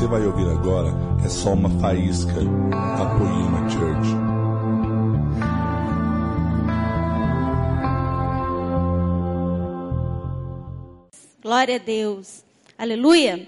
você 0.00 0.06
vai 0.06 0.26
ouvir 0.26 0.48
agora 0.48 0.88
é 1.22 1.28
só 1.28 1.52
uma 1.52 1.68
faísca 1.78 2.32
da 2.32 3.18
Poema 3.18 3.68
Church. 3.68 4.08
Glória 11.42 11.76
a 11.76 11.78
Deus. 11.78 12.42
Aleluia. 12.78 13.46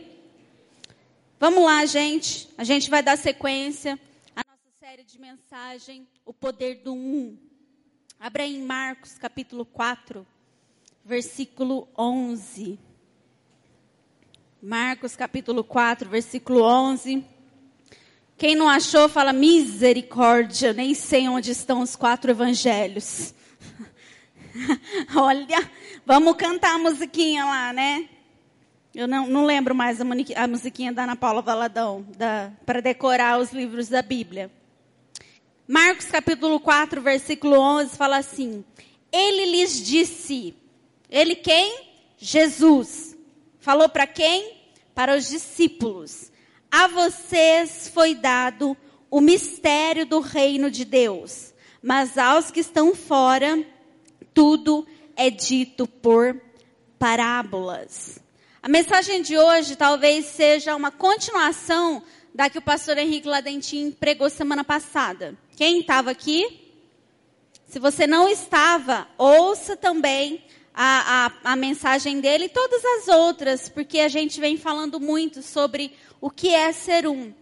Vamos 1.41 1.65
lá, 1.65 1.87
gente. 1.87 2.51
A 2.59 2.65
gente 2.65 2.91
vai 2.91 3.03
dar 3.03 3.17
sequência 3.17 3.99
à 4.37 4.43
nossa 4.47 4.79
série 4.79 5.05
de 5.05 5.19
mensagem, 5.19 6.07
O 6.27 6.35
Poder 6.35 6.83
do 6.83 6.93
Um. 6.93 7.35
Abra 8.21 8.45
em 8.45 8.63
Marcos, 8.63 9.17
capítulo 9.17 9.65
4, 9.65 10.27
versículo 11.03 11.89
11. 11.97 12.79
Marcos 14.65 15.17
capítulo 15.17 15.65
4, 15.65 16.09
versículo 16.09 16.63
11. 16.63 17.25
Quem 18.39 18.55
não 18.55 18.69
achou, 18.69 19.09
fala 19.09 19.33
misericórdia, 19.33 20.73
nem 20.73 20.95
sei 20.95 21.29
onde 21.29 21.51
estão 21.51 21.81
os 21.81 21.97
quatro 21.97 22.31
evangelhos. 22.31 23.35
Olha, 25.17 25.69
vamos 26.07 26.37
cantar 26.37 26.77
a 26.77 26.79
musiquinha 26.79 27.45
lá, 27.45 27.73
né? 27.73 28.09
Eu 28.95 29.09
não, 29.09 29.27
não 29.27 29.45
lembro 29.45 29.75
mais 29.75 30.01
a, 30.01 30.05
a 30.37 30.47
musiquinha 30.47 30.93
da 30.93 31.03
Ana 31.03 31.17
Paula 31.17 31.43
Valadão, 31.43 32.07
para 32.65 32.81
decorar 32.81 33.41
os 33.41 33.53
livros 33.53 33.89
da 33.89 34.01
Bíblia. 34.01 34.49
Marcos 35.67 36.07
capítulo 36.07 36.61
4, 36.61 37.03
versículo 37.03 37.59
11 37.59 37.97
fala 37.97 38.19
assim: 38.19 38.65
Ele 39.11 39.45
lhes 39.45 39.85
disse, 39.85 40.55
ele 41.11 41.35
quem? 41.35 41.91
Jesus 42.17 43.13
Falou 43.63 43.89
para 43.89 44.09
quem? 44.09 44.61
Para 44.95 45.17
os 45.17 45.29
discípulos. 45.29 46.31
A 46.71 46.87
vocês 46.87 47.91
foi 47.93 48.15
dado 48.15 48.77
o 49.11 49.21
mistério 49.21 50.07
do 50.07 50.21
reino 50.21 50.71
de 50.71 50.85
Deus, 50.85 51.53
mas 51.83 52.17
aos 52.17 52.51
que 52.51 52.61
estão 52.61 52.95
fora, 52.95 53.63
tudo 54.33 54.87
é 55.15 55.29
dito 55.29 55.87
por 55.87 56.41
parábolas. 56.99 58.19
A 58.63 58.69
mensagem 58.69 59.23
de 59.23 59.37
hoje 59.37 59.77
talvez 59.77 60.27
seja 60.27 60.75
uma 60.75 60.91
continuação 60.91 62.03
da 62.35 62.49
que 62.49 62.59
o 62.59 62.63
pastor 62.63 62.97
Henrique 62.97 63.29
Ladentim 63.29 63.91
pregou 63.91 64.31
semana 64.31 64.65
passada. 64.65 65.37
Quem 65.57 65.81
estava 65.81 66.11
aqui? 66.11 66.61
Se 67.67 67.79
você 67.79 68.07
não 68.07 68.29
estava, 68.29 69.07
ouça 69.19 69.77
também 69.77 70.45
a, 70.75 71.33
a, 71.45 71.53
a 71.53 71.57
mensagem 71.57 72.21
dele 72.21 72.45
e 72.45 72.49
todas 72.49 72.83
as 72.85 73.09
outras, 73.09 73.69
porque 73.69 74.01
a 74.01 74.09
gente 74.09 74.41
vem 74.41 74.57
falando 74.57 74.99
muito 74.99 75.43
sobre 75.43 75.95
o 76.21 76.31
que 76.31 76.49
é 76.49 76.73
ser 76.73 77.07
um. 77.07 77.33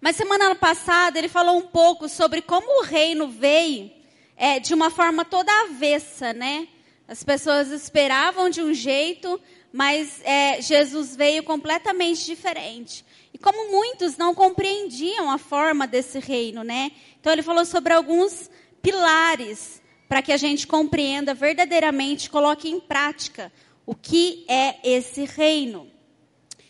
Mas 0.00 0.16
semana 0.16 0.54
passada 0.54 1.18
ele 1.18 1.28
falou 1.28 1.56
um 1.56 1.62
pouco 1.62 2.08
sobre 2.08 2.42
como 2.42 2.80
o 2.80 2.84
reino 2.84 3.28
veio 3.28 3.90
é, 4.36 4.58
de 4.58 4.74
uma 4.74 4.90
forma 4.90 5.24
toda 5.24 5.52
avessa, 5.62 6.32
né? 6.32 6.66
As 7.06 7.22
pessoas 7.22 7.70
esperavam 7.70 8.50
de 8.50 8.62
um 8.62 8.74
jeito, 8.74 9.40
mas 9.72 10.20
é, 10.24 10.60
Jesus 10.60 11.14
veio 11.14 11.42
completamente 11.42 12.24
diferente. 12.24 13.04
E 13.32 13.38
como 13.38 13.70
muitos 13.70 14.16
não 14.16 14.34
compreendiam 14.34 15.30
a 15.30 15.38
forma 15.38 15.86
desse 15.86 16.18
reino, 16.18 16.62
né? 16.62 16.92
Então 17.20 17.32
ele 17.32 17.42
falou 17.42 17.64
sobre 17.64 17.92
alguns 17.92 18.50
pilares 18.82 19.81
para 20.12 20.20
que 20.20 20.30
a 20.30 20.36
gente 20.36 20.66
compreenda 20.66 21.32
verdadeiramente, 21.32 22.28
coloque 22.28 22.68
em 22.68 22.78
prática 22.78 23.50
o 23.86 23.94
que 23.94 24.44
é 24.46 24.76
esse 24.84 25.24
reino. 25.24 25.90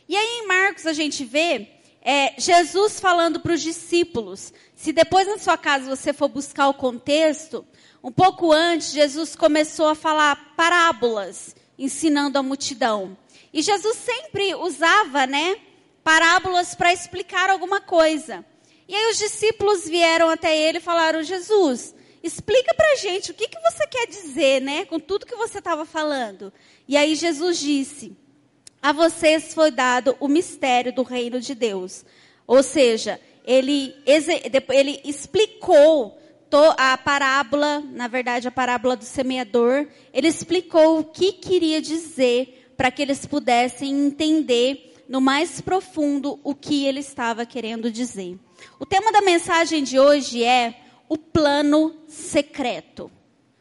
E 0.08 0.14
aí 0.14 0.38
em 0.38 0.46
Marcos 0.46 0.86
a 0.86 0.92
gente 0.92 1.24
vê 1.24 1.68
é, 2.00 2.34
Jesus 2.39 3.00
falando 3.00 3.40
para 3.40 3.52
os 3.52 3.61
discípulos. 3.61 4.52
Se 4.77 4.92
depois 4.92 5.27
na 5.27 5.39
sua 5.39 5.58
casa 5.58 5.90
você 5.90 6.12
for 6.12 6.28
buscar 6.28 6.68
o 6.68 6.74
contexto, 6.74 7.67
um 8.00 8.12
pouco 8.12 8.52
antes 8.52 8.92
Jesus 8.92 9.34
começou 9.34 9.88
a 9.88 9.96
falar 9.96 10.55
parábolas, 10.55 11.56
ensinando 11.77 12.38
a 12.38 12.44
multidão. 12.44 13.18
E 13.52 13.61
Jesus 13.61 13.96
sempre 13.96 14.55
usava, 14.55 15.27
né, 15.27 15.56
parábolas 16.05 16.77
para 16.77 16.92
explicar 16.92 17.50
alguma 17.50 17.80
coisa. 17.80 18.44
E 18.86 18.94
aí 18.94 19.11
os 19.11 19.18
discípulos 19.18 19.88
vieram 19.88 20.28
até 20.30 20.56
ele 20.56 20.78
e 20.78 20.80
falaram: 20.80 21.24
Jesus, 21.24 21.92
explica 22.22 22.72
pra 22.74 22.96
gente 22.96 23.30
o 23.30 23.34
que, 23.34 23.48
que 23.48 23.60
você 23.60 23.86
quer 23.86 24.06
dizer, 24.06 24.60
né, 24.60 24.84
com 24.84 24.98
tudo 24.98 25.27
que 25.27 25.36
você 25.36 25.58
estava 25.58 25.84
falando. 25.84 26.52
E 26.86 26.96
aí 26.96 27.14
Jesus 27.14 27.58
disse: 27.58 28.16
A 28.80 28.92
vocês 28.92 29.55
foi 29.55 29.70
dado 29.70 30.16
o 30.20 30.28
mistério 30.28 30.92
do 30.92 31.02
reino 31.02 31.40
de 31.40 31.55
Deus. 31.55 32.05
Ou 32.46 32.62
seja, 32.62 33.20
ele, 33.44 33.94
ele 34.06 35.00
explicou 35.05 36.18
a 36.77 36.98
parábola, 36.98 37.80
na 37.80 38.08
verdade, 38.08 38.46
a 38.46 38.50
parábola 38.50 38.94
do 38.94 39.05
semeador. 39.05 39.86
Ele 40.12 40.28
explicou 40.28 40.98
o 40.98 41.05
que 41.05 41.32
queria 41.32 41.80
dizer 41.80 42.72
para 42.77 42.90
que 42.90 43.00
eles 43.00 43.24
pudessem 43.24 43.90
entender 44.06 44.92
no 45.08 45.20
mais 45.20 45.61
profundo 45.61 46.38
o 46.42 46.55
que 46.55 46.86
ele 46.86 47.00
estava 47.00 47.46
querendo 47.46 47.90
dizer. 47.90 48.38
O 48.78 48.86
tema 48.86 49.11
da 49.12 49.22
mensagem 49.22 49.82
de 49.82 49.98
hoje 49.98 50.44
é 50.44 50.81
o 51.12 51.18
plano 51.18 51.95
secreto. 52.08 53.12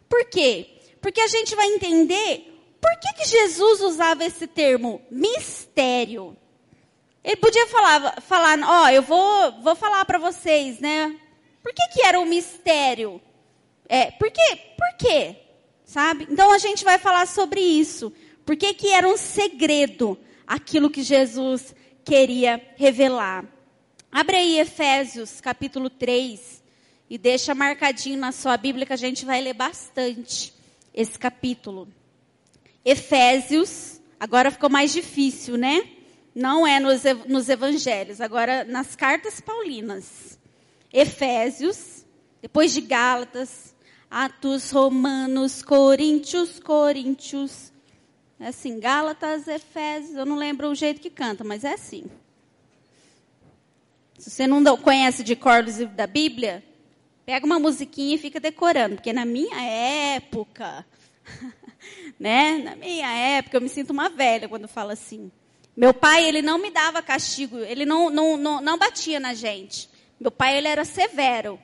Por 0.08 0.24
quê? 0.24 0.70
Porque 1.02 1.20
a 1.20 1.28
gente 1.28 1.54
vai 1.54 1.68
entender 1.68 2.48
por 2.80 2.98
que, 2.98 3.14
que 3.14 3.28
Jesus 3.28 3.82
usava 3.82 4.24
esse 4.24 4.48
termo 4.48 5.02
mistério. 5.12 6.38
Ele 7.22 7.36
podia 7.36 7.68
falar, 7.68 8.22
falar, 8.22 8.58
ó, 8.64 8.84
oh, 8.86 8.88
eu 8.88 9.02
vou, 9.02 9.62
vou 9.62 9.76
falar 9.76 10.06
para 10.06 10.18
vocês, 10.18 10.80
né? 10.80 11.14
Por 11.62 11.74
que, 11.74 11.86
que 11.90 12.02
era 12.06 12.18
um 12.22 12.26
mistério? 12.26 13.22
É, 13.90 14.12
por 14.12 14.32
quê? 14.32 14.58
Por 14.78 14.98
quê? 14.98 15.36
Sabe? 15.84 16.28
Então 16.30 16.54
a 16.54 16.58
gente 16.58 16.86
vai 16.86 16.98
falar 16.98 17.28
sobre 17.28 17.60
isso. 17.60 18.14
Por 18.46 18.56
que, 18.56 18.74
que 18.74 18.94
era 18.94 19.06
um 19.10 19.18
segredo 19.18 20.18
aquilo 20.48 20.90
que 20.90 21.04
Jesus 21.04 21.76
queria 22.06 22.62
revelar? 22.78 23.44
Abre 24.10 24.38
aí 24.38 24.58
Efésios 24.58 25.42
capítulo 25.42 25.90
3, 25.90 26.61
e 27.12 27.18
deixa 27.18 27.54
marcadinho 27.54 28.18
na 28.18 28.32
sua 28.32 28.56
Bíblia 28.56 28.86
que 28.86 28.94
a 28.94 28.96
gente 28.96 29.26
vai 29.26 29.42
ler 29.42 29.54
bastante 29.54 30.54
esse 30.94 31.20
capítulo. 31.20 31.90
Efésios, 32.86 34.00
agora 34.18 34.50
ficou 34.50 34.70
mais 34.70 34.94
difícil, 34.94 35.58
né? 35.58 35.90
Não 36.34 36.66
é 36.66 36.80
nos, 36.80 37.02
nos 37.28 37.50
evangelhos, 37.50 38.22
agora 38.22 38.64
nas 38.64 38.96
cartas 38.96 39.42
paulinas. 39.42 40.40
Efésios, 40.94 42.06
depois 42.42 42.72
de 42.72 42.80
Gálatas, 42.80 43.76
Atos, 44.10 44.72
Romanos, 44.72 45.62
Coríntios, 45.62 46.62
Coríntios. 46.62 47.74
É 48.40 48.48
assim, 48.48 48.80
Gálatas, 48.80 49.50
Efésios, 49.50 50.16
eu 50.16 50.26
não 50.26 50.38
lembro 50.38 50.70
o 50.70 50.76
jeito 50.76 51.02
que 51.02 51.10
canta, 51.10 51.44
mas 51.44 51.66
é 51.66 51.74
assim. 51.74 52.06
Se 54.18 54.30
você 54.30 54.48
não 54.48 54.64
conhece 54.78 55.26
de 55.26 55.36
cor 55.36 55.62
da 55.94 56.08
Bíblia, 56.08 56.71
Pega 57.26 57.46
uma 57.46 57.60
musiquinha 57.60 58.16
e 58.16 58.18
fica 58.18 58.40
decorando, 58.40 58.96
porque 58.96 59.14
na 59.14 59.26
minha 59.26 59.62
época, 59.62 60.86
né? 62.20 62.58
Na 62.58 62.76
minha 62.76 63.12
época, 63.12 63.58
eu 63.58 63.62
me 63.62 63.70
sinto 63.70 63.92
uma 63.92 64.10
velha 64.10 64.50
quando 64.50 64.68
falo 64.68 64.92
assim. 64.92 65.32
Meu 65.76 65.94
pai, 65.94 66.28
ele 66.28 66.42
não 66.42 66.58
me 66.58 66.70
dava 66.70 67.02
castigo, 67.02 67.60
ele 67.60 67.86
não, 67.86 68.10
não, 68.10 68.38
não, 68.38 68.62
não 68.62 68.78
batia 68.78 69.20
na 69.20 69.34
gente. 69.34 69.90
Meu 70.20 70.32
pai, 70.32 70.58
ele 70.58 70.68
era 70.68 70.84
severo. 70.84 71.60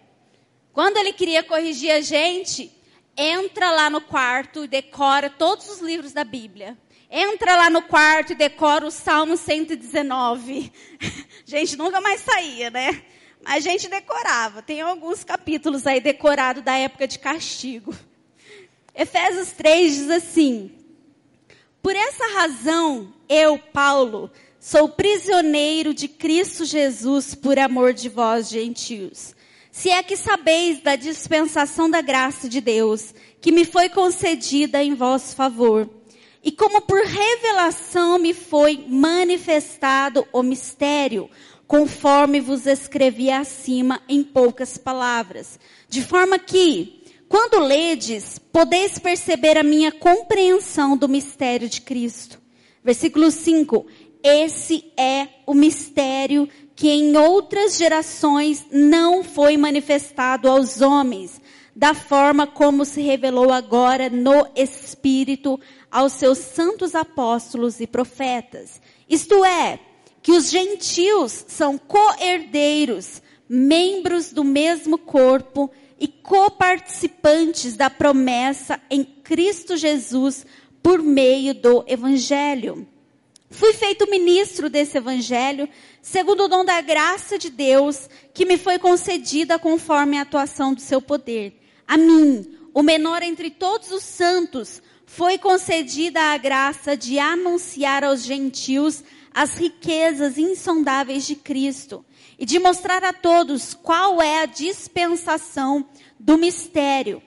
Quando 0.72 0.97
ele 0.97 1.12
queria 1.12 1.44
corrigir 1.44 1.91
a 1.91 2.01
gente, 2.01 2.72
entra 3.18 3.71
lá 3.71 3.89
no 3.89 4.00
quarto 4.00 4.63
e 4.63 4.68
decora 4.68 5.30
todos 5.30 5.69
os 5.69 5.80
livros 5.80 6.13
da 6.13 6.24
Bíblia. 6.24 6.77
Entra 7.10 7.56
lá 7.56 7.69
no 7.69 7.81
quarto 7.81 8.33
e 8.33 8.36
decora 8.36 8.86
o 8.86 8.92
Salmo 8.92 9.36
119. 9.38 10.71
gente, 11.45 11.75
nunca 11.75 12.00
mais 12.00 12.21
saía, 12.21 12.69
né? 12.69 13.03
A 13.48 13.62
gente 13.62 13.88
decorava. 13.88 14.62
Tem 14.62 14.82
alguns 14.82 15.24
capítulos 15.24 15.88
aí 15.88 16.02
decorados 16.02 16.62
da 16.62 16.78
época 16.78 17.08
de 17.08 17.18
castigo. 17.18 17.96
Efésios 18.94 19.54
3 19.54 19.96
diz 19.96 20.10
assim: 20.12 20.72
Por 21.82 21.96
essa 21.96 22.28
razão, 22.34 23.14
eu, 23.30 23.58
Paulo, 23.58 24.30
sou 24.60 24.90
prisioneiro 24.90 25.94
de 25.94 26.10
Cristo 26.10 26.66
Jesus 26.66 27.34
por 27.34 27.58
amor 27.58 27.94
de 27.94 28.10
vós, 28.10 28.50
gentios. 28.50 29.34
Se 29.72 29.90
é 29.90 30.04
que 30.04 30.18
sabeis 30.18 30.82
da 30.82 30.98
dispensação 30.98 31.90
da 31.90 32.02
graça 32.02 32.50
de 32.50 32.60
Deus, 32.60 33.14
que 33.40 33.52
me 33.52 33.64
foi 33.64 33.88
concedida 33.88 34.84
em 34.84 34.94
vosso 34.94 35.36
favor. 35.36 35.90
E 36.44 36.52
como 36.52 36.82
por 36.82 37.02
revelação 37.02 38.18
me 38.18 38.34
foi 38.34 38.84
manifestado 38.88 40.28
o 40.34 40.42
mistério, 40.42 41.30
conforme 41.68 42.40
vos 42.40 42.66
escrevi 42.66 43.30
acima 43.30 44.02
em 44.08 44.24
poucas 44.24 44.78
palavras, 44.78 45.60
de 45.90 46.02
forma 46.02 46.40
que, 46.40 47.04
quando 47.28 47.60
ledes, 47.60 48.40
podeis 48.40 48.98
perceber 48.98 49.58
a 49.58 49.64
minha 49.64 49.92
compreensão 49.92 50.96
do 50.96 51.10
mistério 51.10 51.68
de 51.68 51.81
Cristo. 51.81 52.40
Versículo 52.84 53.30
5. 53.30 53.86
esse 54.24 54.86
é 54.98 55.28
o 55.46 55.54
mistério 55.54 56.48
que 56.74 56.90
em 56.90 57.18
outras 57.18 57.78
gerações 57.78 58.66
não 58.72 59.24
foi 59.24 59.58
manifestado 59.58 60.48
aos 60.48 60.80
homens, 60.80 61.42
da 61.75 61.94
forma 61.94 62.48
como 62.48 62.86
se 62.86 63.02
revelou 63.02 63.52
agora 63.52 64.10
no 64.10 64.48
Espírito 64.56 65.60
aos 65.92 66.13
seus 66.13 66.38
santos 66.38 66.96
apóstolos 66.96 67.80
e 67.80 67.88
profetas. 67.88 68.81
Isto 69.10 69.44
é, 69.44 69.80
que 70.27 70.33
os 70.33 70.50
gentios 70.50 71.45
são 71.47 71.77
co-herdeiros, 71.77 73.21
membros 73.47 74.33
do 74.33 74.44
mesmo 74.44 74.97
corpo 74.97 75.71
e 75.97 76.06
coparticipantes 76.06 77.77
da 77.77 77.89
promessa 77.89 78.77
em 78.91 79.06
Cristo 79.06 79.77
Jesus 79.77 80.45
por 80.83 81.01
meio 81.01 81.53
do 81.53 81.81
Evangelho. 81.88 82.85
Fui 83.50 83.71
feito 83.71 84.09
ministro 84.09 84.69
desse 84.69 84.97
Evangelho, 84.97 85.69
segundo 86.01 86.44
o 86.44 86.47
dom 86.50 86.65
da 86.65 86.81
graça 86.81 87.38
de 87.38 87.50
Deus, 87.50 88.09
que 88.33 88.44
me 88.44 88.57
foi 88.57 88.77
concedida 88.77 89.57
conforme 89.57 90.18
a 90.18 90.24
atuação 90.24 90.74
do 90.74 90.81
seu 90.81 91.01
poder. 91.01 91.57
A 91.88 91.95
mim, 91.95 92.45
o 92.74 92.83
menor 92.83 93.24
entre 93.24 93.50
todos 93.50 93.94
os 93.94 94.03
santos, 94.03 94.81
foi 95.06 95.38
concedida 95.38 96.19
a 96.19 96.38
graça 96.38 96.97
de 96.97 97.18
anunciar 97.18 98.03
aos 98.03 98.25
gentios 98.25 99.06
as 99.38 99.54
riquezas 99.54 100.39
insondáveis 100.39 101.28
de 101.28 101.36
Cristo 101.36 102.04
e 102.39 102.44
de 102.44 102.57
mostrar 102.57 103.04
a 103.04 103.13
todos 103.13 103.75
qual 103.75 104.19
é 104.19 104.42
a 104.42 104.48
dispensação 104.48 105.88
do 106.19 106.39
mistério 106.39 107.22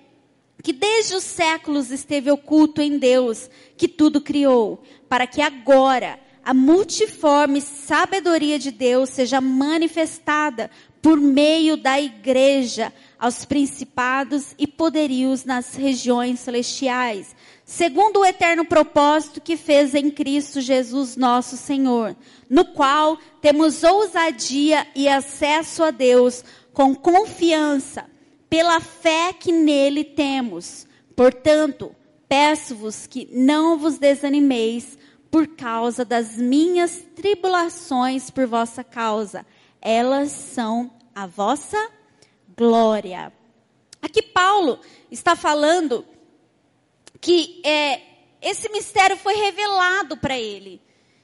que 0.60 0.72
desde 0.72 1.14
os 1.14 1.22
séculos 1.22 1.92
esteve 1.92 2.28
oculto 2.28 2.82
em 2.82 2.98
Deus, 2.98 3.48
que 3.76 3.86
tudo 3.88 4.20
criou, 4.20 4.82
para 5.08 5.24
que 5.26 5.40
agora 5.40 6.18
a 6.44 6.52
multiforme 6.52 7.60
sabedoria 7.60 8.58
de 8.58 8.70
Deus 8.72 9.10
seja 9.10 9.40
manifestada 9.40 10.68
por 11.02 11.18
meio 11.18 11.76
da 11.76 12.00
igreja 12.00 12.92
aos 13.18 13.44
principados 13.44 14.54
e 14.58 14.66
poderios 14.66 15.44
nas 15.44 15.74
regiões 15.74 16.40
celestiais, 16.40 17.34
segundo 17.64 18.20
o 18.20 18.24
eterno 18.24 18.64
propósito 18.64 19.40
que 19.40 19.56
fez 19.56 19.94
em 19.94 20.10
Cristo 20.10 20.60
Jesus 20.60 21.16
nosso 21.16 21.56
Senhor, 21.56 22.16
no 22.48 22.64
qual 22.64 23.18
temos 23.40 23.82
ousadia 23.82 24.86
e 24.94 25.08
acesso 25.08 25.82
a 25.82 25.90
Deus 25.90 26.44
com 26.72 26.94
confiança, 26.94 28.06
pela 28.48 28.80
fé 28.80 29.32
que 29.32 29.52
nele 29.52 30.02
temos. 30.02 30.86
Portanto, 31.14 31.94
peço-vos 32.28 33.06
que 33.06 33.28
não 33.32 33.78
vos 33.78 33.98
desanimeis 33.98 34.98
por 35.30 35.46
causa 35.46 36.04
das 36.04 36.36
minhas 36.36 37.04
tribulações 37.14 38.30
por 38.30 38.46
vossa 38.46 38.82
causa. 38.82 39.46
Elas 39.80 40.30
são 40.30 40.90
a 41.14 41.26
vossa 41.26 41.90
glória. 42.56 43.32
Aqui 44.02 44.22
Paulo 44.22 44.80
está 45.10 45.34
falando 45.36 46.04
que 47.20 47.60
é, 47.64 48.00
esse 48.40 48.68
mistério 48.70 49.16
foi 49.16 49.34
revelado 49.34 50.16
para 50.16 50.38
ele. 50.38 50.80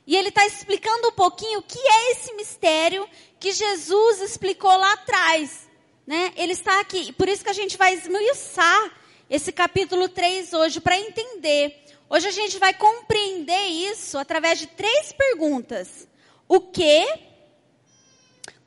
E 0.07 0.15
ele 0.15 0.29
está 0.29 0.47
explicando 0.47 1.09
um 1.09 1.13
pouquinho 1.13 1.59
o 1.59 1.63
que 1.63 1.79
é 1.79 2.13
esse 2.13 2.33
mistério 2.35 3.09
que 3.41 3.53
Jesus 3.53 4.21
explicou 4.21 4.71
lá 4.77 4.93
atrás. 4.93 5.69
Né? 6.07 6.33
Ele 6.37 6.53
está 6.53 6.81
aqui. 6.81 7.13
Por 7.13 7.29
isso 7.29 7.43
que 7.43 7.51
a 7.51 7.55
gente 7.55 7.77
vai 7.77 7.95
esmiuçar 7.95 8.93
esse 9.29 9.51
capítulo 9.51 10.09
3 10.09 10.53
hoje 10.53 10.81
para 10.81 10.99
entender. 10.99 11.85
Hoje 12.09 12.29
a 12.29 12.31
gente 12.31 12.59
vai 12.59 12.73
compreender 12.73 13.67
isso 13.67 14.17
através 14.17 14.61
de 14.61 14.69
três 14.69 15.13
perguntas: 15.13 16.07
o 16.47 16.61
que, 16.61 17.05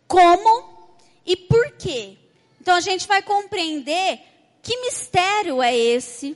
como 0.09 0.89
e 1.23 1.38
por 1.38 1.71
quê. 1.73 2.17
Então 2.59 2.75
a 2.75 2.81
gente 2.81 3.07
vai 3.07 3.21
compreender 3.21 4.19
que 4.61 4.75
mistério 4.81 5.61
é 5.61 5.73
esse, 5.77 6.35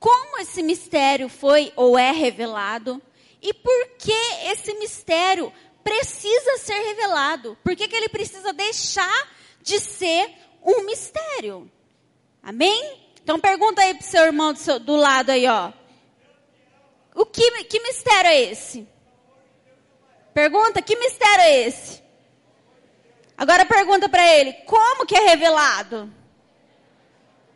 como 0.00 0.38
esse 0.38 0.62
mistério 0.62 1.28
foi 1.28 1.72
ou 1.76 1.98
é 1.98 2.10
revelado 2.10 3.00
e 3.40 3.52
por 3.52 3.88
que 3.98 4.12
esse 4.50 4.72
mistério 4.74 5.52
precisa 5.84 6.58
ser 6.58 6.80
revelado. 6.80 7.56
Por 7.62 7.76
que, 7.76 7.86
que 7.86 7.94
ele 7.94 8.08
precisa 8.08 8.52
deixar 8.52 9.28
de 9.60 9.78
ser 9.78 10.34
um 10.62 10.84
mistério? 10.84 11.70
Amém? 12.42 13.00
Então 13.22 13.38
pergunta 13.38 13.82
aí 13.82 13.94
pro 13.94 14.06
seu 14.06 14.24
irmão 14.24 14.52
do, 14.54 14.58
seu, 14.58 14.80
do 14.80 14.96
lado 14.96 15.30
aí, 15.30 15.46
ó. 15.46 15.72
O 17.14 17.26
que, 17.26 17.64
que 17.64 17.80
mistério 17.80 18.28
é 18.28 18.40
esse? 18.40 18.88
Pergunta, 20.32 20.80
que 20.80 20.96
mistério 20.96 21.42
é 21.42 21.60
esse? 21.66 22.07
Agora 23.38 23.64
pergunta 23.64 24.08
para 24.08 24.26
ele, 24.34 24.52
como 24.66 25.06
que 25.06 25.14
é 25.14 25.20
revelado? 25.20 26.12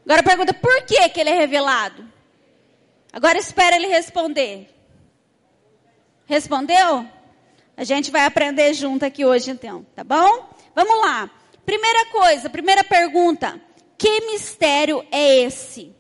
Agora 0.05 0.23
pergunta, 0.23 0.55
por 0.55 0.83
que 0.83 1.09
que 1.09 1.21
ele 1.21 1.31
é 1.31 1.35
revelado? 1.35 2.09
Agora 3.13 3.37
espera 3.37 3.75
ele 3.75 3.89
responder. 3.89 4.73
Respondeu? 6.25 7.05
A 7.77 7.83
gente 7.83 8.13
vai 8.13 8.25
aprender 8.25 8.73
junto 8.75 9.05
aqui 9.05 9.25
hoje 9.25 9.51
então, 9.51 9.85
tá 9.93 10.05
bom? 10.05 10.49
Vamos 10.73 11.01
lá. 11.01 11.29
Primeira 11.67 12.07
coisa, 12.13 12.49
primeira 12.49 12.85
pergunta. 12.85 13.61
Que 13.99 14.21
mistério 14.27 15.05
é 15.11 15.41
esse? 15.41 15.93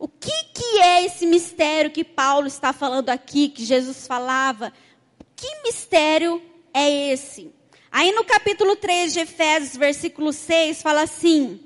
O 0.00 0.08
que, 0.08 0.44
que 0.52 0.80
é 0.80 1.04
esse 1.04 1.26
mistério 1.26 1.92
que 1.92 2.02
Paulo 2.02 2.48
está 2.48 2.72
falando 2.72 3.08
aqui, 3.08 3.50
que 3.50 3.64
Jesus 3.64 4.04
falava? 4.04 4.72
Que 5.36 5.62
mistério 5.62 6.42
é 6.74 6.90
esse? 7.12 7.52
Aí 7.92 8.12
no 8.12 8.24
capítulo 8.24 8.76
3 8.76 9.12
de 9.12 9.20
Efésios, 9.20 9.76
versículo 9.76 10.32
6, 10.32 10.80
fala 10.80 11.02
assim: 11.02 11.60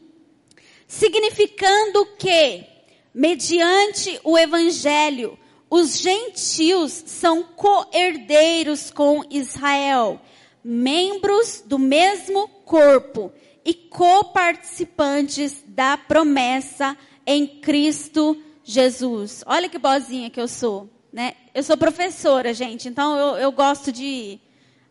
significando 0.86 2.06
que, 2.18 2.64
mediante 3.12 4.18
o 4.24 4.38
evangelho, 4.38 5.38
os 5.68 5.98
gentios 5.98 6.92
são 6.92 7.42
co-herdeiros 7.42 8.90
com 8.90 9.24
Israel, 9.28 10.20
membros 10.62 11.62
do 11.66 11.78
mesmo 11.78 12.48
corpo 12.64 13.32
e 13.64 13.74
coparticipantes 13.74 15.62
da 15.66 15.98
promessa 15.98 16.96
em 17.26 17.46
Cristo 17.46 18.40
Jesus. 18.62 19.43
Olha 19.46 19.69
que 19.69 19.78
boazinha 19.78 20.31
que 20.31 20.40
eu 20.40 20.48
sou, 20.48 20.88
né? 21.12 21.34
Eu 21.54 21.62
sou 21.62 21.76
professora, 21.76 22.54
gente, 22.54 22.88
então 22.88 23.16
eu, 23.16 23.36
eu 23.36 23.52
gosto 23.52 23.90
de, 23.90 24.38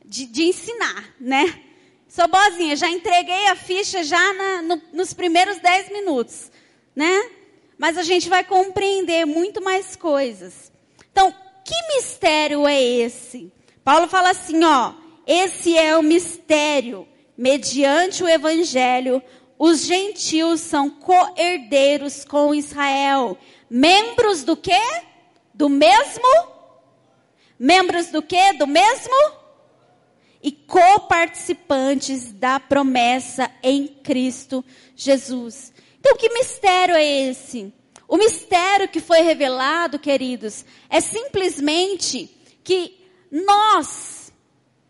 de, 0.05 0.25
de, 0.25 0.43
ensinar, 0.43 1.13
né? 1.19 1.61
Sou 2.07 2.27
boazinha, 2.27 2.75
já 2.75 2.89
entreguei 2.89 3.47
a 3.47 3.55
ficha 3.55 4.03
já 4.03 4.33
na, 4.33 4.61
no, 4.61 4.81
nos 4.93 5.13
primeiros 5.13 5.59
dez 5.59 5.89
minutos, 5.89 6.51
né? 6.95 7.29
Mas 7.77 7.97
a 7.97 8.03
gente 8.03 8.29
vai 8.29 8.43
compreender 8.43 9.25
muito 9.25 9.61
mais 9.61 9.95
coisas. 9.95 10.71
Então, 11.11 11.33
que 11.65 11.95
mistério 11.95 12.67
é 12.67 12.81
esse? 12.81 13.51
Paulo 13.83 14.07
fala 14.07 14.29
assim, 14.29 14.63
ó, 14.63 14.93
esse 15.25 15.77
é 15.77 15.97
o 15.97 16.03
mistério, 16.03 17.07
mediante 17.37 18.23
o 18.23 18.29
evangelho, 18.29 19.21
os 19.57 19.85
gentios 19.85 20.59
são 20.59 20.89
co-herdeiros 20.89 22.25
com 22.25 22.53
Israel. 22.53 23.37
Membros 23.69 24.43
do 24.43 24.57
quê? 24.57 24.81
Do 25.53 25.69
mesmo? 25.69 26.27
Membros 27.57 28.07
do 28.07 28.21
quê? 28.21 28.53
Do 28.53 28.67
mesmo? 28.67 29.42
E 30.43 30.51
coparticipantes 30.51 32.33
da 32.33 32.59
promessa 32.59 33.49
em 33.63 33.87
Cristo 33.87 34.63
Jesus. 34.95 35.71
Então, 35.99 36.17
que 36.17 36.29
mistério 36.29 36.95
é 36.95 37.29
esse? 37.29 37.73
O 38.07 38.17
mistério 38.17 38.89
que 38.89 38.99
foi 38.99 39.21
revelado, 39.21 39.97
queridos, 39.97 40.65
é 40.89 40.99
simplesmente 40.99 42.29
que 42.63 42.99
nós, 43.31 44.31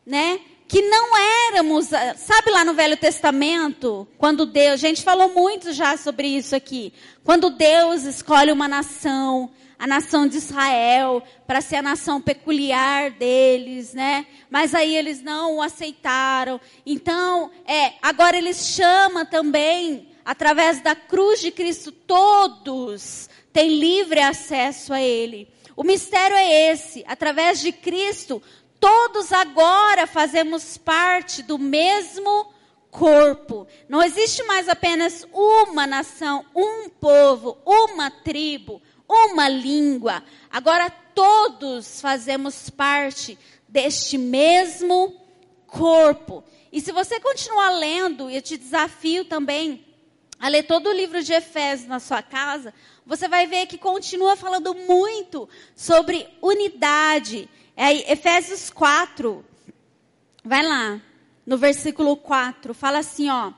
né, 0.06 0.42
que 0.68 0.82
não 0.82 1.13
éramos, 1.54 1.94
ah, 1.94 2.16
sabe 2.16 2.50
lá 2.50 2.66
no 2.66 2.74
Velho 2.74 2.98
Testamento, 2.98 4.08
quando 4.18 4.44
Deus, 4.44 4.74
a 4.74 4.88
gente 4.88 5.04
falou 5.04 5.30
muito 5.30 5.72
já 5.72 5.96
sobre 5.96 6.28
isso 6.28 6.56
aqui, 6.56 6.92
quando 7.24 7.52
Deus 7.52 8.04
escolhe 8.04 8.52
uma 8.52 8.68
nação, 8.68 9.52
a 9.78 9.86
nação 9.86 10.28
de 10.28 10.38
Israel, 10.38 11.22
para 11.46 11.62
ser 11.62 11.76
a 11.76 11.82
nação 11.84 12.20
peculiar 12.20 13.12
deles, 13.12 13.94
né? 13.94 14.26
Mas 14.50 14.74
aí 14.74 14.96
eles 14.96 15.22
não 15.22 15.58
o 15.58 15.62
aceitaram. 15.62 16.60
Então, 16.86 17.52
é, 17.68 17.94
agora 18.02 18.36
eles 18.36 18.70
chamam 18.70 19.24
também, 19.24 20.08
através 20.26 20.82
da 20.82 20.96
cruz 20.96 21.40
de 21.40 21.52
Cristo, 21.52 21.92
todos 21.92 23.30
têm 23.52 23.80
livre 23.80 24.20
acesso 24.20 24.92
a 24.92 25.00
Ele. 25.00 25.48
O 25.76 25.84
mistério 25.84 26.36
é 26.36 26.72
esse, 26.72 27.04
através 27.08 27.60
de 27.60 27.72
Cristo, 27.72 28.42
todos 28.84 29.32
agora 29.32 30.06
fazemos 30.06 30.78
parte 30.78 31.42
do 31.42 31.58
mesmo 31.58 32.52
corpo. 32.92 33.66
Não 33.88 34.04
existe 34.04 34.44
mais 34.44 34.68
apenas 34.68 35.26
uma 35.32 35.88
nação, 35.88 36.46
um 36.54 36.90
povo, 36.90 37.58
uma 37.66 38.12
tribo, 38.12 38.82
uma 39.08 39.48
língua. 39.48 40.22
Agora 40.52 40.90
todos 40.90 42.02
fazemos 42.02 42.70
parte 42.70 43.40
deste 43.70 44.18
mesmo 44.18 45.16
corpo. 45.66 46.44
E 46.70 46.82
se 46.82 46.92
você 46.92 47.22
continuar 47.22 47.70
lendo, 47.70 48.30
eu 48.30 48.42
te 48.42 48.58
desafio 48.58 49.24
também 49.24 49.86
a 50.38 50.50
ler 50.50 50.64
todo 50.64 50.90
o 50.90 50.94
livro 50.94 51.24
de 51.24 51.32
Efésios 51.32 51.88
na 51.88 52.02
sua 52.02 52.22
casa, 52.22 52.74
você 53.06 53.30
vai 53.30 53.48
ver 53.48 53.66
que 53.66 53.78
continua 53.78 54.36
falando 54.36 54.76
muito 54.76 55.48
sobre 55.74 56.28
unidade. 56.42 57.48
É 57.76 58.12
Efésios 58.12 58.70
4, 58.70 59.44
vai 60.44 60.64
lá, 60.64 61.02
no 61.46 61.58
versículo 61.58 62.16
4, 62.16 62.74
fala 62.74 63.00
assim, 63.00 63.30
ó. 63.30 63.52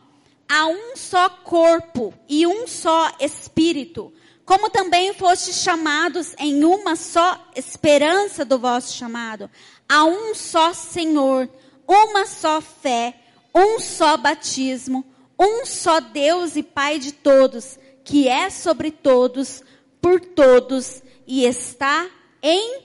Há 0.48 0.68
um 0.68 0.96
só 0.96 1.28
corpo 1.28 2.14
e 2.30 2.46
um 2.46 2.68
só 2.68 3.12
espírito, 3.20 4.14
como 4.46 4.70
também 4.70 5.14
fostes 5.14 5.58
chamados 5.58 6.36
em 6.38 6.64
uma 6.64 6.96
só 6.96 7.50
esperança 7.56 8.46
do 8.46 8.60
vosso 8.60 8.94
chamado. 8.94 9.50
Há 9.90 10.06
um 10.06 10.36
só 10.36 10.72
Senhor, 10.72 11.50
uma 11.88 12.26
só 12.26 12.62
fé, 12.62 13.16
um 13.54 13.80
só 13.80 14.18
batismo, 14.18 15.04
um 15.38 15.66
só 15.66 16.00
Deus 16.00 16.56
e 16.56 16.64
Pai 16.64 17.00
de 17.00 17.12
todos, 17.12 17.78
que 18.04 18.28
é 18.28 18.50
sobre 18.50 18.92
todos, 18.92 19.64
por 20.00 20.22
todos 20.22 21.02
e 21.26 21.44
está 21.44 22.08
em 22.42 22.85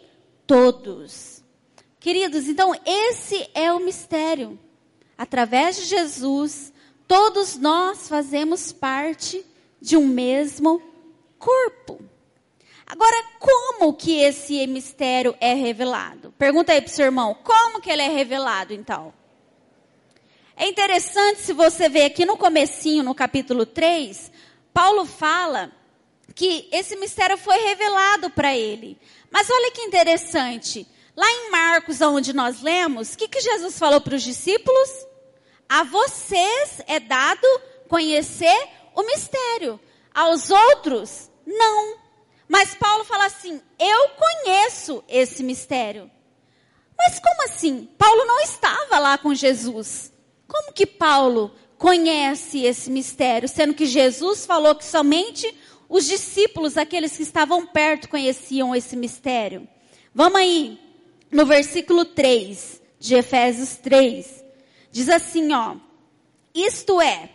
todos. 0.50 1.44
Queridos, 2.00 2.48
então 2.48 2.74
esse 2.84 3.48
é 3.54 3.72
o 3.72 3.78
mistério. 3.78 4.58
Através 5.16 5.76
de 5.76 5.84
Jesus, 5.84 6.72
todos 7.06 7.56
nós 7.56 8.08
fazemos 8.08 8.72
parte 8.72 9.46
de 9.80 9.96
um 9.96 10.08
mesmo 10.08 10.82
corpo. 11.38 12.02
Agora, 12.84 13.14
como 13.38 13.94
que 13.94 14.18
esse 14.18 14.66
mistério 14.66 15.36
é 15.40 15.54
revelado? 15.54 16.34
Pergunta 16.36 16.72
aí 16.72 16.80
para 16.80 16.90
o 16.90 16.92
seu 16.92 17.04
irmão, 17.04 17.36
como 17.44 17.80
que 17.80 17.88
ele 17.88 18.02
é 18.02 18.08
revelado 18.08 18.72
então? 18.72 19.14
É 20.56 20.66
interessante 20.66 21.42
se 21.42 21.52
você 21.52 21.88
ver 21.88 22.06
aqui 22.06 22.26
no 22.26 22.36
comecinho, 22.36 23.04
no 23.04 23.14
capítulo 23.14 23.64
3, 23.64 24.32
Paulo 24.74 25.04
fala 25.04 25.70
que 26.34 26.68
esse 26.72 26.96
mistério 26.96 27.36
foi 27.36 27.58
revelado 27.58 28.30
para 28.30 28.56
ele. 28.56 28.98
Mas 29.30 29.48
olha 29.50 29.70
que 29.70 29.82
interessante. 29.82 30.86
Lá 31.16 31.30
em 31.30 31.50
Marcos, 31.50 32.00
onde 32.00 32.32
nós 32.32 32.62
lemos, 32.62 33.12
o 33.12 33.18
que, 33.18 33.28
que 33.28 33.40
Jesus 33.40 33.78
falou 33.78 34.00
para 34.00 34.14
os 34.14 34.22
discípulos? 34.22 35.06
A 35.68 35.84
vocês 35.84 36.80
é 36.86 36.98
dado 36.98 37.46
conhecer 37.88 38.68
o 38.94 39.02
mistério. 39.02 39.78
Aos 40.14 40.50
outros, 40.50 41.30
não. 41.46 41.98
Mas 42.48 42.74
Paulo 42.74 43.04
fala 43.04 43.26
assim: 43.26 43.60
eu 43.78 44.08
conheço 44.10 45.04
esse 45.08 45.42
mistério. 45.42 46.10
Mas 46.98 47.18
como 47.18 47.44
assim? 47.44 47.88
Paulo 47.96 48.24
não 48.24 48.40
estava 48.40 48.98
lá 48.98 49.16
com 49.16 49.34
Jesus. 49.34 50.12
Como 50.46 50.72
que 50.72 50.84
Paulo 50.84 51.54
conhece 51.78 52.62
esse 52.62 52.90
mistério, 52.90 53.48
sendo 53.48 53.72
que 53.72 53.86
Jesus 53.86 54.44
falou 54.44 54.74
que 54.74 54.84
somente 54.84 55.56
os 55.90 56.06
discípulos, 56.06 56.76
aqueles 56.76 57.16
que 57.16 57.24
estavam 57.24 57.66
perto, 57.66 58.08
conheciam 58.08 58.74
esse 58.76 58.96
mistério? 58.96 59.68
Vamos 60.14 60.38
aí, 60.38 60.78
no 61.32 61.44
versículo 61.44 62.04
3 62.04 62.80
de 63.00 63.16
Efésios 63.16 63.74
3. 63.74 64.44
Diz 64.92 65.08
assim, 65.08 65.52
ó: 65.52 65.74
Isto 66.54 67.00
é, 67.00 67.30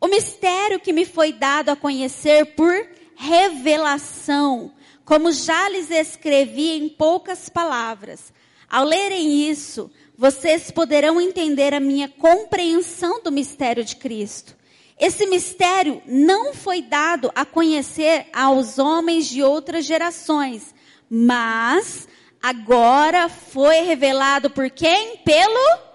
o 0.00 0.08
mistério 0.08 0.80
que 0.80 0.90
me 0.90 1.04
foi 1.04 1.34
dado 1.34 1.68
a 1.68 1.76
conhecer 1.76 2.54
por 2.56 2.72
revelação, 3.14 4.72
como 5.04 5.30
já 5.30 5.68
lhes 5.68 5.90
escrevi 5.90 6.78
em 6.78 6.88
poucas 6.88 7.50
palavras. 7.50 8.32
Ao 8.70 8.84
lerem 8.84 9.50
isso, 9.50 9.90
vocês 10.16 10.70
poderão 10.70 11.20
entender 11.20 11.74
a 11.74 11.80
minha 11.80 12.08
compreensão 12.08 13.22
do 13.22 13.30
mistério 13.30 13.84
de 13.84 13.96
Cristo. 13.96 14.56
Esse 14.98 15.26
mistério 15.26 16.02
não 16.06 16.52
foi 16.52 16.82
dado 16.82 17.30
a 17.34 17.44
conhecer 17.44 18.26
aos 18.32 18.78
homens 18.78 19.26
de 19.26 19.42
outras 19.42 19.84
gerações, 19.84 20.74
mas 21.08 22.08
agora 22.42 23.28
foi 23.28 23.80
revelado 23.82 24.50
por 24.50 24.68
quem? 24.70 25.18
Pelo 25.18 25.88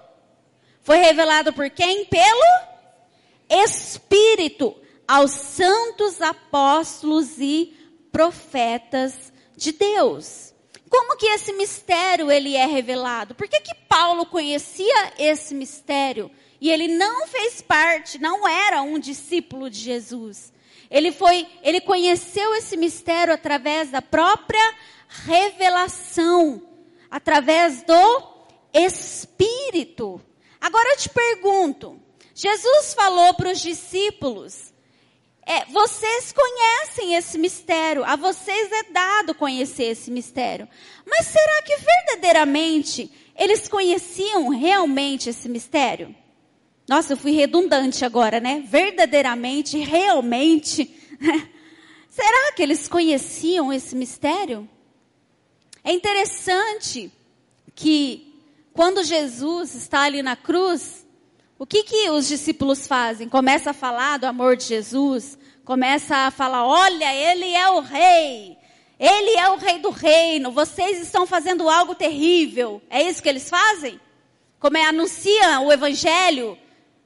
Foi 0.81 0.97
revelado 0.97 1.51
por 1.53 1.69
quem? 1.69 2.05
Pelo 2.05 2.73
Espírito 3.49 4.75
aos 5.07 5.31
santos 5.31 6.21
apóstolos 6.21 7.37
e 7.39 7.73
profetas 8.11 9.33
de 9.55 9.73
Deus. 9.73 10.53
Como 10.89 11.17
que 11.17 11.25
esse 11.25 11.51
mistério 11.53 12.31
ele 12.31 12.55
é 12.55 12.65
revelado? 12.65 13.35
Por 13.35 13.47
que, 13.47 13.59
que 13.59 13.75
Paulo 13.89 14.25
conhecia 14.25 15.13
esse 15.17 15.53
mistério 15.53 16.29
e 16.63 16.71
ele 16.71 16.87
não 16.87 17.27
fez 17.27 17.61
parte, 17.61 18.17
não 18.17 18.47
era 18.47 18.81
um 18.81 18.97
discípulo 18.97 19.69
de 19.69 19.79
Jesus? 19.79 20.53
Ele 20.89 21.11
foi, 21.11 21.45
ele 21.61 21.81
conheceu 21.81 22.55
esse 22.55 22.77
mistério 22.77 23.33
através 23.33 23.91
da 23.91 24.01
própria 24.01 24.73
revelação, 25.25 26.65
através 27.11 27.83
do 27.83 28.23
Espírito. 28.73 30.21
Agora 30.61 30.91
eu 30.91 30.97
te 30.99 31.09
pergunto, 31.09 32.01
Jesus 32.33 32.93
falou 32.93 33.33
para 33.33 33.51
os 33.51 33.59
discípulos 33.59 34.71
é, 35.45 35.65
vocês 35.65 36.31
conhecem 36.31 37.15
esse 37.15 37.37
mistério, 37.37 38.05
a 38.05 38.15
vocês 38.15 38.71
é 38.71 38.83
dado 38.83 39.35
conhecer 39.35 39.87
esse 39.87 40.09
mistério. 40.09 40.65
Mas 41.05 41.27
será 41.27 41.61
que 41.63 41.75
verdadeiramente 41.75 43.11
eles 43.37 43.67
conheciam 43.67 44.47
realmente 44.47 45.29
esse 45.29 45.49
mistério? 45.49 46.22
Nossa, 46.87 47.13
eu 47.13 47.17
fui 47.17 47.31
redundante 47.31 48.03
agora, 48.03 48.39
né? 48.39 48.63
Verdadeiramente, 48.67 49.77
realmente. 49.77 50.93
será 52.09 52.51
que 52.53 52.61
eles 52.61 52.87
conheciam 52.87 53.71
esse 53.71 53.95
mistério? 53.95 54.69
É 55.83 55.91
interessante 55.91 57.11
que 57.73 58.33
quando 58.73 59.03
Jesus 59.03 59.75
está 59.75 60.01
ali 60.01 60.21
na 60.21 60.35
cruz, 60.35 61.05
o 61.57 61.65
que, 61.65 61.83
que 61.83 62.09
os 62.09 62.27
discípulos 62.27 62.87
fazem? 62.87 63.29
Começa 63.29 63.69
a 63.69 63.73
falar 63.73 64.17
do 64.17 64.25
amor 64.25 64.57
de 64.57 64.65
Jesus, 64.65 65.37
começa 65.63 66.15
a 66.15 66.31
falar: 66.31 66.65
olha, 66.65 67.13
ele 67.15 67.53
é 67.53 67.69
o 67.69 67.79
rei, 67.79 68.57
ele 68.99 69.37
é 69.37 69.49
o 69.49 69.57
rei 69.57 69.79
do 69.79 69.89
reino, 69.89 70.51
vocês 70.51 70.99
estão 70.99 71.25
fazendo 71.25 71.69
algo 71.69 71.95
terrível. 71.95 72.81
É 72.89 73.01
isso 73.03 73.23
que 73.23 73.29
eles 73.29 73.49
fazem? 73.49 73.99
Como 74.59 74.77
é, 74.77 74.85
anuncia 74.85 75.59
o 75.61 75.71
evangelho, 75.71 76.57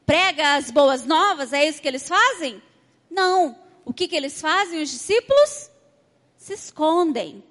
prega 0.08 0.56
as 0.56 0.72
boas 0.72 1.06
novas, 1.06 1.52
é 1.52 1.68
isso 1.68 1.82
que 1.82 1.88
eles 1.88 2.08
fazem? 2.08 2.64
Não. 3.12 3.58
O 3.84 3.94
que, 3.94 4.08
que 4.08 4.16
eles 4.16 4.40
fazem, 4.40 4.82
os 4.82 4.90
discípulos? 4.90 5.70
Se 6.38 6.54
escondem. 6.54 7.44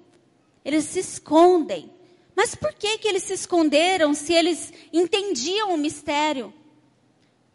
Eles 0.65 0.85
se 0.85 0.99
escondem. 0.99 1.89
Mas 2.35 2.55
por 2.55 2.73
que, 2.73 2.97
que 2.97 3.07
eles 3.07 3.23
se 3.23 3.33
esconderam 3.33 4.13
se 4.15 4.33
eles 4.33 4.73
entendiam 4.91 5.73
o 5.73 5.77
mistério? 5.77 6.51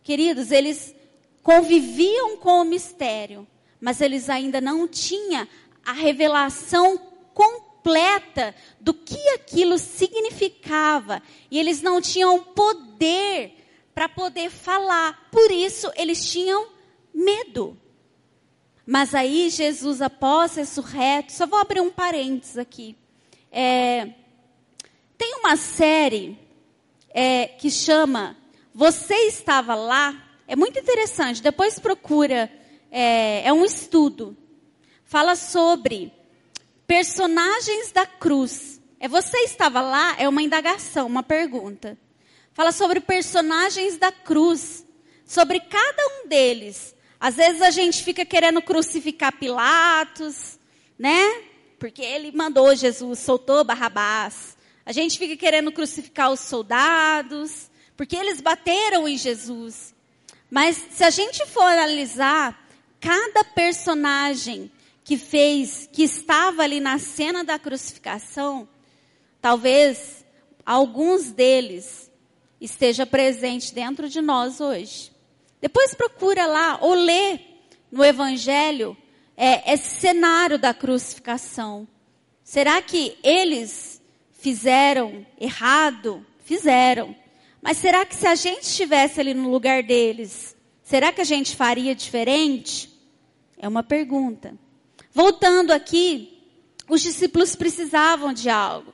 Queridos, 0.04 0.52
eles 0.52 0.94
conviviam 1.42 2.36
com 2.36 2.60
o 2.60 2.64
mistério, 2.64 3.46
mas 3.80 4.00
eles 4.00 4.30
ainda 4.30 4.60
não 4.60 4.86
tinham 4.86 5.46
a 5.84 5.92
revelação 5.92 6.96
completa 7.34 8.54
do 8.80 8.94
que 8.94 9.18
aquilo 9.30 9.78
significava. 9.78 11.20
E 11.50 11.58
eles 11.58 11.82
não 11.82 12.00
tinham 12.00 12.40
poder 12.40 13.61
para 13.94 14.08
poder 14.08 14.50
falar. 14.50 15.28
Por 15.30 15.50
isso, 15.50 15.90
eles 15.96 16.30
tinham 16.30 16.68
medo. 17.14 17.78
Mas 18.86 19.14
aí, 19.14 19.48
Jesus, 19.50 20.02
após 20.02 20.56
ressurreto, 20.56 21.32
só 21.32 21.46
vou 21.46 21.58
abrir 21.58 21.80
um 21.80 21.90
parênteses 21.90 22.58
aqui. 22.58 22.96
É, 23.50 24.08
tem 25.16 25.36
uma 25.36 25.56
série 25.56 26.38
é, 27.10 27.46
que 27.46 27.70
chama 27.70 28.36
você 28.74 29.14
estava 29.26 29.74
lá, 29.74 30.30
é 30.48 30.56
muito 30.56 30.78
interessante, 30.78 31.42
depois 31.42 31.78
procura, 31.78 32.50
é, 32.90 33.46
é 33.46 33.52
um 33.52 33.64
estudo. 33.64 34.36
Fala 35.04 35.36
sobre 35.36 36.10
personagens 36.86 37.92
da 37.92 38.06
cruz. 38.06 38.80
É 38.98 39.08
você 39.08 39.38
estava 39.38 39.82
lá, 39.82 40.16
é 40.18 40.26
uma 40.28 40.42
indagação, 40.42 41.06
uma 41.06 41.22
pergunta. 41.22 41.98
Fala 42.54 42.70
sobre 42.70 43.00
personagens 43.00 43.96
da 43.96 44.12
cruz, 44.12 44.86
sobre 45.24 45.58
cada 45.58 46.06
um 46.18 46.28
deles. 46.28 46.94
Às 47.18 47.36
vezes 47.36 47.62
a 47.62 47.70
gente 47.70 48.02
fica 48.02 48.24
querendo 48.24 48.60
crucificar 48.60 49.32
Pilatos, 49.38 50.58
né? 50.98 51.44
Porque 51.78 52.02
ele 52.02 52.30
mandou 52.32 52.74
Jesus, 52.74 53.20
soltou 53.20 53.64
Barrabás. 53.64 54.56
A 54.84 54.92
gente 54.92 55.18
fica 55.18 55.36
querendo 55.36 55.72
crucificar 55.72 56.30
os 56.30 56.40
soldados 56.40 57.70
porque 57.96 58.16
eles 58.16 58.40
bateram 58.40 59.08
em 59.08 59.16
Jesus. 59.16 59.94
Mas 60.50 60.76
se 60.90 61.04
a 61.04 61.10
gente 61.10 61.46
for 61.46 61.62
analisar 61.62 62.68
cada 63.00 63.44
personagem 63.44 64.70
que 65.02 65.16
fez, 65.16 65.88
que 65.90 66.02
estava 66.02 66.62
ali 66.62 66.80
na 66.80 66.98
cena 66.98 67.42
da 67.42 67.58
crucificação, 67.58 68.68
talvez 69.40 70.24
alguns 70.64 71.30
deles 71.32 72.11
esteja 72.64 73.04
presente 73.04 73.74
dentro 73.74 74.08
de 74.08 74.20
nós 74.20 74.60
hoje. 74.60 75.10
Depois 75.60 75.94
procura 75.94 76.46
lá 76.46 76.78
ou 76.80 76.94
lê 76.94 77.38
no 77.90 78.04
Evangelho 78.04 78.96
é, 79.36 79.72
esse 79.72 80.00
cenário 80.00 80.58
da 80.58 80.72
crucificação. 80.72 81.86
Será 82.44 82.80
que 82.80 83.16
eles 83.22 84.00
fizeram 84.32 85.26
errado? 85.40 86.24
Fizeram. 86.44 87.14
Mas 87.60 87.78
será 87.78 88.04
que 88.04 88.14
se 88.14 88.26
a 88.26 88.34
gente 88.34 88.62
estivesse 88.62 89.20
ali 89.20 89.34
no 89.34 89.50
lugar 89.50 89.82
deles, 89.82 90.56
será 90.82 91.12
que 91.12 91.20
a 91.20 91.24
gente 91.24 91.54
faria 91.56 91.94
diferente? 91.94 92.90
É 93.56 93.68
uma 93.68 93.82
pergunta. 93.82 94.54
Voltando 95.12 95.70
aqui, 95.70 96.42
os 96.88 97.00
discípulos 97.02 97.54
precisavam 97.54 98.32
de 98.32 98.50
algo. 98.50 98.92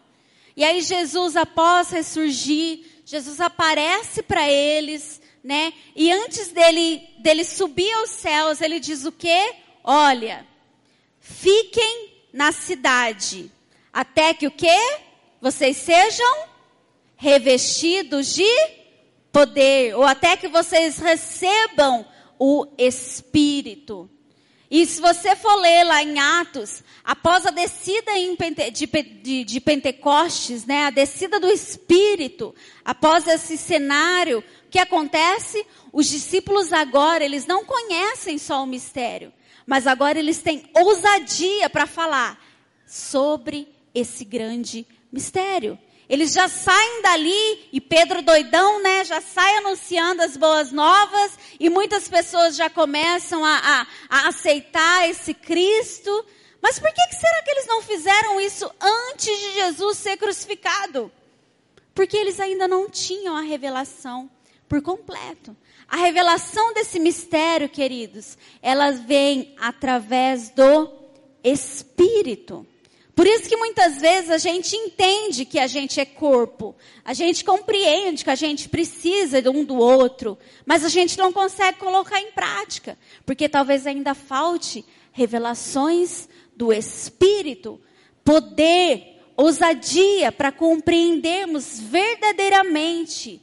E 0.57 0.65
aí 0.65 0.83
Jesus, 0.83 1.37
após 1.37 1.91
ressurgir, 1.91 2.81
Jesus 3.11 3.41
aparece 3.41 4.23
para 4.23 4.47
eles, 4.51 5.19
né? 5.43 5.73
E 5.97 6.13
antes 6.13 6.49
dele, 6.49 7.09
dele 7.21 7.43
subir 7.43 7.91
aos 7.95 8.11
céus, 8.11 8.61
ele 8.61 8.79
diz 8.79 9.07
o 9.07 9.13
quê? 9.13 9.55
Olha, 9.83 10.47
fiquem 11.19 12.13
na 12.35 12.53
cidade, 12.53 13.51
até 13.91 14.35
que 14.35 14.47
o 14.47 14.51
quê? 14.51 14.99
Vocês 15.41 15.79
sejam 15.79 16.49
revestidos 17.17 18.35
de 18.35 18.45
poder, 19.33 19.97
ou 19.97 20.05
até 20.05 20.37
que 20.37 20.49
vocês 20.49 20.99
recebam 20.99 22.07
o 22.39 22.67
Espírito. 22.77 24.11
E 24.71 24.85
se 24.85 25.01
você 25.01 25.35
for 25.35 25.55
ler 25.57 25.85
lá 25.85 26.03
em 26.03 26.19
Atos, 26.19 26.83
após 27.03 27.47
a 27.47 27.51
descida 27.51 28.13
de, 28.71 28.87
de, 29.23 29.45
de, 29.45 29.61
Pentecostes, 29.61 30.67
né, 30.67 30.85
a 30.85 30.91
descida 30.91 31.41
do 31.41 31.49
Espírito, 31.49 32.55
após 32.85 33.27
esse 33.27 33.57
cenário, 33.57 34.41
o 34.41 34.71
que 34.71 34.79
acontece? 34.79 35.65
Os 35.91 36.07
discípulos 36.07 36.71
agora, 36.71 37.25
eles 37.25 37.47
não 37.47 37.65
conhecem 37.65 38.37
só 38.37 38.63
o 38.63 38.67
mistério, 38.67 39.33
mas 39.67 39.87
agora 39.87 40.19
eles 40.19 40.43
têm 40.43 40.69
ousadia 40.75 41.71
para 41.71 41.87
falar 41.87 42.39
sobre 42.87 43.69
esse 43.95 44.23
grande 44.23 44.87
mistério. 45.11 45.79
Eles 46.09 46.33
já 46.33 46.49
saem 46.49 47.03
dali 47.03 47.69
e 47.71 47.81
Pedro 47.81 48.23
doidão, 48.23 48.83
né? 48.83 49.05
Já 49.05 49.21
sai 49.21 49.59
anunciando 49.59 50.23
as 50.23 50.37
boas 50.37 50.73
novas 50.73 51.39
e 51.61 51.69
muitas 51.69 52.09
pessoas 52.09 52.57
já 52.57 52.71
começam 52.71 53.45
a, 53.45 53.59
a, 53.59 53.87
a 54.09 54.29
aceitar 54.29 55.09
esse 55.09 55.35
Cristo. 55.35 56.25
Mas 56.63 56.79
por 56.79 56.91
que, 56.93 57.07
que 57.09 57.15
será 57.15 57.43
que 57.43 57.51
eles 57.51 57.67
não 57.67 57.83
fizeram 57.83 58.41
isso 58.41 58.71
antes 58.81 59.39
de 59.39 59.53
Jesus 59.53 59.99
ser 59.99 60.17
crucificado? 60.17 61.13
Porque 61.95 62.17
eles 62.17 62.41
ainda 62.41 62.67
não 62.67 62.89
tinham 62.89 63.37
a 63.37 63.43
revelação 63.43 64.31
por 64.67 64.81
completo. 64.81 65.55
A 65.87 65.97
revelação 65.97 66.73
desse 66.73 66.99
mistério, 66.99 67.69
queridos, 67.69 68.37
ela 68.63 68.93
vem 68.93 69.55
através 69.59 70.51
do 70.51 70.91
Espírito. 71.43 72.67
Por 73.19 73.27
isso 73.27 73.49
que 73.49 73.57
muitas 73.57 74.01
vezes 74.01 74.31
a 74.31 74.39
gente 74.39 74.77
entende 74.77 75.45
que 75.45 75.59
a 75.59 75.67
gente 75.67 75.99
é 75.99 76.05
corpo, 76.05 76.77
a 77.05 77.13
gente 77.13 77.45
compreende 77.45 78.23
que 78.23 78.31
a 78.31 78.37
gente 78.37 78.69
precisa 78.69 79.43
um 79.51 79.65
do 79.65 79.75
outro, 79.75 80.39
mas 80.65 80.85
a 80.85 80.89
gente 80.89 81.19
não 81.19 81.33
consegue 81.33 81.81
colocar 81.81 82.21
em 82.21 82.31
prática, 82.31 82.97
porque 83.27 83.49
talvez 83.49 83.89
ainda 83.89 84.15
falte 84.15 84.85
revelações 85.11 86.29
do 86.57 86.73
Espírito, 86.73 87.81
poder, 88.25 89.21
ousadia 89.37 90.31
para 90.31 90.53
compreendermos 90.53 91.81
verdadeiramente 91.81 93.43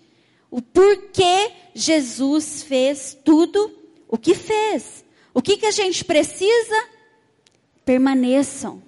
o 0.50 0.62
porquê 0.62 1.52
Jesus 1.74 2.64
fez 2.64 3.18
tudo 3.26 3.78
o 4.08 4.18
que 4.18 4.36
fez. 4.36 5.04
O 5.34 5.42
que, 5.42 5.58
que 5.58 5.66
a 5.66 5.72
gente 5.72 6.06
precisa? 6.06 6.88
Permaneçam 7.84 8.85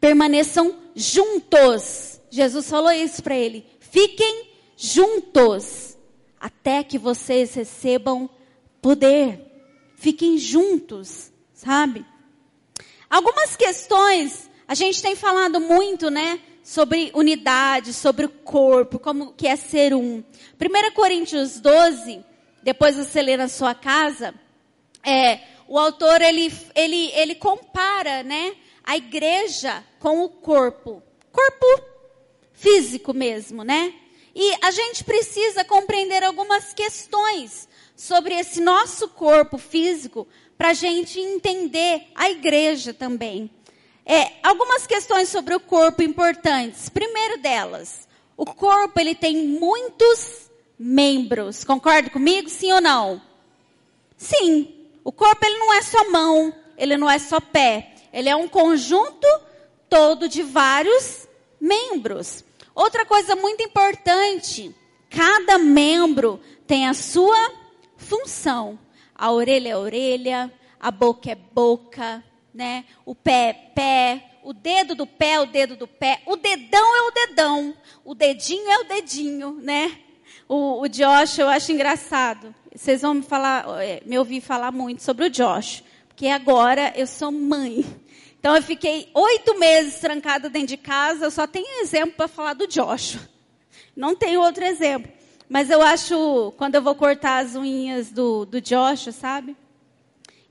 permaneçam 0.00 0.76
juntos. 0.94 2.20
Jesus 2.30 2.68
falou 2.68 2.90
isso 2.90 3.22
para 3.22 3.36
ele. 3.36 3.66
Fiquem 3.78 4.48
juntos 4.76 5.96
até 6.40 6.82
que 6.82 6.98
vocês 6.98 7.54
recebam 7.54 8.30
poder. 8.80 9.40
Fiquem 9.96 10.38
juntos, 10.38 11.30
sabe? 11.52 12.04
Algumas 13.10 13.56
questões, 13.56 14.48
a 14.66 14.74
gente 14.74 15.02
tem 15.02 15.14
falado 15.14 15.60
muito, 15.60 16.10
né? 16.10 16.40
Sobre 16.62 17.10
unidade, 17.14 17.92
sobre 17.92 18.24
o 18.24 18.28
corpo, 18.28 18.98
como 18.98 19.32
que 19.32 19.46
é 19.46 19.56
ser 19.56 19.92
um. 19.92 20.22
1 20.58 20.94
Coríntios 20.94 21.60
12, 21.60 22.24
depois 22.62 22.96
você 22.96 23.20
lê 23.20 23.36
na 23.36 23.48
sua 23.48 23.74
casa, 23.74 24.34
é, 25.02 25.40
o 25.66 25.78
autor 25.78 26.22
ele, 26.22 26.52
ele, 26.74 27.10
ele 27.14 27.34
compara, 27.34 28.22
né? 28.22 28.54
A 28.90 28.96
igreja 28.96 29.84
com 30.00 30.24
o 30.24 30.28
corpo. 30.28 31.00
Corpo 31.30 31.84
físico 32.52 33.14
mesmo, 33.14 33.62
né? 33.62 33.94
E 34.34 34.52
a 34.60 34.72
gente 34.72 35.04
precisa 35.04 35.64
compreender 35.64 36.24
algumas 36.24 36.74
questões 36.74 37.68
sobre 37.94 38.34
esse 38.34 38.60
nosso 38.60 39.06
corpo 39.10 39.58
físico 39.58 40.26
para 40.58 40.70
a 40.70 40.74
gente 40.74 41.20
entender 41.20 42.08
a 42.16 42.30
igreja 42.30 42.92
também. 42.92 43.48
É, 44.04 44.32
algumas 44.42 44.88
questões 44.88 45.28
sobre 45.28 45.54
o 45.54 45.60
corpo 45.60 46.02
importantes. 46.02 46.88
Primeiro 46.88 47.38
delas, 47.38 48.08
o 48.36 48.44
corpo 48.44 48.98
ele 48.98 49.14
tem 49.14 49.36
muitos 49.36 50.50
membros. 50.76 51.62
Concorda 51.62 52.10
comigo? 52.10 52.48
Sim 52.48 52.72
ou 52.72 52.80
não? 52.80 53.22
Sim. 54.16 54.88
O 55.04 55.12
corpo 55.12 55.46
ele 55.46 55.58
não 55.58 55.74
é 55.74 55.80
só 55.80 56.10
mão, 56.10 56.52
ele 56.76 56.96
não 56.96 57.08
é 57.08 57.20
só 57.20 57.40
pé. 57.40 57.89
Ele 58.12 58.28
é 58.28 58.36
um 58.36 58.48
conjunto 58.48 59.26
todo 59.88 60.28
de 60.28 60.42
vários 60.42 61.28
membros. 61.60 62.44
Outra 62.74 63.04
coisa 63.04 63.36
muito 63.36 63.62
importante, 63.62 64.74
cada 65.10 65.58
membro 65.58 66.40
tem 66.66 66.86
a 66.86 66.94
sua 66.94 67.52
função. 67.96 68.78
A 69.14 69.30
orelha 69.30 69.70
é 69.70 69.76
orelha, 69.76 70.52
a 70.78 70.90
boca 70.90 71.30
é 71.30 71.34
boca, 71.34 72.24
né? 72.54 72.84
O 73.04 73.14
pé 73.14 73.48
é 73.48 73.52
pé, 73.52 74.30
o 74.42 74.52
dedo 74.52 74.94
do 74.94 75.06
pé 75.06 75.32
é 75.32 75.40
o 75.40 75.46
dedo 75.46 75.76
do 75.76 75.86
pé, 75.86 76.22
o 76.26 76.36
dedão 76.36 76.96
é 76.96 77.02
o 77.02 77.10
dedão, 77.10 77.74
o 78.04 78.14
dedinho 78.14 78.70
é 78.70 78.78
o 78.78 78.84
dedinho, 78.84 79.58
né? 79.60 79.98
O, 80.48 80.80
o 80.80 80.88
Josh 80.88 81.38
eu 81.38 81.48
acho 81.48 81.70
engraçado. 81.72 82.54
Vocês 82.74 83.02
vão 83.02 83.14
me 83.14 83.22
falar, 83.22 83.66
é, 83.82 84.00
me 84.06 84.18
ouvir 84.18 84.40
falar 84.40 84.72
muito 84.72 85.02
sobre 85.02 85.26
o 85.26 85.30
Josh 85.30 85.84
porque 86.20 86.28
agora 86.28 86.92
eu 86.96 87.06
sou 87.06 87.32
mãe. 87.32 87.82
Então 88.38 88.54
eu 88.54 88.62
fiquei 88.62 89.08
oito 89.14 89.58
meses 89.58 90.00
trancada 90.00 90.50
dentro 90.50 90.68
de 90.68 90.76
casa, 90.76 91.24
eu 91.24 91.30
só 91.30 91.46
tenho 91.46 91.80
exemplo 91.80 92.12
para 92.14 92.28
falar 92.28 92.52
do 92.52 92.66
Joshua. 92.66 93.26
Não 93.96 94.14
tenho 94.14 94.42
outro 94.42 94.62
exemplo. 94.62 95.10
Mas 95.48 95.70
eu 95.70 95.80
acho, 95.80 96.52
quando 96.58 96.74
eu 96.74 96.82
vou 96.82 96.94
cortar 96.94 97.38
as 97.38 97.56
unhas 97.56 98.12
do, 98.12 98.44
do 98.44 98.60
Joshua, 98.60 99.12
sabe? 99.12 99.56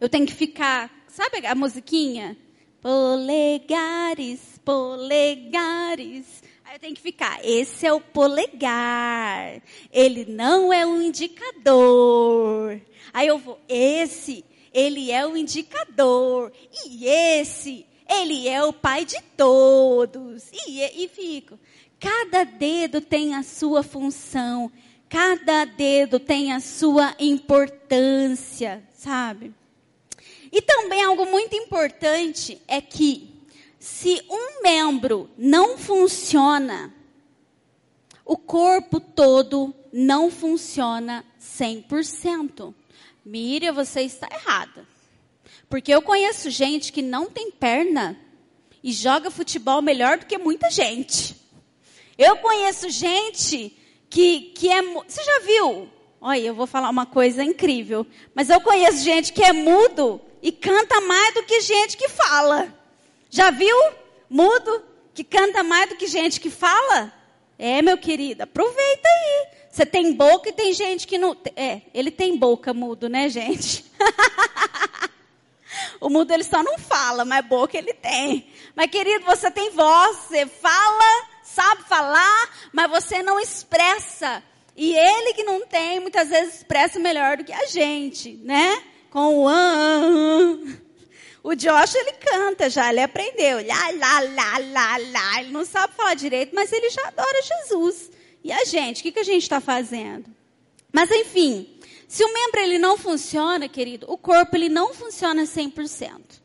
Eu 0.01 0.09
tenho 0.09 0.25
que 0.25 0.33
ficar, 0.33 0.89
sabe 1.07 1.45
a 1.45 1.53
musiquinha? 1.53 2.35
Polegares, 2.81 4.59
polegares. 4.65 6.41
Aí 6.65 6.77
eu 6.77 6.79
tenho 6.79 6.95
que 6.95 7.01
ficar, 7.01 7.45
esse 7.45 7.85
é 7.85 7.93
o 7.93 8.01
polegar. 8.01 9.61
Ele 9.93 10.25
não 10.25 10.73
é 10.73 10.83
um 10.83 10.99
indicador. 10.99 12.81
Aí 13.13 13.27
eu 13.27 13.37
vou, 13.37 13.59
esse 13.69 14.43
ele 14.73 15.11
é 15.11 15.25
o 15.25 15.37
indicador. 15.37 16.51
E 16.85 17.05
esse, 17.05 17.85
ele 18.09 18.47
é 18.47 18.63
o 18.63 18.73
pai 18.73 19.05
de 19.05 19.21
todos. 19.35 20.49
E, 20.51 21.03
e 21.03 21.07
fico. 21.07 21.59
Cada 21.99 22.43
dedo 22.43 23.01
tem 23.01 23.35
a 23.35 23.43
sua 23.43 23.83
função. 23.83 24.71
Cada 25.09 25.65
dedo 25.65 26.19
tem 26.19 26.53
a 26.53 26.59
sua 26.59 27.15
importância, 27.19 28.83
sabe? 28.93 29.53
E 30.51 30.61
também 30.61 31.03
algo 31.03 31.25
muito 31.25 31.55
importante 31.55 32.61
é 32.67 32.81
que 32.81 33.29
se 33.79 34.21
um 34.29 34.61
membro 34.61 35.29
não 35.37 35.77
funciona, 35.77 36.93
o 38.25 38.37
corpo 38.37 38.99
todo 38.99 39.73
não 39.91 40.29
funciona 40.29 41.25
100%. 41.39 42.73
Miriam, 43.25 43.73
você 43.73 44.01
está 44.01 44.27
errada. 44.31 44.87
Porque 45.69 45.93
eu 45.93 46.01
conheço 46.01 46.49
gente 46.49 46.91
que 46.91 47.01
não 47.01 47.29
tem 47.29 47.51
perna 47.51 48.17
e 48.83 48.91
joga 48.91 49.29
futebol 49.29 49.81
melhor 49.81 50.17
do 50.17 50.25
que 50.25 50.37
muita 50.37 50.69
gente. 50.69 51.35
Eu 52.17 52.37
conheço 52.37 52.89
gente 52.89 53.77
que, 54.09 54.41
que 54.55 54.69
é. 54.69 54.81
Você 54.81 55.23
já 55.23 55.39
viu? 55.39 55.89
Olha, 56.19 56.39
eu 56.39 56.55
vou 56.55 56.67
falar 56.67 56.89
uma 56.89 57.05
coisa 57.05 57.43
incrível. 57.43 58.05
Mas 58.33 58.49
eu 58.49 58.59
conheço 58.61 59.03
gente 59.03 59.31
que 59.31 59.43
é 59.43 59.53
mudo 59.53 60.19
e 60.41 60.51
canta 60.51 60.99
mais 61.01 61.33
do 61.35 61.43
que 61.43 61.61
gente 61.61 61.95
que 61.95 62.09
fala. 62.09 62.73
Já 63.29 63.51
viu? 63.51 63.77
Mudo 64.29 64.83
que 65.13 65.23
canta 65.23 65.63
mais 65.63 65.89
do 65.89 65.95
que 65.95 66.07
gente 66.07 66.39
que 66.39 66.49
fala? 66.49 67.13
É, 67.57 67.81
meu 67.81 67.97
querido, 67.97 68.43
aproveita 68.43 69.07
aí. 69.07 69.47
Você 69.69 69.85
tem 69.85 70.13
boca 70.13 70.49
e 70.49 70.53
tem 70.53 70.73
gente 70.73 71.05
que 71.05 71.17
não. 71.17 71.37
É, 71.55 71.81
ele 71.93 72.09
tem 72.09 72.35
boca 72.35 72.73
mudo, 72.73 73.07
né, 73.07 73.29
gente? 73.29 73.85
o 76.01 76.09
mudo 76.09 76.33
ele 76.33 76.43
só 76.43 76.63
não 76.63 76.77
fala, 76.77 77.23
mas 77.23 77.45
boca 77.45 77.77
ele 77.77 77.93
tem. 77.93 78.49
Mas, 78.75 78.89
querido, 78.89 79.25
você 79.25 79.51
tem 79.51 79.69
voz, 79.71 80.17
você 80.17 80.47
fala, 80.47 81.27
sabe 81.43 81.83
falar, 81.83 82.49
mas 82.73 82.89
você 82.89 83.21
não 83.21 83.39
expressa. 83.39 84.43
E 84.75 84.95
ele 84.95 85.33
que 85.33 85.43
não 85.43 85.65
tem, 85.67 85.99
muitas 85.99 86.29
vezes 86.29 86.55
expressa 86.55 86.99
melhor 86.99 87.37
do 87.37 87.43
que 87.43 87.53
a 87.53 87.67
gente, 87.67 88.39
né? 88.43 88.81
Com 89.11 89.39
o 89.39 89.47
an. 89.47 90.79
O 91.43 91.55
Josh, 91.55 91.95
ele 91.95 92.13
canta 92.13 92.69
já, 92.69 92.89
ele 92.89 93.01
aprendeu. 93.01 93.65
Lá, 93.65 93.89
lá, 93.91 94.19
lá, 94.19 94.57
lá, 94.71 94.97
lá. 94.97 95.41
Ele 95.41 95.51
não 95.51 95.65
sabe 95.65 95.93
falar 95.95 96.13
direito, 96.13 96.55
mas 96.55 96.71
ele 96.71 96.89
já 96.89 97.07
adora 97.07 97.41
Jesus. 97.41 98.09
E 98.43 98.51
a 98.51 98.63
gente, 98.65 98.99
o 98.99 99.03
que, 99.03 99.11
que 99.11 99.19
a 99.19 99.23
gente 99.23 99.43
está 99.43 99.59
fazendo? 99.59 100.33
Mas, 100.91 101.11
enfim, 101.11 101.79
se 102.07 102.23
o 102.23 102.33
membro 102.33 102.59
ele 102.59 102.77
não 102.77 102.97
funciona, 102.97 103.67
querido, 103.67 104.05
o 104.09 104.17
corpo 104.17 104.55
ele 104.55 104.69
não 104.69 104.93
funciona 104.93 105.43
100%. 105.43 106.39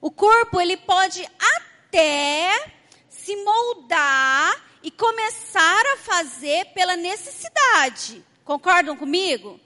O 0.00 0.10
corpo 0.10 0.60
ele 0.60 0.76
pode 0.76 1.26
até 1.56 2.72
se 3.08 3.36
moldar 3.36 4.64
e 4.82 4.90
começar 4.90 5.84
a 5.94 5.96
fazer 5.96 6.66
pela 6.66 6.96
necessidade. 6.96 8.24
Concordam 8.44 8.96
comigo? 8.96 9.58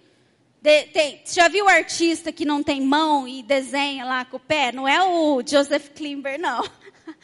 De, 0.63 0.85
tem, 0.85 1.23
já 1.27 1.49
viu 1.49 1.67
o 1.67 1.69
artista 1.69 2.33
que 2.33 2.45
não 2.45 2.63
tem 2.63 2.81
mão 2.81 3.29
e 3.29 3.43
desenha 3.43 4.05
lá 4.05 4.25
com 4.25 4.37
o 4.37 4.41
pé? 4.41 4.73
Não 4.73 4.89
é 4.89 5.03
o 5.03 5.43
Joseph 5.47 5.91
Klimber, 5.91 6.41
não. 6.41 6.69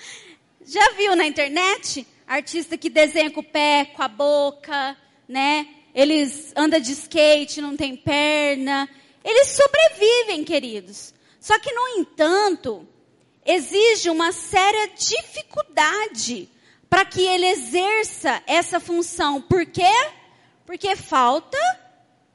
Já 0.65 0.91
viu 0.95 1.15
na 1.15 1.25
internet? 1.25 2.05
Artista 2.27 2.77
que 2.77 2.91
desenha 2.91 3.31
com 3.31 3.41
o 3.41 3.45
pé, 3.45 3.85
com 3.95 4.03
a 4.03 4.09
boca, 4.09 4.97
né? 5.29 5.69
Eles 5.95 6.53
andam 6.57 6.81
de 6.81 6.93
skate, 6.93 7.61
não 7.61 7.77
tem 7.77 7.97
perna. 7.97 8.89
Eles 9.25 9.49
sobrevivem, 9.49 10.45
queridos. 10.45 11.15
Só 11.41 11.59
que, 11.59 11.73
no 11.73 12.01
entanto, 12.01 12.87
exige 13.45 14.11
uma 14.11 14.33
séria 14.33 14.89
dificuldade 14.89 16.49
para 16.91 17.05
que 17.05 17.23
ele 17.23 17.47
exerça 17.47 18.43
essa 18.47 18.81
função. 18.81 19.41
Por 19.41 19.65
quê? 19.65 19.93
Porque 20.67 20.97
falta 20.97 21.59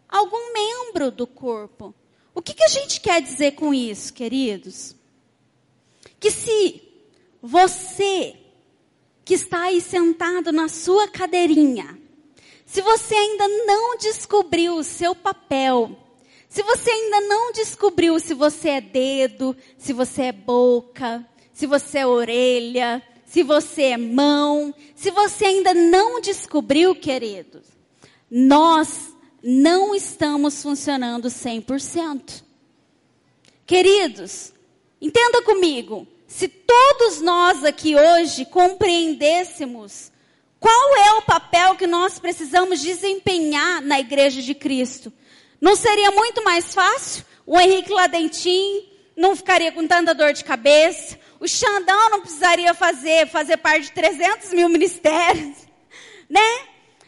algum 0.08 0.54
membro 0.54 1.12
do 1.12 1.28
corpo. 1.28 1.94
O 2.34 2.42
que, 2.42 2.54
que 2.54 2.64
a 2.64 2.70
gente 2.70 3.02
quer 3.02 3.22
dizer 3.22 3.52
com 3.52 3.74
isso, 3.74 4.14
queridos? 4.14 4.96
Que 6.20 6.32
se 6.32 6.82
você 7.42 8.41
que 9.32 9.36
está 9.36 9.62
aí 9.62 9.80
sentado 9.80 10.52
na 10.52 10.68
sua 10.68 11.08
cadeirinha, 11.08 11.98
se 12.66 12.82
você 12.82 13.16
ainda 13.16 13.48
não 13.66 13.96
descobriu 13.98 14.76
o 14.76 14.84
seu 14.84 15.16
papel, 15.16 15.98
se 16.50 16.62
você 16.62 16.92
ainda 16.92 17.22
não 17.22 17.54
descobriu 17.54 18.20
se 18.20 18.34
você 18.34 18.68
é 18.68 18.82
dedo, 18.82 19.56
se 19.78 19.94
você 19.94 20.24
é 20.24 20.32
boca, 20.34 21.26
se 21.54 21.66
você 21.66 22.00
é 22.00 22.06
orelha, 22.06 23.02
se 23.24 23.42
você 23.42 23.84
é 23.84 23.98
mão, 23.98 24.76
se 24.94 25.10
você 25.12 25.46
ainda 25.46 25.74
não 25.74 26.20
descobriu, 26.20 26.94
queridos, 26.94 27.64
nós 28.30 29.16
não 29.42 29.96
estamos 29.96 30.62
funcionando 30.62 31.30
100%. 31.30 32.44
Queridos, 33.66 34.52
entenda 35.00 35.42
comigo, 35.44 36.06
se 36.32 36.48
todos 36.48 37.20
nós 37.20 37.66
aqui 37.66 37.94
hoje 37.96 38.46
compreendêssemos 38.46 40.12
qual 40.60 40.96
é 40.96 41.14
o 41.16 41.24
papel 41.24 41.76
que 41.76 41.86
nós 41.86 42.20
precisamos 42.20 42.80
desempenhar 42.80 43.82
na 43.82 44.00
igreja 44.00 44.42
de 44.42 44.56
Cristo, 44.56 45.12
não 45.60 45.76
seria 45.76 46.10
muito 46.12 46.44
mais 46.44 46.74
fácil? 46.74 47.26
O 47.46 47.60
Henrique 47.60 47.92
Ladentim 47.92 48.88
não 49.18 49.36
ficaria 49.36 49.72
com 49.72 49.86
tanta 49.86 50.14
dor 50.14 50.32
de 50.32 50.44
cabeça, 50.44 51.20
o 51.40 51.48
Xandão 51.48 52.12
não 52.12 52.22
precisaria 52.22 52.74
fazer, 52.74 53.28
fazer 53.28 53.58
parte 53.58 53.88
de 53.88 53.92
300 53.92 54.54
mil 54.54 54.70
ministérios, 54.70 55.58
né? 56.30 56.68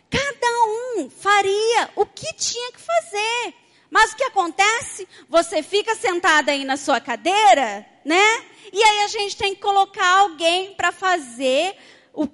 Cada 0.10 0.66
um 0.66 1.10
faria 1.10 1.92
o 1.96 2.06
que 2.06 2.34
tinha 2.34 2.72
que 2.74 2.82
fazer. 2.82 3.54
Mas 3.90 4.12
o 4.12 4.16
que 4.16 4.24
acontece? 4.24 5.08
Você 5.30 5.64
fica 5.64 5.96
sentada 5.96 6.52
aí 6.52 6.66
na 6.66 6.76
sua 6.76 7.00
cadeira, 7.00 7.86
né? 8.04 8.53
E 8.74 8.84
aí 8.84 9.02
a 9.04 9.08
gente 9.08 9.38
tem 9.38 9.54
que 9.54 9.62
colocar 9.62 10.22
alguém 10.22 10.74
para 10.74 10.92
fazer 10.92 11.76
o, 12.12 12.28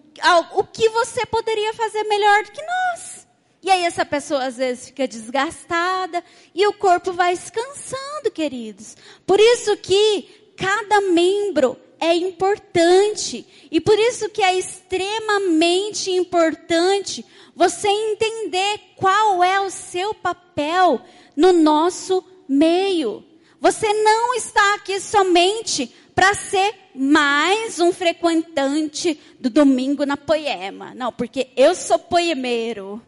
o 0.53 0.63
que 0.63 0.87
você 0.87 1.25
poderia 1.25 1.73
fazer 1.73 2.03
melhor 2.05 2.43
do 2.45 2.51
que 2.51 2.61
nós. 2.61 3.27
E 3.61 3.69
aí 3.69 3.83
essa 3.83 4.05
pessoa 4.05 4.45
às 4.45 4.55
vezes 4.55 4.85
fica 4.85 5.05
desgastada 5.05 6.23
e 6.55 6.65
o 6.65 6.71
corpo 6.71 7.11
vai 7.11 7.35
descansando, 7.35 8.31
queridos. 8.33 8.95
Por 9.27 9.37
isso 9.37 9.75
que 9.75 10.53
cada 10.55 11.01
membro 11.01 11.77
é 11.99 12.15
importante. 12.15 13.45
E 13.69 13.81
por 13.81 13.99
isso 13.99 14.29
que 14.29 14.41
é 14.41 14.57
extremamente 14.57 16.09
importante 16.09 17.25
você 17.53 17.89
entender 17.89 18.79
qual 18.95 19.43
é 19.43 19.59
o 19.59 19.69
seu 19.69 20.13
papel 20.13 21.01
no 21.35 21.51
nosso 21.51 22.23
meio. 22.47 23.25
Você 23.59 23.91
não 23.91 24.33
está 24.35 24.75
aqui 24.75 25.01
somente 25.01 25.93
para 26.19 26.33
ser 26.33 26.75
mais 26.93 27.79
um 27.79 27.93
frequentante 27.93 29.17
do 29.39 29.49
domingo 29.49 30.05
na 30.05 30.17
poema. 30.17 30.93
Não, 30.93 31.13
porque 31.13 31.47
eu 31.55 31.73
sou 31.73 31.97
poemeiro. 31.97 33.01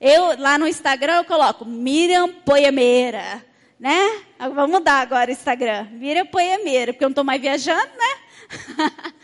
Eu 0.00 0.36
lá 0.36 0.58
no 0.58 0.66
Instagram 0.66 1.18
eu 1.18 1.24
coloco 1.24 1.64
Miriam 1.64 2.28
Poemeira, 2.28 3.46
né? 3.78 4.20
Vamos 4.36 4.68
mudar 4.68 4.94
agora 4.94 5.30
o 5.30 5.32
Instagram. 5.32 5.86
Miriam 5.92 6.26
Poemeira, 6.26 6.92
porque 6.92 7.04
eu 7.04 7.08
não 7.08 7.12
estou 7.12 7.22
mais 7.22 7.40
viajando, 7.40 7.88
né? 7.96 9.14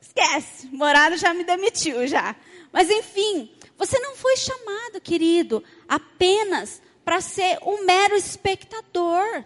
Esquece, 0.00 0.68
morado 0.72 1.18
já 1.18 1.34
me 1.34 1.44
demitiu 1.44 2.06
já. 2.06 2.34
Mas 2.72 2.88
enfim, 2.88 3.54
você 3.76 3.98
não 3.98 4.16
foi 4.16 4.38
chamado, 4.38 5.02
querido, 5.02 5.62
apenas 5.86 6.80
para 7.04 7.20
ser 7.20 7.58
um 7.60 7.84
mero 7.84 8.16
espectador. 8.16 9.44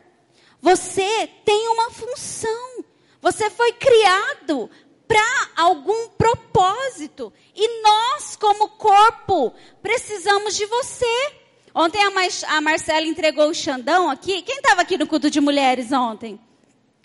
Você 0.62 1.28
tem 1.44 1.66
uma 1.66 1.90
função. 1.90 2.77
Você 3.20 3.50
foi 3.50 3.72
criado 3.72 4.70
para 5.06 5.48
algum 5.56 6.08
propósito. 6.10 7.32
E 7.54 7.82
nós, 7.82 8.36
como 8.36 8.68
corpo, 8.70 9.54
precisamos 9.82 10.56
de 10.56 10.66
você. 10.66 11.32
Ontem 11.74 12.02
a, 12.02 12.10
Mar 12.10 12.28
a 12.48 12.60
Marcela 12.60 13.06
entregou 13.06 13.48
o 13.48 13.54
Xandão 13.54 14.10
aqui. 14.10 14.42
Quem 14.42 14.56
estava 14.56 14.82
aqui 14.82 14.98
no 14.98 15.06
culto 15.06 15.30
de 15.30 15.40
mulheres 15.40 15.90
ontem? 15.92 16.38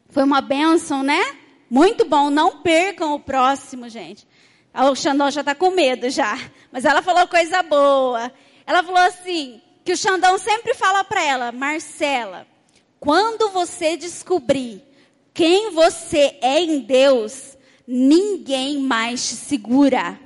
Foi 0.09 0.23
uma 0.23 0.41
bênção, 0.41 1.01
né? 1.01 1.37
Muito 1.69 2.05
bom. 2.05 2.29
Não 2.29 2.61
percam 2.61 3.13
o 3.13 3.19
próximo, 3.19 3.89
gente. 3.89 4.27
O 4.73 4.95
Xandão 4.95 5.31
já 5.31 5.41
está 5.41 5.55
com 5.55 5.71
medo 5.71 6.09
já. 6.09 6.37
Mas 6.71 6.85
ela 6.85 7.01
falou 7.01 7.27
coisa 7.27 7.63
boa. 7.63 8.31
Ela 8.65 8.83
falou 8.83 9.01
assim, 9.01 9.61
que 9.83 9.91
o 9.91 9.97
Xandão 9.97 10.37
sempre 10.37 10.73
fala 10.73 11.03
para 11.03 11.23
ela, 11.23 11.51
Marcela, 11.51 12.47
quando 12.99 13.49
você 13.49 13.97
descobrir 13.97 14.81
quem 15.33 15.71
você 15.71 16.37
é 16.41 16.59
em 16.59 16.79
Deus, 16.79 17.57
ninguém 17.87 18.79
mais 18.79 19.27
te 19.27 19.35
segura. 19.35 20.19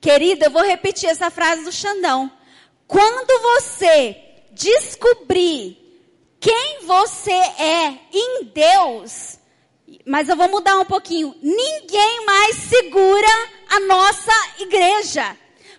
Querida, 0.00 0.46
eu 0.46 0.50
vou 0.50 0.62
repetir 0.62 1.08
essa 1.08 1.30
frase 1.30 1.64
do 1.64 1.72
Xandão. 1.72 2.30
Quando 2.86 3.42
você 3.42 4.16
descobrir 4.52 5.78
quem 6.38 6.86
você 6.86 7.32
é 7.32 7.98
em 8.12 8.44
Deus, 8.44 9.38
mas 10.06 10.28
eu 10.28 10.36
vou 10.36 10.48
mudar 10.48 10.78
um 10.78 10.84
pouquinho. 10.84 11.34
Ninguém 11.42 12.24
mais 12.24 12.56
segura 12.56 13.28
a 13.68 13.80
nossa 13.80 14.32
igreja. 14.58 15.36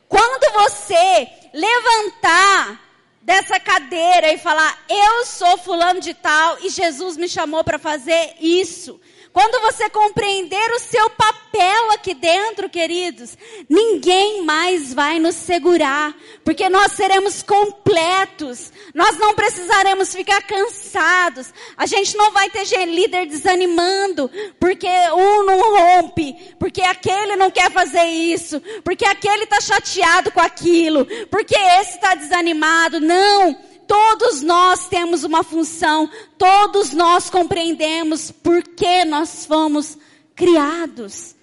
Quando 0.08 0.54
você 0.54 1.28
levantar 1.54 2.81
dessa 3.22 3.60
cadeira 3.60 4.34
e 4.34 4.38
falar, 4.38 4.84
eu 4.90 5.26
sou 5.26 5.58
fulano 5.58 6.00
de 6.00 6.14
tal 6.14 6.58
e 6.62 6.70
Jesus 6.70 7.18
me 7.18 7.30
chamou 7.30 7.64
para 7.64 7.78
fazer 7.78 8.36
isso. 8.40 9.00
Quando 9.34 9.62
você 9.62 9.90
compreender 9.90 10.72
o 10.74 10.80
seu 10.80 11.10
papel 11.12 11.92
aqui 11.92 12.14
dentro, 12.14 12.70
queridos, 12.70 13.38
ninguém 13.70 14.44
mais 14.44 14.94
vai 14.94 15.20
nos 15.20 15.36
segurar, 15.36 16.14
porque 16.44 16.68
nós 16.68 16.92
seremos 16.92 17.42
completos, 17.42 18.74
nós 18.94 19.18
não 19.18 19.34
precisaremos 19.34 20.14
ficar 20.14 20.42
cansados, 20.42 21.54
a 21.78 21.86
gente 21.86 22.18
não 22.18 22.32
vai 22.32 22.50
ter 22.50 22.66
líder 22.86 23.26
desanimando, 23.26 24.30
porque 24.60 24.88
um 24.88 25.46
não 25.46 25.78
rompe, 25.78 26.56
porque 26.60 26.82
aquele 26.82 27.38
não 27.38 27.50
quer 27.50 27.72
fazer 27.72 28.06
isso, 28.06 28.62
porque 28.84 29.06
aquele 29.06 29.46
está 29.46 29.62
chateado 29.62 30.32
com 30.32 30.42
aquilo, 30.42 31.06
porque 31.30 31.56
esse 31.56 31.96
está 31.96 32.16
desanimado. 32.16 33.00
Não! 33.00 33.71
Todos 33.92 34.42
nós 34.42 34.88
temos 34.88 35.26
uma 35.26 35.44
função, 35.44 36.10
todos 36.38 36.94
nós 36.94 37.30
compreendemos 37.30 38.32
por 38.32 38.64
que 38.64 39.04
nós 39.04 39.46
fomos 39.46 39.98
criados. 40.34 41.36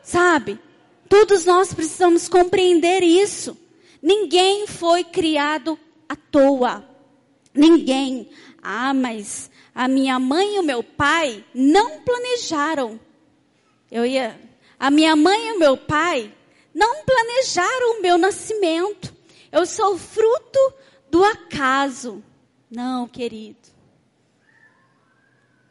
Sabe? 0.00 0.60
Todos 1.08 1.44
nós 1.44 1.74
precisamos 1.74 2.28
compreender 2.28 3.02
isso. 3.02 3.58
Ninguém 4.00 4.68
foi 4.68 5.02
criado 5.02 5.76
à 6.08 6.14
toa. 6.14 6.88
Ninguém. 7.52 8.30
Ah, 8.62 8.94
mas 8.94 9.50
a 9.74 9.88
minha 9.88 10.20
mãe 10.20 10.54
e 10.54 10.60
o 10.60 10.62
meu 10.62 10.84
pai 10.84 11.44
não 11.52 12.02
planejaram. 12.02 13.00
Eu 13.90 14.06
ia. 14.06 14.40
A 14.78 14.88
minha 14.88 15.16
mãe 15.16 15.48
e 15.48 15.52
o 15.54 15.58
meu 15.58 15.76
pai 15.76 16.32
não 16.72 17.02
planejaram 17.04 17.98
o 17.98 18.02
meu 18.02 18.16
nascimento. 18.16 19.12
Eu 19.50 19.66
sou 19.66 19.98
fruto 19.98 20.60
do 21.10 21.24
acaso. 21.24 22.22
Não, 22.70 23.08
querido. 23.08 23.56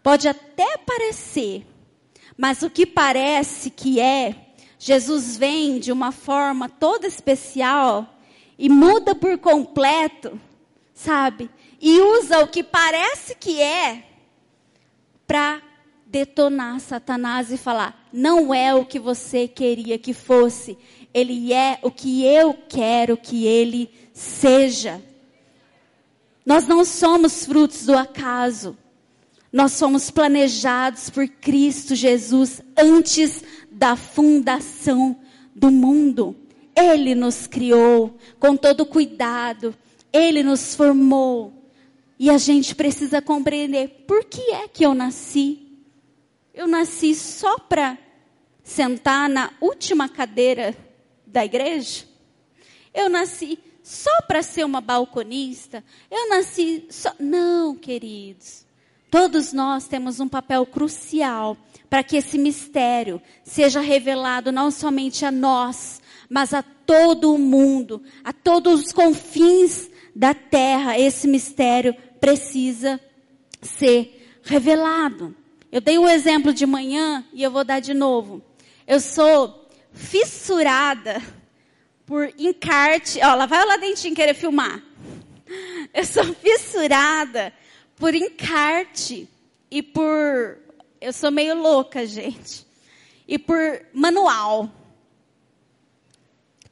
Pode 0.02 0.28
até 0.28 0.78
parecer, 0.78 1.66
mas 2.38 2.62
o 2.62 2.70
que 2.70 2.86
parece 2.86 3.70
que 3.70 4.00
é, 4.00 4.54
Jesus 4.80 5.36
vem 5.36 5.80
de 5.80 5.92
uma 5.92 6.12
forma 6.12 6.70
toda 6.70 7.06
especial 7.06 8.18
e 8.58 8.70
muda 8.70 9.14
por 9.14 9.38
completo, 9.38 10.40
sabe? 10.94 11.50
E 11.80 12.00
usa 12.00 12.40
o 12.40 12.48
que 12.48 12.64
parece 12.64 13.36
que 13.36 13.62
é 13.62 14.04
para 15.28 15.62
detonar 16.06 16.80
Satanás 16.80 17.52
e 17.52 17.58
falar: 17.58 18.08
não 18.12 18.54
é 18.54 18.74
o 18.74 18.86
que 18.86 19.00
você 19.00 19.48
queria 19.48 20.00
que 20.00 20.14
fosse, 20.14 20.78
ele 21.14 21.54
é 21.54 21.80
o 21.82 21.92
que 21.92 22.26
eu 22.26 22.58
quero 22.70 23.18
que 23.18 23.46
ele 23.46 23.90
seja. 24.14 25.02
Nós 26.48 26.66
não 26.66 26.86
somos 26.86 27.46
frutos 27.46 27.86
do 27.86 27.98
acaso. 27.98 28.78
Nós 29.52 29.74
somos 29.74 30.10
planejados 30.10 31.10
por 31.10 31.28
Cristo 31.28 31.94
Jesus 31.94 32.62
antes 32.78 33.44
da 33.70 33.98
fundação 33.98 35.20
do 35.54 35.70
mundo. 35.70 36.38
Ele 36.74 37.14
nos 37.14 37.48
criou 37.48 38.18
com 38.40 38.56
todo 38.56 38.86
cuidado. 38.86 39.76
Ele 40.14 40.42
nos 40.42 40.74
formou. 40.74 41.52
E 42.18 42.30
a 42.30 42.38
gente 42.38 42.74
precisa 42.74 43.22
compreender 43.22 44.06
por 44.08 44.24
que 44.24 44.54
é 44.54 44.70
que 44.70 44.86
eu 44.86 44.94
nasci. 44.94 45.60
Eu 46.54 46.66
nasci 46.66 47.14
só 47.14 47.60
para 47.60 47.98
sentar 48.64 49.28
na 49.28 49.52
última 49.60 50.08
cadeira 50.08 50.74
da 51.26 51.44
igreja? 51.44 52.06
Eu 52.94 53.10
nasci 53.10 53.60
só 53.88 54.22
para 54.24 54.44
ser 54.44 54.66
uma 54.66 54.82
balconista? 54.82 55.82
Eu 56.12 56.28
nasci 56.28 56.88
só. 56.90 57.14
Não, 57.18 57.74
queridos. 57.74 58.66
Todos 59.10 59.54
nós 59.54 59.88
temos 59.88 60.20
um 60.20 60.28
papel 60.28 60.66
crucial 60.66 61.56
para 61.90 62.04
que 62.04 62.18
esse 62.18 62.38
mistério 62.38 63.22
seja 63.46 63.80
revelado 63.80 64.52
não 64.52 64.72
somente 64.72 65.24
a 65.24 65.32
nós, 65.32 66.02
mas 66.30 66.54
a 66.54 66.62
todo 66.62 67.34
o 67.34 67.38
mundo, 67.38 68.04
a 68.26 68.34
todos 68.34 68.88
os 68.88 68.92
confins 68.92 69.90
da 70.14 70.34
terra. 70.34 71.00
Esse 71.00 71.26
mistério 71.26 71.96
precisa 72.20 73.00
ser 73.62 74.38
revelado. 74.44 75.34
Eu 75.72 75.80
dei 75.80 75.98
um 75.98 76.10
exemplo 76.10 76.54
de 76.54 76.66
manhã 76.66 77.24
e 77.32 77.42
eu 77.42 77.52
vou 77.52 77.64
dar 77.64 77.80
de 77.80 77.94
novo. 77.94 78.42
Eu 78.86 79.00
sou 79.00 79.66
fissurada 79.94 81.24
por 82.08 82.34
encarte. 82.40 83.20
Ó, 83.22 83.36
lá 83.36 83.46
vai 83.46 83.62
o 83.62 83.68
Ladentinho 83.68 84.16
querer 84.16 84.34
filmar. 84.34 84.82
Eu 85.94 86.06
sou 86.06 86.24
fissurada 86.34 87.54
por 87.98 88.16
encarte 88.16 89.30
e 89.70 89.84
por. 89.84 90.58
Eu 91.00 91.14
sou 91.14 91.30
meio 91.30 91.54
louca, 91.54 92.08
gente. 92.08 92.66
E 93.28 93.38
por 93.38 93.86
manual. 93.94 94.72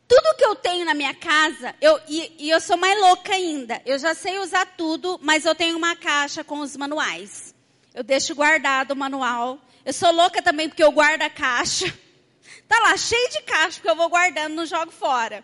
Tudo 0.08 0.36
que 0.38 0.46
eu 0.46 0.56
tenho 0.56 0.86
na 0.86 0.94
minha 0.94 1.14
casa, 1.16 1.76
eu, 1.82 2.00
e, 2.08 2.32
e 2.40 2.50
eu 2.50 2.62
sou 2.62 2.78
mais 2.78 2.98
louca 3.00 3.34
ainda. 3.34 3.82
Eu 3.86 3.98
já 3.98 4.14
sei 4.14 4.38
usar 4.40 4.66
tudo, 4.78 5.20
mas 5.22 5.46
eu 5.46 5.56
tenho 5.56 5.76
uma 5.76 5.96
caixa 5.96 6.44
com 6.44 6.60
os 6.60 6.78
manuais. 6.78 7.54
Eu 7.94 8.04
deixo 8.04 8.36
guardado 8.36 8.92
o 8.92 8.96
manual. 8.96 9.60
Eu 9.84 9.92
sou 9.92 10.12
louca 10.12 10.42
também 10.42 10.70
porque 10.70 10.84
eu 10.84 10.92
guardo 10.92 11.24
a 11.24 11.30
caixa. 11.30 11.92
Tá 12.68 12.80
lá, 12.80 12.98
cheio 12.98 13.30
de 13.30 13.42
caixa 13.42 13.82
que 13.82 13.90
eu 13.90 13.96
vou 13.96 14.10
guardando, 14.10 14.56
não 14.56 14.66
jogo 14.66 14.92
fora. 14.92 15.44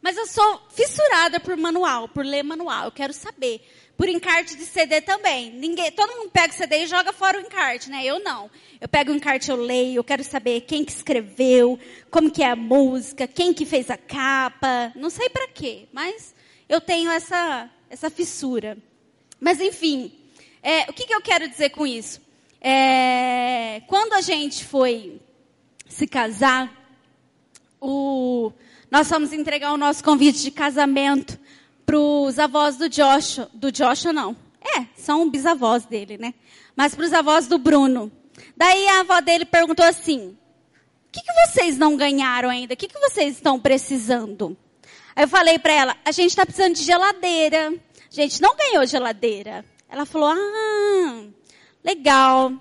Mas 0.00 0.16
eu 0.16 0.26
sou 0.26 0.60
fissurada 0.70 1.40
por 1.40 1.56
manual, 1.56 2.08
por 2.08 2.24
ler 2.24 2.42
manual. 2.42 2.84
Eu 2.84 2.92
quero 2.92 3.12
saber. 3.12 3.60
Por 3.96 4.08
encarte 4.08 4.54
de 4.54 4.64
CD 4.64 5.00
também. 5.00 5.50
Ninguém, 5.50 5.90
todo 5.90 6.14
mundo 6.16 6.30
pega 6.30 6.52
o 6.52 6.56
CD 6.56 6.84
e 6.84 6.86
joga 6.86 7.12
fora 7.14 7.38
o 7.38 7.40
encarte, 7.40 7.90
né? 7.90 8.04
Eu 8.04 8.20
não. 8.20 8.50
Eu 8.78 8.86
pego 8.86 9.10
o 9.10 9.14
encarte, 9.16 9.50
eu 9.50 9.56
leio, 9.56 9.98
eu 9.98 10.04
quero 10.04 10.22
saber 10.22 10.60
quem 10.60 10.84
que 10.84 10.92
escreveu, 10.92 11.78
como 12.10 12.30
que 12.30 12.42
é 12.42 12.50
a 12.50 12.56
música, 12.56 13.26
quem 13.26 13.54
que 13.54 13.64
fez 13.64 13.90
a 13.90 13.96
capa. 13.96 14.92
Não 14.94 15.08
sei 15.08 15.30
para 15.30 15.48
quê, 15.48 15.88
mas 15.92 16.34
eu 16.68 16.80
tenho 16.80 17.10
essa, 17.10 17.70
essa 17.88 18.10
fissura. 18.10 18.76
Mas 19.40 19.60
enfim, 19.60 20.12
é, 20.62 20.82
o 20.90 20.92
que, 20.92 21.06
que 21.06 21.14
eu 21.14 21.22
quero 21.22 21.48
dizer 21.48 21.70
com 21.70 21.86
isso? 21.86 22.20
É, 22.60 23.82
quando 23.86 24.12
a 24.12 24.20
gente 24.20 24.64
foi 24.64 25.20
se 25.96 26.06
casar, 26.06 26.70
o, 27.80 28.52
nós 28.90 29.08
fomos 29.08 29.32
entregar 29.32 29.72
o 29.72 29.78
nosso 29.78 30.04
convite 30.04 30.42
de 30.42 30.50
casamento 30.50 31.38
para 31.86 31.98
os 31.98 32.38
avós 32.38 32.76
do 32.76 32.86
Joshua. 32.86 33.48
Do 33.54 33.72
Joshua, 33.72 34.12
não. 34.12 34.36
É, 34.60 34.84
são 34.94 35.30
bisavós 35.30 35.86
dele, 35.86 36.18
né? 36.18 36.34
Mas 36.76 36.94
para 36.94 37.06
os 37.06 37.12
avós 37.14 37.46
do 37.46 37.56
Bruno. 37.56 38.12
Daí 38.54 38.86
a 38.88 39.00
avó 39.00 39.20
dele 39.20 39.46
perguntou 39.46 39.86
assim: 39.86 40.36
o 41.08 41.12
que, 41.12 41.22
que 41.22 41.46
vocês 41.46 41.78
não 41.78 41.96
ganharam 41.96 42.50
ainda? 42.50 42.74
O 42.74 42.76
que, 42.76 42.88
que 42.88 42.98
vocês 42.98 43.36
estão 43.36 43.58
precisando? 43.58 44.54
Aí 45.14 45.24
eu 45.24 45.28
falei 45.28 45.58
para 45.58 45.72
ela: 45.72 45.96
a 46.04 46.12
gente 46.12 46.30
está 46.30 46.44
precisando 46.44 46.74
de 46.74 46.82
geladeira. 46.82 47.70
A 47.70 48.14
gente 48.14 48.42
não 48.42 48.54
ganhou 48.54 48.84
geladeira. 48.86 49.64
Ela 49.88 50.04
falou: 50.04 50.28
ah, 50.28 51.24
legal. 51.82 52.52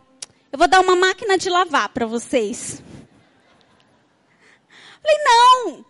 Eu 0.54 0.58
vou 0.58 0.70
dar 0.70 0.80
uma 0.80 0.96
máquina 0.96 1.38
de 1.38 1.50
lavar 1.50 1.90
para 1.90 2.06
vocês. 2.06 2.82
Falei, 5.06 5.24
não, 5.24 5.86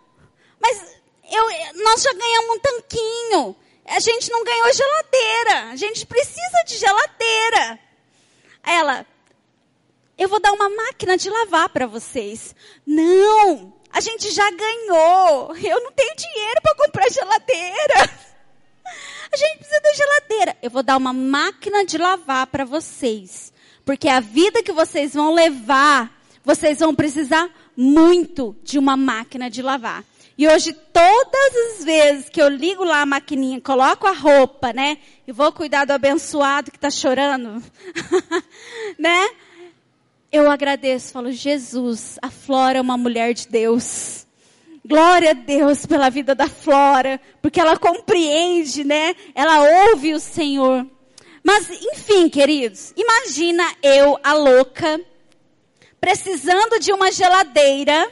mas 0.60 0.98
eu, 1.32 1.84
nós 1.84 2.02
já 2.02 2.12
ganhamos 2.14 2.56
um 2.56 2.60
tanquinho. 2.60 3.56
A 3.86 4.00
gente 4.00 4.30
não 4.30 4.44
ganhou 4.44 4.74
geladeira. 4.74 5.72
A 5.72 5.76
gente 5.76 6.06
precisa 6.06 6.64
de 6.66 6.78
geladeira. 6.78 7.80
Ela, 8.64 9.06
eu 10.18 10.28
vou 10.28 10.40
dar 10.40 10.52
uma 10.52 10.70
máquina 10.70 11.16
de 11.16 11.30
lavar 11.30 11.70
para 11.70 11.88
vocês. 11.88 12.54
Não, 12.86 13.74
a 13.90 14.02
gente 14.02 14.32
já 14.32 14.50
ganhou. 14.52 15.56
Eu 15.56 15.82
não 15.82 15.92
tenho 15.94 16.16
dinheiro 16.16 16.62
para 16.62 16.76
comprar 16.76 17.10
geladeira. 17.10 18.26
A 19.32 19.38
gente 19.38 19.58
precisa 19.58 19.82
da 19.82 19.94
geladeira. 19.94 20.58
Eu 20.62 20.70
vou 20.70 20.82
dar 20.82 20.96
uma 20.96 21.12
máquina 21.12 21.84
de 21.84 21.98
lavar 21.98 22.48
para 22.48 22.64
vocês. 22.64 23.52
Porque 23.84 24.08
a 24.08 24.22
vida 24.22 24.64
que 24.64 24.72
vocês 24.72 25.14
vão 25.14 25.34
levar, 25.34 26.10
vocês 26.42 26.80
vão 26.80 26.96
precisar 26.96 27.50
muito 27.76 28.56
de 28.64 28.80
uma 28.80 28.96
máquina 28.96 29.50
de 29.50 29.62
lavar. 29.62 30.04
E 30.38 30.48
hoje, 30.48 30.74
todas 30.74 31.56
as 31.72 31.86
vezes 31.86 32.30
que 32.30 32.42
eu 32.42 32.50
ligo 32.50 32.84
lá 32.84 33.02
a 33.02 33.06
maquininha, 33.06 33.62
coloco 33.62 34.06
a 34.06 34.12
roupa, 34.12 34.74
né? 34.74 34.98
E 35.26 35.32
vou 35.32 35.52
cuidar 35.54 35.86
do 35.86 35.94
abençoado 35.94 36.72
que 36.72 36.78
está 36.78 36.90
chorando, 36.90 37.64
né? 39.00 39.30
Eu 40.30 40.52
agradeço, 40.52 41.14
falo, 41.14 41.32
Jesus, 41.32 42.20
a 42.22 42.30
Flora 42.30 42.80
é 42.80 42.82
uma 42.82 42.98
mulher 42.98 43.34
de 43.34 43.48
Deus. 43.48 44.28
Glória 44.86 45.32
a 45.32 45.34
Deus 45.34 45.86
pela 45.86 46.10
vida 46.10 46.36
da 46.36 46.48
Flora, 46.48 47.20
porque 47.42 47.60
ela 47.60 47.78
compreende, 47.78 48.84
né? 48.84 49.16
Ela 49.34 49.88
ouve 49.88 50.14
o 50.14 50.20
Senhor. 50.20 50.86
Mas, 51.42 51.70
enfim, 51.70 52.28
queridos, 52.28 52.94
imagina 52.98 53.64
eu, 53.82 54.20
a 54.22 54.34
louca, 54.34 55.00
precisando 56.06 56.80
de 56.80 56.94
uma 56.94 57.12
geladeira, 57.12 58.08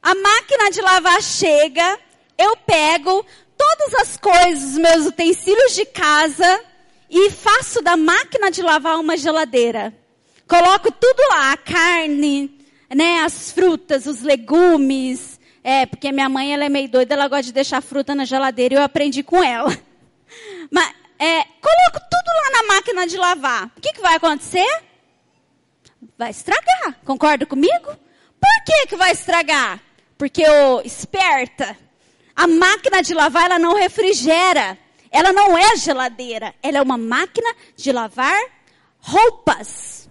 a 0.00 0.14
máquina 0.14 0.70
de 0.70 0.80
lavar 0.80 1.20
chega, 1.20 1.98
eu 2.38 2.56
pego 2.58 3.26
todas 3.58 3.94
as 3.94 4.16
coisas, 4.16 4.62
os 4.70 4.78
meus 4.78 5.04
utensílios 5.06 5.74
de 5.74 5.84
casa 5.84 6.64
e 7.10 7.28
faço 7.32 7.82
da 7.82 7.96
máquina 7.96 8.52
de 8.52 8.62
lavar 8.62 9.00
uma 9.00 9.16
geladeira. 9.16 9.92
Coloco 10.46 10.92
tudo 10.92 11.20
lá, 11.30 11.54
a 11.54 11.56
carne, 11.56 12.56
né, 12.94 13.22
as 13.24 13.50
frutas, 13.50 14.06
os 14.06 14.22
legumes. 14.22 15.40
É, 15.64 15.86
porque 15.86 16.12
minha 16.12 16.28
mãe 16.28 16.54
ela 16.54 16.66
é 16.66 16.68
meio 16.68 16.88
doida, 16.88 17.14
ela 17.14 17.26
gosta 17.26 17.46
de 17.46 17.52
deixar 17.52 17.82
fruta 17.82 18.14
na 18.14 18.24
geladeira 18.24 18.74
e 18.76 18.78
eu 18.78 18.82
aprendi 18.84 19.24
com 19.24 19.42
ela. 19.42 19.76
Mas 20.70 20.88
é, 21.18 21.42
coloco 21.60 21.98
tudo 22.08 22.28
lá 22.44 22.50
na 22.52 22.74
máquina 22.74 23.08
de 23.08 23.16
lavar. 23.16 23.72
O 23.76 23.80
que, 23.80 23.92
que 23.92 24.00
vai 24.00 24.14
acontecer? 24.14 24.93
Vai 26.18 26.30
estragar. 26.30 26.98
Concorda 27.04 27.46
comigo? 27.46 27.86
Por 28.40 28.64
que 28.66 28.86
que 28.88 28.96
vai 28.96 29.12
estragar? 29.12 29.80
Porque 30.16 30.48
o 30.48 30.80
esperta, 30.82 31.76
a 32.34 32.46
máquina 32.46 33.02
de 33.02 33.14
lavar 33.14 33.46
ela 33.46 33.58
não 33.58 33.74
refrigera. 33.74 34.78
ela 35.10 35.32
não 35.32 35.56
é 35.56 35.76
geladeira, 35.76 36.52
ela 36.60 36.78
é 36.78 36.82
uma 36.82 36.98
máquina 36.98 37.48
de 37.76 37.92
lavar 37.92 38.36
roupas. 38.98 40.08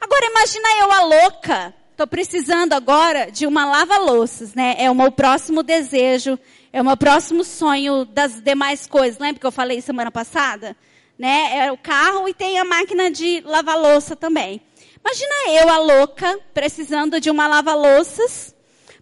Agora 0.00 0.24
imagina 0.24 0.78
eu 0.78 0.92
a 0.92 1.00
louca, 1.02 1.74
estou 1.90 2.06
precisando 2.06 2.72
agora 2.72 3.30
de 3.30 3.46
uma 3.46 3.66
lava-louças, 3.66 4.54
né? 4.54 4.76
É 4.78 4.90
o 4.90 4.94
meu 4.94 5.12
próximo 5.12 5.62
desejo, 5.62 6.38
é 6.72 6.80
o 6.80 6.84
meu 6.84 6.96
próximo 6.96 7.44
sonho 7.44 8.06
das 8.06 8.40
demais 8.40 8.86
coisas. 8.86 9.20
Lembra 9.20 9.40
que 9.40 9.46
eu 9.46 9.52
falei 9.52 9.82
semana 9.82 10.10
passada? 10.10 10.74
Né? 11.18 11.66
É 11.66 11.70
o 11.70 11.76
carro 11.76 12.26
e 12.26 12.32
tem 12.32 12.58
a 12.58 12.64
máquina 12.64 13.10
de 13.10 13.42
lavar 13.44 13.78
louça 13.78 14.16
também. 14.16 14.62
Imagina 15.04 15.62
eu, 15.62 15.68
a 15.68 15.78
louca, 15.78 16.38
precisando 16.52 17.20
de 17.20 17.30
uma 17.30 17.48
lava-louças. 17.48 18.54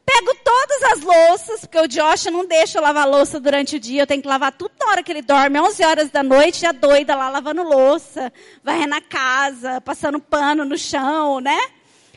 Pego 0.07 0.35
todas 0.43 0.83
as 0.85 1.01
louças, 1.01 1.61
porque 1.61 1.79
o 1.79 1.87
Josh 1.87 2.25
não 2.27 2.47
deixa 2.47 2.79
eu 2.79 2.83
lavar 2.83 3.07
louça 3.07 3.39
durante 3.39 3.77
o 3.77 3.81
dia. 3.81 4.03
Eu 4.03 4.07
tenho 4.07 4.23
que 4.23 4.29
lavar 4.29 4.53
tudo 4.53 4.73
na 4.81 4.87
hora 4.87 5.03
que 5.03 5.13
ele 5.13 5.21
dorme, 5.21 5.61
11 5.61 5.85
horas 5.85 6.11
da 6.11 6.23
noite, 6.23 6.61
já 6.61 6.73
doida 6.73 7.15
lá 7.15 7.29
lavando 7.29 7.63
louça, 7.63 8.33
varrendo 8.65 8.95
a 8.95 9.03
casa, 9.03 9.83
passando 9.83 10.19
pano 10.19 10.65
no 10.65 10.79
chão, 10.79 11.41
né? 11.41 11.59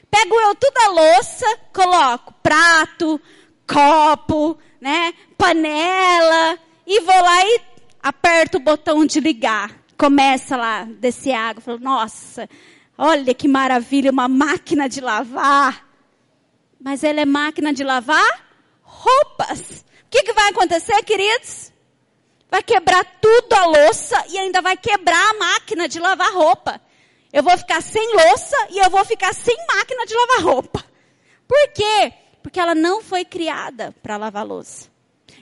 Pego 0.09 0.39
eu 0.39 0.55
toda 0.55 0.85
a 0.85 0.89
louça, 0.89 1.45
coloco 1.73 2.33
prato, 2.41 3.19
copo, 3.67 4.57
né? 4.79 5.13
Panela, 5.37 6.57
e 6.87 7.01
vou 7.01 7.21
lá 7.21 7.45
e 7.45 7.61
aperto 8.01 8.57
o 8.57 8.61
botão 8.61 9.05
de 9.05 9.19
ligar. 9.19 9.71
Começa 9.97 10.55
lá, 10.55 10.87
descer 10.99 11.33
água. 11.33 11.61
Falo, 11.61 11.79
nossa, 11.79 12.49
olha 13.01 13.33
que 13.33 13.47
maravilha, 13.47 14.11
uma 14.11 14.27
máquina 14.27 14.87
de 14.87 15.01
lavar. 15.01 15.87
Mas 16.79 17.03
ela 17.03 17.19
é 17.19 17.25
máquina 17.25 17.73
de 17.73 17.83
lavar 17.83 18.45
roupas. 18.83 19.83
O 20.05 20.09
que, 20.11 20.21
que 20.21 20.33
vai 20.33 20.49
acontecer, 20.49 21.01
queridos? 21.03 21.73
Vai 22.49 22.61
quebrar 22.61 23.03
tudo 23.19 23.53
a 23.53 23.65
louça 23.65 24.23
e 24.29 24.37
ainda 24.37 24.61
vai 24.61 24.77
quebrar 24.77 25.31
a 25.31 25.33
máquina 25.33 25.87
de 25.87 25.99
lavar 25.99 26.31
roupa. 26.31 26.79
Eu 27.33 27.41
vou 27.41 27.57
ficar 27.57 27.81
sem 27.81 28.13
louça 28.13 28.67
e 28.69 28.77
eu 28.77 28.89
vou 28.91 29.03
ficar 29.03 29.33
sem 29.33 29.57
máquina 29.67 30.05
de 30.05 30.13
lavar 30.13 30.43
roupa. 30.43 30.85
Por 31.47 31.69
quê? 31.73 32.13
Porque 32.43 32.59
ela 32.59 32.75
não 32.75 33.01
foi 33.01 33.25
criada 33.25 33.95
para 34.03 34.15
lavar 34.15 34.45
louça. 34.45 34.89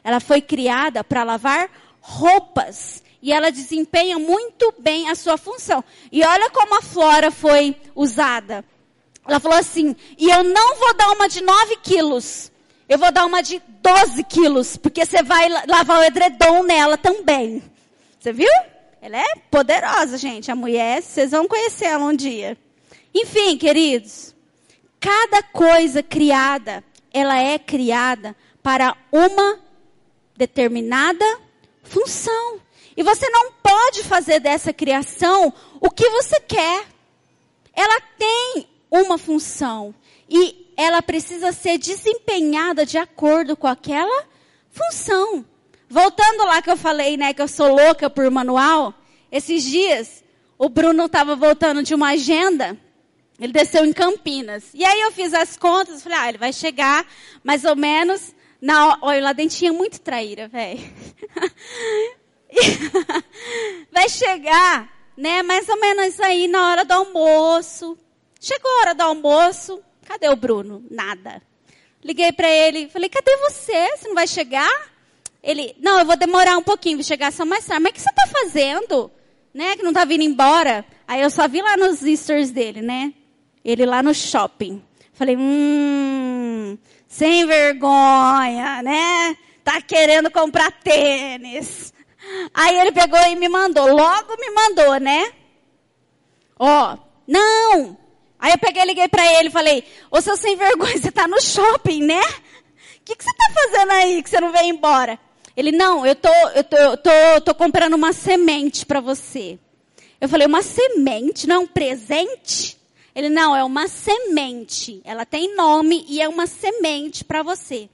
Ela 0.02 0.22
foi 0.22 0.42
criada 0.42 1.04
para 1.04 1.24
lavar 1.24 1.70
roupas. 2.00 3.04
E 3.22 3.34
ela 3.34 3.52
desempenha 3.52 4.18
muito 4.18 4.74
bem 4.80 5.10
a 5.10 5.16
sua 5.16 5.38
função. 5.38 5.84
E 6.12 6.24
olha 6.24 6.50
como 6.50 6.78
a 6.78 6.82
flora 6.82 7.32
foi 7.32 7.76
usada. 7.94 8.64
Ela 9.28 9.40
falou 9.40 9.58
assim: 9.58 9.96
e 10.18 10.30
eu 10.30 10.44
não 10.44 10.76
vou 10.76 10.94
dar 10.94 11.12
uma 11.12 11.28
de 11.28 11.42
9 11.42 11.76
quilos. 11.78 12.52
Eu 12.88 12.98
vou 12.98 13.12
dar 13.12 13.26
uma 13.26 13.42
de 13.42 13.62
12 13.82 14.24
quilos. 14.24 14.78
Porque 14.78 15.06
você 15.06 15.22
vai 15.22 15.50
lavar 15.68 16.00
o 16.00 16.04
edredom 16.04 16.64
nela 16.64 16.98
também. 16.98 17.62
Você 18.20 18.34
viu? 18.34 18.50
Ela 19.02 19.18
é 19.18 19.36
poderosa, 19.52 20.18
gente. 20.18 20.52
A 20.52 20.56
mulher, 20.56 21.02
vocês 21.02 21.32
vão 21.32 21.48
conhecer 21.48 21.86
ela 21.86 22.06
um 22.06 22.16
dia. 22.16 22.58
Enfim, 23.14 23.58
queridos. 23.58 24.36
Cada 25.00 25.42
coisa 25.44 26.04
criada, 26.04 26.84
ela 27.14 27.38
é 27.38 27.58
criada 27.58 28.36
para 28.62 28.96
uma 29.12 29.60
determinada 30.36 31.26
função. 31.84 32.60
E 33.00 33.04
você 33.04 33.30
não 33.30 33.54
pode 33.64 34.04
fazer 34.04 34.42
dessa 34.42 34.74
criação 34.74 35.54
o 35.80 35.90
que 35.90 36.10
você 36.10 36.38
quer. 36.42 36.86
Ela 37.74 38.02
tem 38.18 38.68
uma 38.92 39.18
função 39.18 39.96
e 40.30 40.74
ela 40.76 41.02
precisa 41.02 41.54
ser 41.54 41.78
desempenhada 41.78 42.86
de 42.86 42.98
acordo 42.98 43.56
com 43.56 43.68
aquela 43.68 44.26
função. 44.70 45.46
Voltando 45.88 46.44
lá 46.44 46.62
que 46.62 46.70
eu 46.70 46.76
falei, 46.76 47.16
né, 47.16 47.34
que 47.34 47.42
eu 47.42 47.48
sou 47.48 47.74
louca 47.74 48.10
por 48.10 48.30
manual, 48.30 48.94
esses 49.32 49.64
dias 49.64 50.22
o 50.58 50.68
Bruno 50.68 51.06
estava 51.06 51.38
voltando 51.38 51.82
de 51.82 51.96
uma 51.96 52.10
agenda, 52.10 52.78
ele 53.40 53.54
desceu 53.54 53.86
em 53.86 53.94
Campinas. 53.94 54.72
E 54.74 54.84
aí 54.84 55.00
eu 55.00 55.14
fiz 55.14 55.34
as 55.34 55.56
contas, 55.56 56.04
falei, 56.04 56.18
ah, 56.18 56.28
ele 56.28 56.38
vai 56.38 56.52
chegar 56.52 57.08
mais 57.46 57.64
ou 57.64 57.78
menos 57.78 58.36
na 58.62 59.00
olha, 59.02 59.24
lá 59.24 59.32
dentinha 59.32 59.72
muito 59.72 60.02
traíra, 60.02 60.50
velho. 60.50 60.82
vai 63.92 64.10
chegar, 64.10 64.90
né, 65.16 65.44
mais 65.44 65.68
ou 65.70 65.80
menos 65.80 66.20
aí 66.20 66.48
na 66.48 66.72
hora 66.72 66.86
do 66.86 66.94
almoço, 66.94 67.98
Chegou 68.42 68.72
a 68.72 68.80
hora 68.80 68.96
do 68.96 69.02
almoço, 69.02 69.82
cadê 70.06 70.30
o 70.30 70.36
Bruno? 70.36 70.82
Nada. 70.90 71.42
Liguei 72.02 72.32
para 72.32 72.50
ele, 72.50 72.88
falei, 72.88 73.10
cadê 73.10 73.36
você? 73.36 73.98
Você 73.98 74.08
não 74.08 74.16
vai 74.16 74.28
chegar? 74.28 74.90
Ele, 75.44 75.76
não, 75.78 76.00
eu 76.00 76.06
vou 76.06 76.16
demorar 76.16 76.58
um 76.58 76.64
pouquinho, 76.64 76.98
vou 76.98 77.04
chegar 77.04 77.34
só 77.34 77.46
mais 77.46 77.66
tarde. 77.66 77.84
Mas 77.84 77.92
o 77.92 77.94
que 77.96 78.02
você 78.02 78.10
está 78.10 78.28
fazendo? 78.28 79.12
Né, 79.54 79.76
que 79.76 79.84
não 79.84 79.90
está 79.90 80.06
vindo 80.06 80.24
embora? 80.24 80.86
Aí 81.06 81.22
eu 81.22 81.30
só 81.30 81.50
vi 81.50 81.62
lá 81.62 81.76
nos 81.76 82.00
stories 82.00 82.52
dele, 82.52 82.82
né? 82.82 83.14
Ele 83.66 83.86
lá 83.86 84.02
no 84.02 84.14
shopping. 84.14 84.82
Falei, 85.12 85.36
hum, 85.38 86.78
sem 87.10 87.46
vergonha, 87.46 88.82
né? 88.82 89.36
Tá 89.66 89.82
querendo 89.82 90.32
comprar 90.32 90.72
tênis. 90.72 91.94
Aí 92.54 92.80
ele 92.80 92.92
pegou 92.92 93.20
e 93.20 93.36
me 93.36 93.50
mandou, 93.50 93.88
logo 93.88 94.38
me 94.38 94.50
mandou, 94.52 95.00
né? 95.00 95.34
Ó, 96.58 96.98
não, 97.28 97.98
Aí 98.40 98.54
eu 98.54 98.58
peguei, 98.58 98.86
liguei 98.86 99.08
para 99.10 99.26
ele 99.38 99.50
falei, 99.50 99.84
ô 100.10 100.22
seu 100.22 100.38
sem 100.38 100.56
vergonha, 100.56 100.98
você 100.98 101.12
tá 101.12 101.28
no 101.28 101.42
shopping, 101.42 102.04
né? 102.04 102.22
O 102.22 103.04
que, 103.04 103.16
que 103.16 103.24
você 103.24 103.32
tá 103.36 103.54
fazendo 103.54 103.92
aí 103.92 104.24
que 104.24 104.30
você 104.30 104.40
não 104.40 104.52
veio 104.52 104.70
embora? 104.70 105.20
Ele, 105.58 105.74
não, 105.74 106.06
eu 106.06 106.16
tô, 106.16 106.30
eu 106.56 106.64
tô, 106.64 106.78
eu 106.78 106.98
tô, 106.98 107.12
tô 107.44 107.56
comprando 107.56 107.96
uma 107.96 108.14
semente 108.14 108.86
para 108.86 109.02
você. 109.02 109.60
Eu 110.22 110.30
falei, 110.30 110.48
uma 110.48 110.62
semente, 110.62 111.48
não 111.48 111.56
é 111.56 111.60
um 111.60 111.68
presente? 111.68 112.78
Ele, 113.14 113.28
não, 113.28 113.54
é 113.54 113.64
uma 113.64 113.90
semente. 113.90 115.02
Ela 115.04 115.26
tem 115.26 115.54
nome 115.56 116.06
e 116.08 116.22
é 116.22 116.30
uma 116.30 116.48
semente 116.48 117.26
para 117.26 117.44
você. 117.44 117.90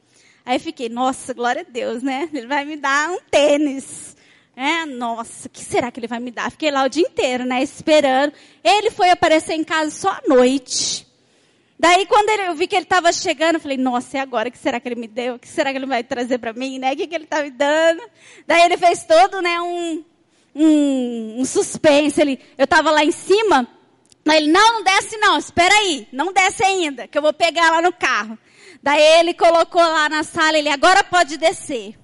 Aí 0.46 0.58
eu 0.58 0.60
fiquei, 0.60 0.90
nossa, 0.90 1.34
glória 1.34 1.66
a 1.68 1.72
Deus, 1.72 2.04
né? 2.04 2.30
Ele 2.32 2.46
vai 2.46 2.66
me 2.66 2.76
dar 2.76 3.10
um 3.10 3.20
tênis. 3.32 4.15
É, 4.56 4.86
nossa, 4.86 5.48
o 5.48 5.52
que 5.52 5.64
será 5.64 5.92
que 5.92 6.00
ele 6.00 6.08
vai 6.08 6.20
me 6.20 6.32
dar? 6.32 6.50
Fiquei 6.50 6.72
lá 6.72 6.84
o 6.86 6.90
dia 6.90 7.04
inteiro, 7.04 7.44
né, 7.44 7.62
esperando. 7.62 8.34
Ele 8.64 8.90
foi 8.90 9.10
aparecer 9.10 9.54
em 9.54 9.64
casa 9.64 9.92
só 9.92 10.10
à 10.10 10.22
noite. 10.28 11.06
Daí, 11.78 12.06
quando 12.06 12.30
ele, 12.30 12.44
eu 12.44 12.56
vi 12.56 12.68
que 12.68 12.76
ele 12.76 12.84
estava 12.84 13.12
chegando, 13.12 13.56
eu 13.56 13.60
falei, 13.60 13.76
nossa, 13.76 14.16
e 14.16 14.20
agora? 14.20 14.48
O 14.48 14.52
que 14.52 14.58
será 14.58 14.80
que 14.80 14.88
ele 14.88 14.96
me 14.96 15.08
deu? 15.08 15.36
O 15.36 15.40
que 15.40 15.48
será 15.48 15.72
que 15.72 15.78
ele 15.78 15.86
vai 15.86 16.04
trazer 16.04 16.38
para 16.38 16.54
mim, 16.54 16.80
né? 16.80 16.94
O 16.94 16.96
que, 16.96 17.06
que 17.06 17.14
ele 17.14 17.26
está 17.26 17.44
me 17.44 17.52
dando? 17.52 18.02
Daí 18.48 18.64
ele 18.64 18.78
fez 18.78 19.04
todo, 19.04 19.42
né, 19.42 19.60
um, 19.60 20.04
um, 20.56 21.42
um 21.42 21.46
suspense. 21.46 22.22
Ele, 22.22 22.40
eu 22.58 22.64
estava 22.64 22.92
lá 22.92 23.04
em 23.04 23.12
cima, 23.12 23.68
ele, 24.26 24.50
não, 24.50 24.74
não 24.74 24.84
desce 24.84 25.18
não, 25.18 25.38
espera 25.38 25.76
aí, 25.76 26.08
não 26.14 26.32
desce 26.32 26.64
ainda, 26.64 27.08
que 27.08 27.18
eu 27.18 27.22
vou 27.22 27.34
pegar 27.34 27.70
lá 27.72 27.82
no 27.82 27.92
carro. 27.92 28.38
Daí 28.82 29.02
ele 29.20 29.34
colocou 29.34 29.82
lá 29.82 30.08
na 30.08 30.24
sala, 30.24 30.58
ele, 30.58 30.70
agora 30.70 31.04
pode 31.04 31.38
descer. 31.38 31.96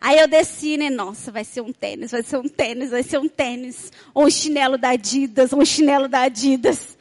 Aí 0.00 0.18
eu 0.18 0.28
desci, 0.28 0.76
né? 0.76 0.90
Nossa, 0.90 1.32
vai 1.32 1.44
ser 1.44 1.62
um 1.62 1.72
tênis, 1.72 2.10
vai 2.10 2.22
ser 2.22 2.36
um 2.36 2.48
tênis, 2.48 2.90
vai 2.90 3.02
ser 3.02 3.18
um 3.18 3.28
tênis. 3.28 3.90
Ou 4.14 4.26
um 4.26 4.30
chinelo 4.30 4.76
da 4.76 4.90
Adidas, 4.90 5.52
ou 5.52 5.62
um 5.62 5.64
chinelo 5.64 6.08
da 6.08 6.22
Adidas. 6.22 6.96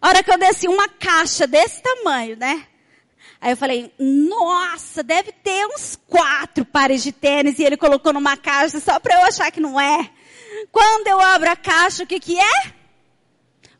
A 0.00 0.08
hora 0.08 0.22
que 0.22 0.30
eu 0.30 0.38
desci, 0.38 0.68
uma 0.68 0.88
caixa 0.88 1.46
desse 1.46 1.82
tamanho, 1.82 2.36
né? 2.36 2.66
Aí 3.40 3.52
eu 3.52 3.56
falei, 3.56 3.92
nossa, 3.98 5.02
deve 5.02 5.30
ter 5.30 5.66
uns 5.66 5.96
quatro 6.08 6.64
pares 6.64 7.02
de 7.02 7.12
tênis. 7.12 7.58
E 7.58 7.64
ele 7.64 7.76
colocou 7.76 8.12
numa 8.12 8.36
caixa 8.36 8.80
só 8.80 8.98
para 8.98 9.14
eu 9.14 9.22
achar 9.22 9.50
que 9.52 9.60
não 9.60 9.80
é. 9.80 10.10
Quando 10.72 11.06
eu 11.06 11.20
abro 11.20 11.48
a 11.50 11.56
caixa, 11.56 12.02
o 12.02 12.06
que 12.06 12.18
que 12.18 12.38
é? 12.38 12.72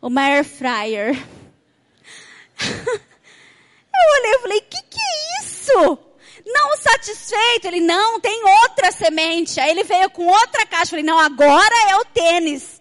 Uma 0.00 0.22
air 0.22 0.44
fryer. 0.44 1.10
eu 2.60 4.20
olhei 4.20 4.32
e 4.32 4.38
falei, 4.38 4.60
que 4.60 4.82
que 4.82 4.98
é 5.00 5.42
isso? 5.42 5.98
Não 6.50 6.78
satisfeito, 6.78 7.66
ele 7.66 7.80
não, 7.80 8.18
tem 8.20 8.42
outra 8.62 8.90
semente. 8.90 9.60
Aí 9.60 9.70
ele 9.70 9.84
veio 9.84 10.08
com 10.08 10.26
outra 10.26 10.64
caixa. 10.64 10.90
Falei, 10.90 11.04
não, 11.04 11.18
agora 11.18 11.74
é 11.90 11.96
o 11.96 12.04
tênis. 12.06 12.80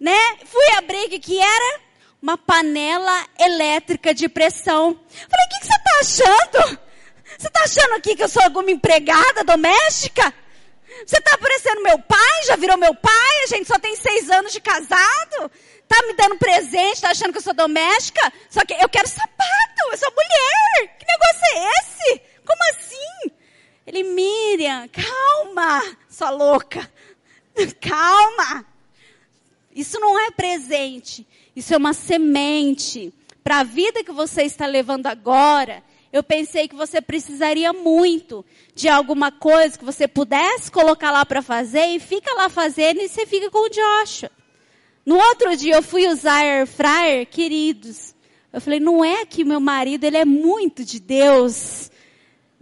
Né? 0.00 0.18
Fui 0.46 0.76
abrir, 0.78 1.18
que 1.18 1.38
era? 1.38 1.80
Uma 2.22 2.38
panela 2.38 3.26
elétrica 3.38 4.14
de 4.14 4.28
pressão. 4.28 4.98
Falei, 5.28 5.46
o 5.46 5.48
que, 5.50 5.60
que 5.60 5.66
você 5.66 5.74
está 5.74 5.98
achando? 6.00 6.78
Você 7.38 7.48
está 7.48 7.64
achando 7.64 7.94
aqui 7.96 8.16
que 8.16 8.22
eu 8.22 8.28
sou 8.28 8.42
alguma 8.42 8.70
empregada 8.70 9.44
doméstica? 9.44 10.32
Você 11.06 11.18
está 11.18 11.36
parecendo 11.36 11.82
meu 11.82 11.98
pai? 11.98 12.42
Já 12.46 12.56
virou 12.56 12.78
meu 12.78 12.94
pai? 12.94 13.42
A 13.44 13.46
gente 13.48 13.66
só 13.66 13.78
tem 13.78 13.94
seis 13.94 14.30
anos 14.30 14.52
de 14.52 14.60
casado? 14.60 15.50
Tá 15.86 16.06
me 16.06 16.14
dando 16.14 16.38
presente? 16.38 17.02
Tá 17.02 17.10
achando 17.10 17.32
que 17.32 17.38
eu 17.38 17.42
sou 17.42 17.54
doméstica? 17.54 18.32
Só 18.48 18.64
que 18.64 18.72
eu 18.72 18.88
quero 18.88 19.08
sapato. 19.08 19.90
Eu 19.90 19.98
sou 19.98 20.10
mulher. 20.10 20.96
Que 20.98 21.06
negócio 21.06 21.42
é 21.52 21.70
esse? 21.80 22.31
Como 22.44 22.70
assim? 22.70 23.32
Ele, 23.86 24.02
Miriam, 24.04 24.88
calma, 24.88 25.96
sua 26.08 26.30
louca. 26.30 26.90
Calma. 27.80 28.64
Isso 29.74 29.98
não 30.00 30.18
é 30.18 30.30
presente. 30.30 31.26
Isso 31.54 31.74
é 31.74 31.76
uma 31.76 31.92
semente. 31.92 33.12
Para 33.42 33.60
a 33.60 33.64
vida 33.64 34.04
que 34.04 34.12
você 34.12 34.42
está 34.42 34.66
levando 34.66 35.06
agora, 35.06 35.82
eu 36.12 36.22
pensei 36.22 36.68
que 36.68 36.74
você 36.74 37.00
precisaria 37.00 37.72
muito 37.72 38.44
de 38.74 38.88
alguma 38.88 39.32
coisa 39.32 39.78
que 39.78 39.84
você 39.84 40.06
pudesse 40.06 40.70
colocar 40.70 41.10
lá 41.10 41.24
para 41.24 41.42
fazer 41.42 41.86
e 41.86 42.00
fica 42.00 42.32
lá 42.34 42.48
fazendo 42.48 43.00
e 43.00 43.08
você 43.08 43.26
fica 43.26 43.50
com 43.50 43.66
o 43.66 43.70
Joshua. 43.70 44.30
No 45.04 45.16
outro 45.16 45.56
dia 45.56 45.74
eu 45.74 45.82
fui 45.82 46.06
usar 46.06 46.44
air 46.44 46.66
fryer, 46.66 47.26
queridos. 47.26 48.14
Eu 48.52 48.60
falei, 48.60 48.78
não 48.78 49.04
é 49.04 49.24
que 49.24 49.42
meu 49.42 49.58
marido, 49.58 50.04
ele 50.04 50.18
é 50.18 50.24
muito 50.24 50.84
de 50.84 51.00
Deus. 51.00 51.90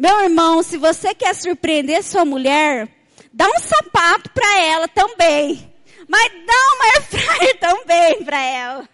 Meu 0.01 0.19
irmão, 0.23 0.63
se 0.63 0.79
você 0.79 1.15
quer 1.15 1.35
surpreender 1.35 2.03
sua 2.03 2.25
mulher, 2.25 2.89
dá 3.31 3.47
um 3.47 3.59
sapato 3.61 4.31
para 4.31 4.59
ela 4.59 4.89
também. 4.89 5.71
Mas 6.09 6.33
dá 6.47 6.55
uma 6.75 6.85
air 6.87 7.03
fryer 7.03 7.59
também 7.61 8.25
para 8.25 8.41
ela. 8.43 8.89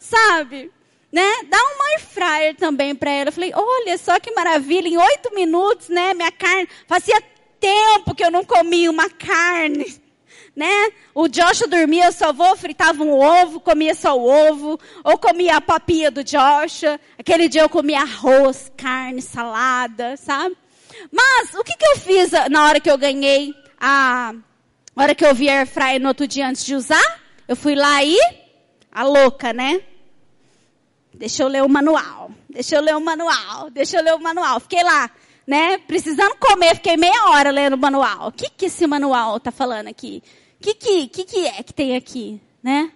Sabe? 0.00 0.72
Né? 1.12 1.22
Dá 1.48 1.56
uma 1.56 1.84
air 1.90 2.00
fryer 2.00 2.56
também 2.56 2.96
para 2.96 3.12
ela. 3.12 3.28
Eu 3.28 3.32
falei, 3.32 3.52
olha 3.54 3.96
só 3.96 4.18
que 4.18 4.32
maravilha, 4.32 4.88
em 4.88 4.96
oito 4.96 5.32
minutos, 5.32 5.88
né? 5.88 6.12
Minha 6.14 6.32
carne, 6.32 6.68
fazia 6.88 7.22
tempo 7.60 8.12
que 8.12 8.24
eu 8.24 8.30
não 8.32 8.44
comia 8.44 8.90
uma 8.90 9.08
carne 9.08 10.02
né? 10.54 10.92
O 11.14 11.28
Joshua 11.28 11.66
dormia, 11.66 12.06
eu 12.06 12.12
só 12.12 12.32
vou, 12.32 12.56
fritava 12.56 13.02
um 13.02 13.12
ovo, 13.12 13.60
comia 13.60 13.94
só 13.94 14.16
o 14.16 14.24
ovo, 14.24 14.78
ou 15.02 15.18
comia 15.18 15.56
a 15.56 15.60
papinha 15.60 16.10
do 16.10 16.22
Joshua. 16.22 17.00
Aquele 17.18 17.48
dia 17.48 17.62
eu 17.62 17.68
comia 17.68 18.00
arroz, 18.00 18.70
carne, 18.76 19.20
salada, 19.20 20.16
sabe? 20.16 20.56
Mas, 21.10 21.54
o 21.54 21.64
que 21.64 21.76
que 21.76 21.86
eu 21.86 21.96
fiz 21.96 22.30
na 22.50 22.66
hora 22.66 22.80
que 22.80 22.90
eu 22.90 22.96
ganhei 22.96 23.54
a, 23.80 24.32
hora 24.94 25.14
que 25.14 25.24
eu 25.24 25.34
vi 25.34 25.48
a 25.48 25.58
air 25.58 25.66
fryer 25.66 26.00
no 26.00 26.08
outro 26.08 26.26
dia 26.26 26.48
antes 26.48 26.64
de 26.64 26.74
usar? 26.74 27.20
Eu 27.48 27.56
fui 27.56 27.74
lá 27.74 28.02
e, 28.04 28.16
a 28.92 29.02
louca, 29.02 29.52
né? 29.52 29.82
Deixa 31.12 31.42
eu 31.42 31.48
ler 31.48 31.62
o 31.62 31.68
manual, 31.68 32.30
deixa 32.48 32.76
eu 32.76 32.80
ler 32.80 32.96
o 32.96 33.00
manual, 33.00 33.70
deixa 33.70 33.98
eu 33.98 34.02
ler 34.02 34.14
o 34.14 34.20
manual. 34.20 34.58
Fiquei 34.60 34.82
lá, 34.82 35.10
né? 35.46 35.78
Precisando 35.78 36.36
comer, 36.36 36.74
fiquei 36.76 36.96
meia 36.96 37.30
hora 37.30 37.50
lendo 37.50 37.74
o 37.74 37.78
manual. 37.78 38.28
O 38.28 38.32
que 38.32 38.50
que 38.50 38.66
esse 38.66 38.86
manual 38.86 39.38
tá 39.38 39.52
falando 39.52 39.88
aqui? 39.88 40.22
Que, 40.64 40.74
que, 40.74 41.08
que, 41.08 41.24
que 41.24 41.46
é 41.46 41.62
que 41.62 41.74
tem 41.74 41.94
aqui, 41.94 42.40
né? 42.62 42.90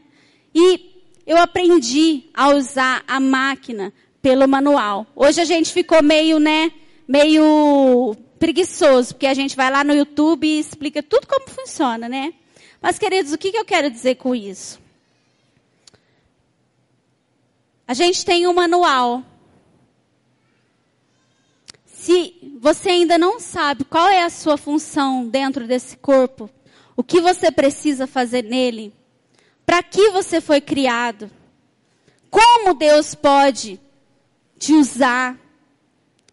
E 0.55 1.03
eu 1.27 1.37
aprendi 1.37 2.25
a 2.33 2.49
usar 2.49 3.05
a 3.07 3.21
máquina 3.21 3.93
pelo 4.23 4.49
manual. 4.49 5.07
Hoje 5.15 5.43
a 5.43 5.45
gente 5.45 5.71
ficou 5.71 6.03
meio, 6.03 6.39
né, 6.39 6.73
meio 7.07 8.17
preguiçoso, 8.39 9.15
porque 9.15 9.27
a 9.27 9.35
gente 9.35 9.55
vai 9.55 9.71
lá 9.71 9.85
no 9.85 9.93
YouTube 9.93 10.47
e 10.47 10.59
explica 10.59 11.03
tudo 11.03 11.27
como 11.27 11.51
funciona, 11.51 12.09
né? 12.09 12.33
Mas, 12.81 12.99
queridos, 12.99 13.33
o 13.33 13.39
que, 13.39 13.51
que 13.51 13.59
eu 13.59 13.65
quero 13.65 13.91
dizer 13.91 14.15
com 14.15 14.35
isso? 14.35 14.81
A 17.87 17.93
gente 17.93 18.25
tem 18.25 18.47
um 18.47 18.55
manual. 18.55 19.23
Se 21.85 22.35
você 22.61 22.91
ainda 22.91 23.19
não 23.19 23.41
sabe 23.41 23.85
qual 23.85 24.09
é 24.09 24.23
a 24.23 24.31
sua 24.31 24.57
função 24.57 25.27
dentro 25.29 25.67
desse 25.67 25.97
corpo, 25.97 26.49
o 26.99 27.05
que 27.05 27.21
você 27.21 27.53
precisa 27.53 28.09
fazer 28.09 28.43
nele? 28.43 28.93
Para 29.65 29.85
que 29.85 30.11
você 30.11 30.41
foi 30.41 30.61
criado? 30.61 31.31
Como 32.29 32.75
Deus 32.75 33.15
pode 33.15 33.81
te 34.59 34.73
usar? 34.73 35.39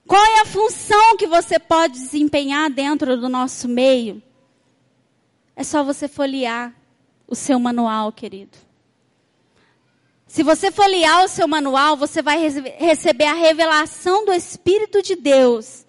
Qual 0.07 0.26
é 0.26 0.39
a 0.39 0.45
função 0.45 1.18
que 1.18 1.28
você 1.28 1.59
pode 1.59 1.93
desempenhar 1.93 2.68
dentro 2.72 3.16
do 3.16 3.30
nosso 3.30 3.68
meio? 3.68 4.24
É 5.55 5.63
só 5.63 5.84
você 5.84 6.07
folhear 6.07 6.74
o 7.28 7.36
seu 7.36 7.59
manual, 7.59 8.11
querido. 8.11 8.57
Se 10.26 10.41
você 10.41 10.72
folhear 10.72 11.26
o 11.26 11.28
seu 11.28 11.47
manual, 11.47 11.95
você 11.95 12.24
vai 12.24 12.39
receber 12.80 13.26
a 13.26 13.36
revelação 13.36 14.26
do 14.26 14.34
Espírito 14.34 15.03
de 15.03 15.16
Deus. 15.16 15.86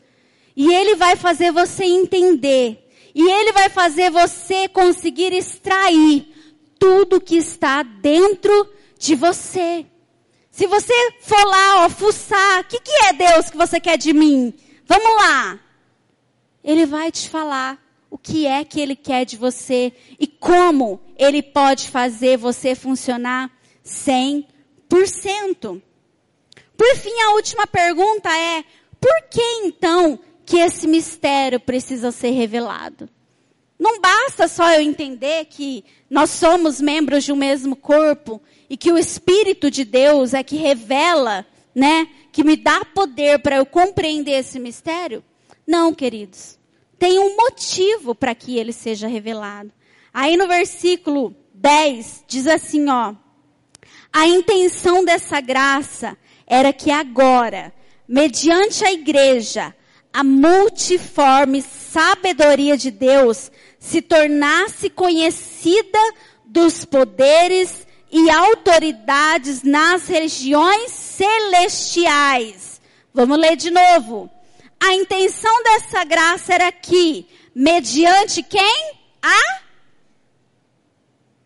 E 0.55 0.71
ele 0.71 0.97
vai 0.97 1.17
fazer 1.17 1.51
você 1.51 1.85
entender 1.85 2.86
e 3.19 3.31
ele 3.31 3.51
vai 3.51 3.71
fazer 3.71 4.11
você 4.11 4.69
conseguir 4.69 5.33
extrair 5.33 6.31
tudo 6.79 7.19
que 7.19 7.39
está 7.39 7.83
dentro 7.83 8.71
de 8.99 9.15
você. 9.15 9.87
Se 10.51 10.67
você 10.67 10.93
for 11.23 11.43
lá, 11.47 11.87
ó, 11.87 11.89
fuçar, 11.89 12.61
o 12.61 12.65
que, 12.65 12.79
que 12.79 12.93
é 13.07 13.15
Deus 13.15 13.49
que 13.49 13.57
você 13.57 13.81
quer 13.81 13.97
de 13.97 14.13
mim? 14.13 14.53
Vamos 14.85 15.17
lá. 15.17 15.59
Ele 16.63 16.85
vai 16.85 17.11
te 17.11 17.31
falar 17.31 17.83
o 18.11 18.19
que 18.19 18.47
é 18.47 18.63
que 18.67 18.83
ele 18.83 18.95
quer 18.95 19.25
de 19.25 19.39
você 19.39 19.95
e 20.21 20.27
como 20.27 21.01
ele 21.17 21.43
pode 21.43 21.89
fazer 21.89 22.37
você 22.37 22.75
funcionar 22.75 23.51
100%. 23.83 24.45
Por 26.77 26.97
fim, 26.97 27.19
a 27.23 27.31
última 27.31 27.67
pergunta 27.67 28.29
é: 28.37 28.63
por 29.01 29.23
que 29.31 29.41
então 29.65 30.21
que 30.47 30.59
esse 30.59 30.87
mistério 30.87 31.59
precisa 31.59 32.13
ser 32.13 32.31
revelado. 32.31 33.11
Não 33.79 34.01
basta 34.01 34.49
só 34.49 34.73
eu 34.73 34.81
entender 34.81 35.47
que 35.47 35.85
nós 36.09 36.31
somos 36.31 36.81
membros 36.81 37.25
de 37.25 37.33
um 37.33 37.37
mesmo 37.37 37.75
corpo 37.75 38.41
e 38.71 38.77
que 38.77 38.91
o 38.91 38.97
Espírito 38.97 39.71
de 39.71 39.85
Deus 39.85 40.33
é 40.33 40.43
que 40.43 40.57
revela, 40.57 41.45
né, 41.75 42.09
que 42.33 42.45
me 42.45 42.57
dá 42.57 42.85
poder 42.85 43.41
para 43.41 43.57
eu 43.57 43.67
compreender 43.67 44.39
esse 44.39 44.59
mistério. 44.59 45.23
Não, 45.67 45.93
queridos. 45.93 46.59
Tem 46.99 47.19
um 47.19 47.37
motivo 47.37 48.15
para 48.15 48.35
que 48.35 48.57
ele 48.57 48.73
seja 48.73 49.09
revelado. 49.09 49.71
Aí 50.15 50.37
no 50.37 50.47
versículo 50.47 51.37
10 51.53 52.25
diz 52.27 52.47
assim, 52.47 52.89
ó: 52.89 53.15
A 54.11 54.27
intenção 54.27 55.05
dessa 55.05 55.41
graça 55.41 56.17
era 56.47 56.73
que 56.73 56.91
agora, 56.91 57.75
mediante 58.09 58.85
a 58.85 58.93
igreja, 58.93 59.75
a 60.17 60.25
multiforme 60.25 61.61
sabedoria 61.61 62.75
de 62.75 62.91
Deus 62.91 63.53
se 63.79 64.01
tornasse 64.01 64.89
conhecida 64.89 65.99
dos 66.43 66.87
poderes 66.87 67.87
e 68.11 68.31
autoridades 68.31 69.63
nas 69.63 70.09
regiões 70.09 70.91
celestiais. 70.91 72.81
Vamos 73.13 73.37
ler 73.37 73.57
de 73.57 73.71
novo. 73.71 74.31
A 74.81 74.95
intenção 74.95 75.63
dessa 75.63 76.03
graça 76.05 76.55
era 76.55 76.73
que, 76.73 77.29
mediante 77.55 78.43
quem? 78.43 78.95
A? 79.23 79.61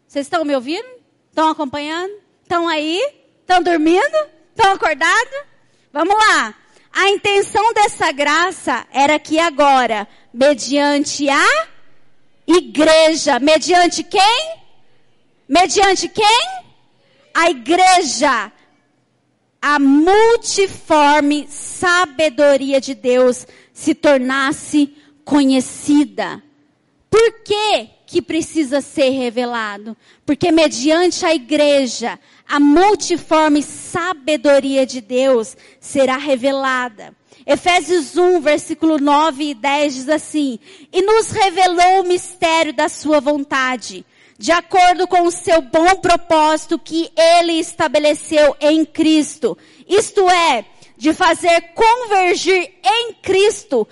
Vocês 0.07 0.27
estão 0.27 0.45
me 0.45 0.55
ouvindo? 0.55 0.89
Estão 1.29 1.49
acompanhando? 1.49 2.13
Estão 2.45 2.69
aí? 2.69 3.03
Estão 3.41 3.61
dormindo? 3.65 4.29
Estão 4.55 4.75
acordados? 4.75 5.43
Vamos 5.93 6.15
lá. 6.15 6.55
A 6.93 7.09
intenção 7.11 7.73
dessa 7.73 8.11
graça 8.11 8.87
era 8.93 9.19
que 9.19 9.39
agora, 9.39 10.09
mediante 10.33 11.29
a 11.29 11.69
igreja, 12.47 13.39
mediante 13.39 14.03
quem? 14.03 14.55
Mediante 15.49 16.09
quem? 16.09 16.49
A 17.33 17.51
igreja, 17.51 18.53
a 19.63 19.79
multiforme 19.79 21.47
sabedoria 21.49 22.81
de 22.81 22.95
Deus 22.95 23.47
se 23.73 23.95
tornasse 23.95 24.95
conhecida. 25.25 26.43
Por 27.09 27.43
que 27.45 27.89
que 28.07 28.21
precisa 28.21 28.81
ser 28.81 29.11
revelado? 29.11 29.97
Porque 30.27 30.51
mediante 30.51 31.25
a 31.25 31.35
igreja, 31.35 32.19
a 32.51 32.59
multiforme 32.59 33.63
sabedoria 33.63 34.85
de 34.85 35.01
Deus 35.01 35.57
será 35.79 36.17
revelada. 36.17 37.15
Efésios 37.47 38.17
1, 38.17 38.41
versículo 38.41 38.99
9 38.99 39.51
e 39.51 39.55
10 39.55 39.95
diz 39.95 40.09
assim: 40.09 40.59
E 40.93 41.01
nos 41.01 41.31
revelou 41.31 42.01
o 42.01 42.09
mistério 42.09 42.73
da 42.73 42.89
sua 42.89 43.21
vontade, 43.21 44.05
de 44.37 44.51
acordo 44.51 45.07
com 45.07 45.23
o 45.23 45.31
seu 45.31 45.63
bom 45.63 45.95
propósito 46.01 46.77
que 46.77 47.09
ele 47.17 47.53
estabeleceu 47.53 48.57
em 48.61 48.85
Cristo. 48.85 49.57
Isto 49.89 50.29
é, 50.29 50.65
de 50.97 51.15
fazer 51.15 51.73
convergir 51.73 52.73
em 52.83 53.15
Cristo 53.23 53.87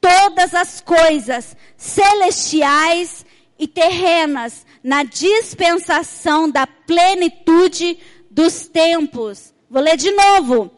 todas 0.00 0.54
as 0.54 0.80
coisas 0.80 1.56
celestiais 1.76 3.26
e 3.58 3.66
terrenas 3.66 4.64
na 4.84 5.02
dispensação 5.02 6.50
da 6.50 6.66
plenitude 6.66 7.98
dos 8.30 8.68
tempos. 8.68 9.54
Vou 9.70 9.82
ler 9.82 9.96
de 9.96 10.10
novo. 10.10 10.70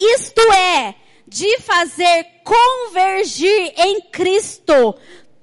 Isto 0.00 0.40
é, 0.52 0.94
de 1.26 1.58
fazer 1.58 2.24
convergir 2.44 3.74
em 3.76 4.00
Cristo 4.02 4.94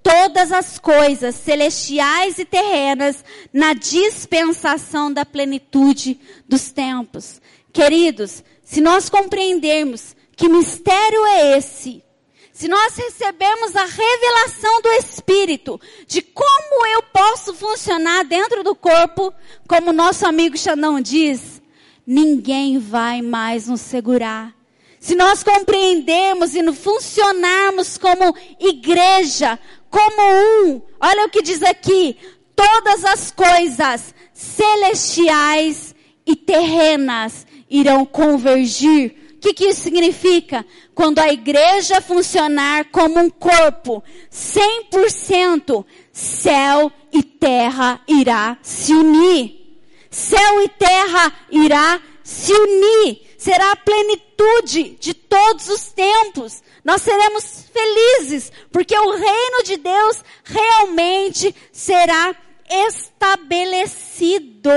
todas 0.01 0.51
as 0.51 0.79
coisas 0.79 1.35
celestiais 1.35 2.39
e 2.39 2.45
terrenas 2.45 3.23
na 3.51 3.73
dispensação 3.73 5.11
da 5.11 5.25
plenitude 5.25 6.19
dos 6.47 6.71
tempos. 6.71 7.41
Queridos, 7.73 8.43
se 8.63 8.79
nós 8.79 9.09
compreendermos 9.09 10.15
que 10.35 10.47
mistério 10.47 11.25
é 11.25 11.57
esse, 11.57 12.01
se 12.59 12.67
nós 12.67 12.93
recebemos 12.93 13.73
a 13.73 13.85
revelação 13.85 14.81
do 14.81 14.89
Espírito 14.89 15.79
de 16.05 16.21
como 16.21 16.85
eu 16.87 17.03
posso 17.03 17.53
funcionar 17.53 18.25
dentro 18.25 18.65
do 18.65 18.75
corpo, 18.75 19.33
como 19.65 19.93
nosso 19.93 20.27
amigo 20.27 20.57
Xandão 20.57 20.99
diz, 20.99 21.61
ninguém 22.05 22.77
vai 22.77 23.21
mais 23.21 23.69
nos 23.69 23.79
segurar. 23.79 24.53
se 24.99 25.15
nós 25.15 25.41
compreendermos 25.41 26.53
e 26.53 26.73
funcionarmos 26.73 27.97
como 27.97 28.35
igreja, 28.59 29.57
como 29.89 30.21
um, 30.65 30.81
olha 30.99 31.27
o 31.27 31.29
que 31.29 31.41
diz 31.41 31.63
aqui, 31.63 32.17
todas 32.53 33.05
as 33.05 33.31
coisas 33.31 34.13
celestiais 34.33 35.95
e 36.25 36.35
terrenas 36.35 37.47
irão 37.69 38.05
convergir. 38.05 39.15
O 39.39 39.41
que, 39.41 39.53
que 39.53 39.69
isso 39.69 39.83
significa? 39.83 40.65
Quando 40.93 41.19
a 41.19 41.31
igreja 41.31 42.01
funcionar 42.01 42.91
como 42.91 43.21
um 43.21 43.29
corpo, 43.29 44.03
100%, 44.29 45.85
céu 46.11 46.91
e 47.09 47.23
terra 47.23 48.01
irá 48.05 48.57
se 48.61 48.93
unir. 48.93 49.79
Céu 50.11 50.61
e 50.61 50.67
terra 50.67 51.31
irá 51.49 52.01
se 52.21 52.51
unir. 52.51 53.21
Será 53.37 53.71
a 53.71 53.77
plenitude 53.77 54.97
de 54.99 55.13
todos 55.13 55.69
os 55.69 55.85
tempos. 55.93 56.61
Nós 56.83 57.01
seremos 57.01 57.63
felizes, 57.71 58.51
porque 58.73 58.99
o 58.99 59.11
reino 59.11 59.63
de 59.63 59.77
Deus 59.77 60.21
realmente 60.43 61.55
será 61.71 62.35
estabelecido. 62.69 64.69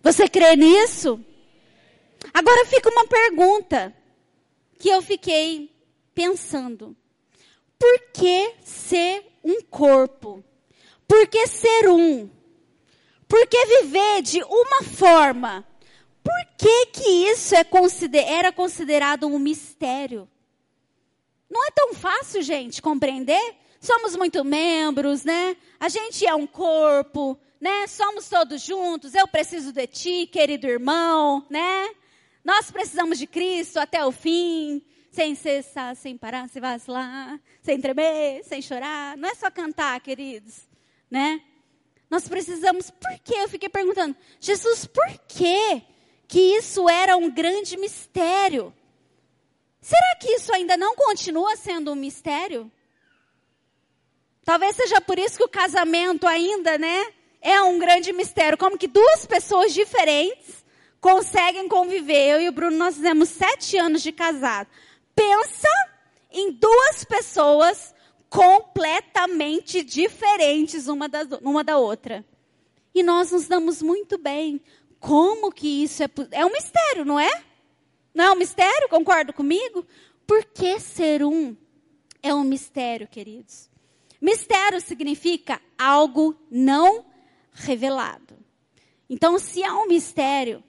Você 0.00 0.28
crê 0.28 0.54
nisso? 0.54 1.25
Agora 2.32 2.66
fica 2.66 2.88
uma 2.90 3.06
pergunta 3.06 3.94
que 4.78 4.88
eu 4.88 5.00
fiquei 5.02 5.74
pensando. 6.14 6.96
Por 7.78 8.00
que 8.12 8.54
ser 8.62 9.24
um 9.44 9.60
corpo? 9.62 10.44
Por 11.06 11.26
que 11.28 11.46
ser 11.46 11.88
um? 11.88 12.28
Por 13.28 13.46
que 13.46 13.66
viver 13.66 14.22
de 14.22 14.42
uma 14.42 14.82
forma? 14.82 15.66
Por 16.22 16.56
que 16.58 16.86
que 16.86 17.08
isso 17.30 17.54
é 17.54 17.62
consider 17.64 18.24
era 18.24 18.52
considerado 18.52 19.26
um 19.26 19.38
mistério? 19.38 20.28
Não 21.48 21.64
é 21.64 21.70
tão 21.70 21.94
fácil, 21.94 22.42
gente, 22.42 22.82
compreender? 22.82 23.54
Somos 23.80 24.16
muito 24.16 24.44
membros, 24.44 25.24
né? 25.24 25.56
A 25.78 25.88
gente 25.88 26.26
é 26.26 26.34
um 26.34 26.46
corpo, 26.46 27.38
né? 27.60 27.86
Somos 27.86 28.28
todos 28.28 28.62
juntos. 28.62 29.14
Eu 29.14 29.28
preciso 29.28 29.72
de 29.72 29.86
ti, 29.86 30.26
querido 30.26 30.66
irmão, 30.66 31.46
né? 31.48 31.90
Nós 32.46 32.70
precisamos 32.70 33.18
de 33.18 33.26
Cristo 33.26 33.80
até 33.80 34.06
o 34.06 34.12
fim, 34.12 34.80
sem 35.10 35.34
cessar, 35.34 35.96
sem 35.96 36.16
parar, 36.16 36.48
sem 36.48 36.62
vacilar, 36.62 37.40
sem 37.60 37.80
tremer, 37.80 38.44
sem 38.44 38.62
chorar. 38.62 39.16
Não 39.16 39.28
é 39.28 39.34
só 39.34 39.50
cantar, 39.50 40.00
queridos, 40.00 40.60
né? 41.10 41.42
Nós 42.08 42.28
precisamos, 42.28 42.88
por 42.88 43.18
quê? 43.24 43.34
Eu 43.34 43.48
fiquei 43.48 43.68
perguntando, 43.68 44.16
Jesus, 44.38 44.86
por 44.86 45.08
quê 45.26 45.82
que 46.28 46.38
isso 46.38 46.88
era 46.88 47.16
um 47.16 47.28
grande 47.28 47.76
mistério? 47.76 48.72
Será 49.80 50.14
que 50.20 50.30
isso 50.30 50.54
ainda 50.54 50.76
não 50.76 50.94
continua 50.94 51.56
sendo 51.56 51.90
um 51.90 51.96
mistério? 51.96 52.70
Talvez 54.44 54.76
seja 54.76 55.00
por 55.00 55.18
isso 55.18 55.36
que 55.36 55.44
o 55.44 55.48
casamento 55.48 56.28
ainda, 56.28 56.78
né, 56.78 57.12
é 57.40 57.60
um 57.62 57.76
grande 57.76 58.12
mistério. 58.12 58.56
Como 58.56 58.78
que 58.78 58.86
duas 58.86 59.26
pessoas 59.26 59.74
diferentes 59.74 60.64
conseguem 61.06 61.68
conviver. 61.68 62.32
Eu 62.32 62.40
e 62.40 62.48
o 62.48 62.52
Bruno, 62.52 62.76
nós 62.76 62.96
fizemos 62.96 63.28
sete 63.28 63.78
anos 63.78 64.02
de 64.02 64.10
casado. 64.10 64.68
Pensa 65.14 65.68
em 66.32 66.50
duas 66.50 67.04
pessoas 67.04 67.94
completamente 68.28 69.84
diferentes 69.84 70.88
uma 70.88 71.08
da, 71.08 71.24
uma 71.42 71.62
da 71.62 71.78
outra. 71.78 72.26
E 72.92 73.04
nós 73.04 73.30
nos 73.30 73.46
damos 73.46 73.80
muito 73.80 74.18
bem. 74.18 74.60
Como 74.98 75.52
que 75.52 75.84
isso 75.84 76.02
é? 76.02 76.08
É 76.32 76.44
um 76.44 76.50
mistério, 76.50 77.04
não 77.04 77.20
é? 77.20 77.44
Não 78.12 78.24
é 78.24 78.32
um 78.32 78.36
mistério? 78.36 78.88
Concorda 78.88 79.32
comigo? 79.32 79.86
Por 80.26 80.44
que 80.44 80.80
ser 80.80 81.22
um 81.22 81.56
é 82.20 82.34
um 82.34 82.42
mistério, 82.42 83.06
queridos? 83.06 83.70
Mistério 84.20 84.80
significa 84.80 85.60
algo 85.78 86.34
não 86.50 87.06
revelado. 87.52 88.36
Então, 89.08 89.38
se 89.38 89.62
há 89.62 89.72
um 89.76 89.86
mistério, 89.86 90.64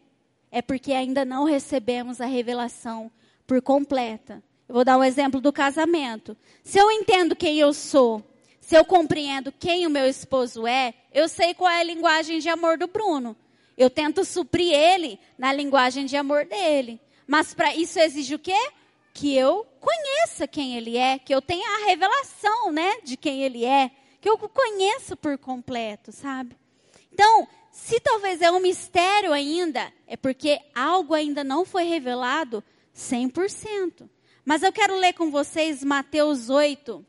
é 0.52 0.62
porque 0.62 0.93
ainda 0.93 1.26
não 1.26 1.43
recebemos 1.43 2.22
a 2.22 2.26
revelação 2.26 3.12
por 3.45 3.62
completa. 3.62 4.43
Eu 4.68 4.76
vou 4.76 4.84
dar 4.84 4.98
um 4.98 5.04
exemplo 5.04 5.39
do 5.39 5.54
casamento. 5.54 6.36
Se 6.64 6.78
eu 6.78 6.91
entendo 6.91 7.36
quem 7.36 7.58
eu 7.60 7.74
sou, 7.74 8.24
se 8.60 8.76
eu 8.76 8.84
compreendo 8.84 9.52
quem 9.52 9.88
o 9.88 9.89
meu 9.89 10.06
esposo 10.06 10.68
é, 10.68 10.93
eu 11.14 11.30
sei 11.30 11.54
qual 11.54 11.70
é 11.70 11.80
a 11.80 11.84
linguagem 11.84 12.39
de 12.39 12.50
amor 12.50 12.78
do 12.78 12.88
Bruno. 12.88 13.36
Eu 13.78 13.89
tento 13.89 14.26
suprir 14.26 14.74
ele 14.74 15.20
na 15.38 15.54
linguagem 15.54 16.06
de 16.06 16.18
amor 16.18 16.45
dele. 16.45 17.00
Mas 17.26 17.54
para 17.54 17.76
isso 17.76 18.00
exige 18.00 18.36
o 18.36 18.39
quê? 18.39 18.72
Que 19.14 19.36
eu 19.36 19.66
conheça 19.80 20.48
quem 20.48 20.76
ele 20.76 20.98
é, 20.98 21.18
que 21.18 21.34
eu 21.34 21.41
tenha 21.41 21.66
a 21.66 21.86
revelação, 21.86 22.72
né, 22.72 22.98
de 23.04 23.16
quem 23.16 23.43
ele 23.43 23.64
é, 23.64 23.89
que 24.20 24.30
eu 24.30 24.34
o 24.34 24.50
conheça 24.50 25.16
por 25.16 25.38
completo, 25.38 26.12
sabe? 26.12 26.56
Então, 27.14 27.48
se 27.78 27.99
talvez 27.99 28.41
é 28.41 28.51
um 28.51 28.59
mistério 28.59 29.32
ainda, 29.32 29.93
é 30.07 30.17
porque 30.17 30.59
algo 30.73 31.13
ainda 31.13 31.43
não 31.43 31.63
foi 31.63 31.84
revelado 31.84 32.63
100%. 32.93 34.09
Mas 34.43 34.63
eu 34.63 34.73
quero 34.73 34.97
ler 34.97 35.13
com 35.13 35.30
vocês 35.30 35.84
Mateus 35.84 36.49
8, 36.49 37.05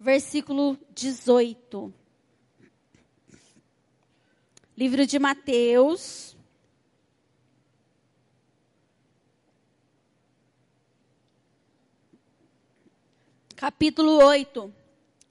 versículo 0.00 0.78
18. 0.94 1.92
Livro 4.76 5.06
de 5.06 5.18
Mateus. 5.18 6.34
Capítulo 13.54 14.24
8, 14.24 14.74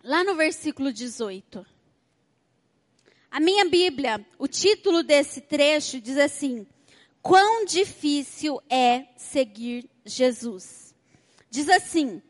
lá 0.04 0.24
no 0.24 0.36
versículo 0.36 0.94
18. 0.94 1.73
A 3.34 3.40
minha 3.40 3.66
Bíblia, 3.66 4.24
o 4.38 4.48
título 4.48 5.02
desse 5.02 5.42
trecho 5.42 6.00
diz 6.00 6.20
assim: 6.20 6.68
Quão 7.20 7.66
difícil 7.66 8.62
é 8.70 9.08
seguir 9.18 9.90
Jesus. 10.06 10.94
Diz 11.50 11.68
assim: 11.68 12.22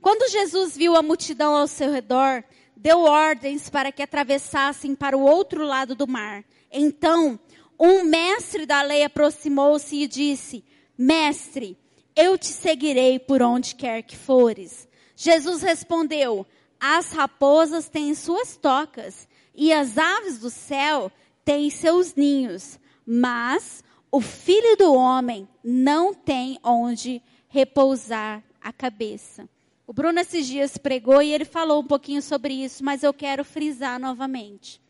Quando 0.00 0.32
Jesus 0.32 0.74
viu 0.74 0.96
a 0.96 1.02
multidão 1.02 1.54
ao 1.54 1.66
seu 1.66 1.92
redor, 1.92 2.42
deu 2.74 3.00
ordens 3.00 3.68
para 3.68 3.92
que 3.92 4.02
atravessassem 4.02 4.94
para 4.94 5.14
o 5.14 5.20
outro 5.20 5.62
lado 5.62 5.94
do 5.94 6.08
mar. 6.08 6.42
Então, 6.70 7.38
um 7.78 8.02
mestre 8.02 8.64
da 8.64 8.80
lei 8.80 9.04
aproximou-se 9.04 9.94
e 9.94 10.08
disse: 10.08 10.64
Mestre, 10.96 11.76
eu 12.16 12.38
te 12.38 12.46
seguirei 12.46 13.18
por 13.18 13.42
onde 13.42 13.74
quer 13.74 14.00
que 14.00 14.16
fores. 14.16 14.88
Jesus 15.14 15.60
respondeu: 15.60 16.46
As 16.80 17.12
raposas 17.12 17.90
têm 17.90 18.14
suas 18.14 18.56
tocas 18.56 19.30
e 19.54 19.72
as 19.72 19.98
aves 19.98 20.38
do 20.38 20.50
céu 20.50 21.10
têm 21.44 21.70
seus 21.70 22.14
ninhos, 22.14 22.78
mas 23.06 23.82
o 24.10 24.20
filho 24.20 24.76
do 24.76 24.94
homem 24.94 25.48
não 25.62 26.14
tem 26.14 26.58
onde 26.62 27.22
repousar 27.48 28.42
a 28.60 28.72
cabeça. 28.72 29.48
O 29.86 29.92
Bruno 29.92 30.20
esses 30.20 30.46
dias 30.46 30.76
pregou 30.78 31.20
e 31.20 31.32
ele 31.32 31.44
falou 31.44 31.80
um 31.80 31.86
pouquinho 31.86 32.22
sobre 32.22 32.54
isso, 32.54 32.84
mas 32.84 33.02
eu 33.02 33.12
quero 33.12 33.44
frisar 33.44 33.98
novamente. 33.98 34.80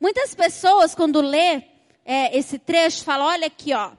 Muitas 0.00 0.34
pessoas, 0.34 0.94
quando 0.94 1.20
lê 1.20 1.64
é, 2.04 2.36
esse 2.36 2.58
trecho, 2.58 3.02
falam: 3.02 3.26
olha 3.26 3.46
aqui, 3.48 3.74
ó, 3.74 3.92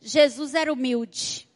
Jesus 0.00 0.54
era 0.54 0.72
humilde. 0.72 1.48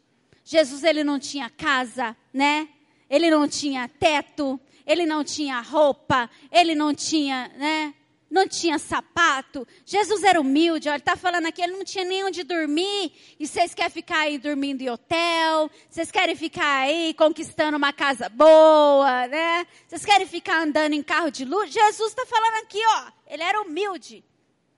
Jesus 0.44 0.82
ele 0.82 1.04
não 1.04 1.18
tinha 1.18 1.50
casa, 1.50 2.16
né? 2.32 2.68
Ele 3.08 3.30
não 3.30 3.46
tinha 3.46 3.88
teto, 3.88 4.58
ele 4.86 5.06
não 5.06 5.24
tinha 5.24 5.60
roupa, 5.60 6.28
ele 6.50 6.74
não 6.74 6.94
tinha, 6.94 7.48
né? 7.56 7.94
Não 8.30 8.46
tinha 8.46 8.78
sapato. 8.78 9.66
Jesus 9.84 10.22
era 10.22 10.40
humilde, 10.40 10.88
olha, 10.88 10.94
ele 10.94 11.00
está 11.00 11.16
falando 11.16 11.46
aqui, 11.46 11.60
ele 11.60 11.72
não 11.72 11.84
tinha 11.84 12.04
nem 12.04 12.24
onde 12.24 12.44
dormir. 12.44 13.12
E 13.40 13.46
vocês 13.46 13.74
querem 13.74 13.90
ficar 13.90 14.20
aí 14.20 14.38
dormindo 14.38 14.82
em 14.82 14.88
hotel? 14.88 15.68
Vocês 15.88 16.12
querem 16.12 16.36
ficar 16.36 16.82
aí 16.82 17.12
conquistando 17.14 17.76
uma 17.76 17.92
casa 17.92 18.28
boa, 18.28 19.26
né? 19.26 19.66
Vocês 19.88 20.04
querem 20.04 20.28
ficar 20.28 20.62
andando 20.62 20.92
em 20.92 21.02
carro 21.02 21.30
de 21.30 21.44
luz? 21.44 21.72
Jesus 21.72 22.10
está 22.10 22.24
falando 22.24 22.62
aqui, 22.62 22.80
ó, 22.86 23.12
ele 23.26 23.42
era 23.42 23.60
humilde. 23.62 24.24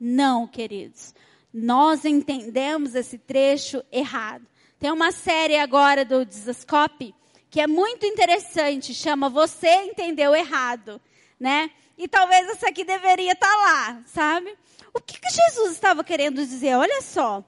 Não, 0.00 0.46
queridos. 0.46 1.14
Nós 1.53 2.07
entendemos 2.07 2.94
esse 2.94 3.18
trecho 3.18 3.84
errado. 3.92 4.46
Tem 4.78 4.90
uma 4.90 5.12
série 5.12 5.59
agora 5.59 6.05
do 6.05 6.24
Desascope 6.24 7.14
que 7.53 7.61
é 7.61 7.66
muito 7.66 8.07
interessante, 8.07 8.94
chama 8.94 9.28
Você 9.28 9.68
Entendeu 9.68 10.34
Errado, 10.34 10.98
né? 11.38 11.70
E 11.98 12.09
talvez 12.09 12.48
essa 12.48 12.70
aqui 12.70 12.82
deveria 12.82 13.32
estar 13.32 13.46
tá 13.46 13.57
lá, 13.57 14.03
sabe? 14.07 14.57
O 14.94 14.98
que, 14.98 15.20
que 15.20 15.28
Jesus 15.28 15.72
estava 15.72 16.03
querendo 16.03 16.36
dizer? 16.36 16.76
Olha 16.76 17.03
só. 17.03 17.44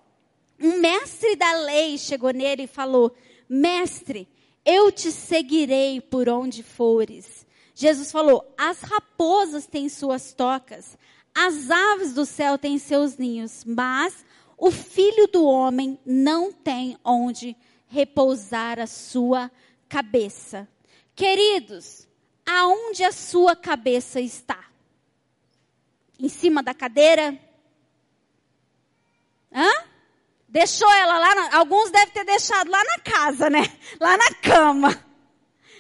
Um 0.61 0.79
mestre 0.79 1.35
da 1.37 1.53
lei 1.53 1.97
chegou 1.97 2.33
nele 2.33 2.65
e 2.65 2.67
falou: 2.67 3.17
Mestre, 3.49 4.29
eu 4.63 4.93
te 4.93 5.11
seguirei 5.11 6.03
por 6.03 6.29
onde 6.29 6.63
fores. 6.63 7.47
Jesus 7.75 8.13
falou: 8.13 8.45
As 8.59 8.83
raposas 8.83 9.67
têm 9.67 9.89
suas 9.89 10.35
tocas, 10.35 10.99
as 11.35 11.71
aves 11.71 12.13
do 12.13 12.27
céu 12.27 12.59
têm 12.59 12.77
seus 12.77 13.17
ninhos, 13.17 13.65
mas 13.65 14.23
o 14.59 14.71
filho 14.71 15.27
do 15.29 15.47
homem 15.47 15.99
não 16.05 16.53
tem 16.53 16.99
onde 17.03 17.57
repousar 17.89 18.79
a 18.79 18.87
sua 18.87 19.51
cabeça. 19.95 20.69
Queridos, 21.15 22.09
aonde 22.45 23.05
a 23.05 23.13
sua 23.13 23.55
cabeça 23.55 24.21
está? 24.21 24.59
Em 26.19 26.29
cima 26.29 26.65
da 26.65 26.75
cadeira? 26.75 27.39
Hã? 29.53 29.71
Deixou 30.49 30.91
ela 30.91 31.17
lá, 31.17 31.35
na, 31.37 31.59
alguns 31.59 31.93
devem 31.93 32.13
ter 32.13 32.25
deixado 32.25 32.69
lá 32.69 32.83
na 32.83 32.99
casa, 32.99 33.49
né? 33.49 33.63
Lá 34.01 34.17
na 34.17 34.35
cama. 34.35 35.05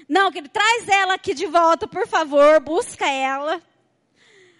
Não, 0.08 0.30
querido, 0.30 0.52
traz 0.52 0.88
ela 0.88 1.14
aqui 1.14 1.34
de 1.34 1.46
volta, 1.46 1.88
por 1.88 2.06
favor, 2.06 2.60
busca 2.60 3.10
ela. 3.10 3.60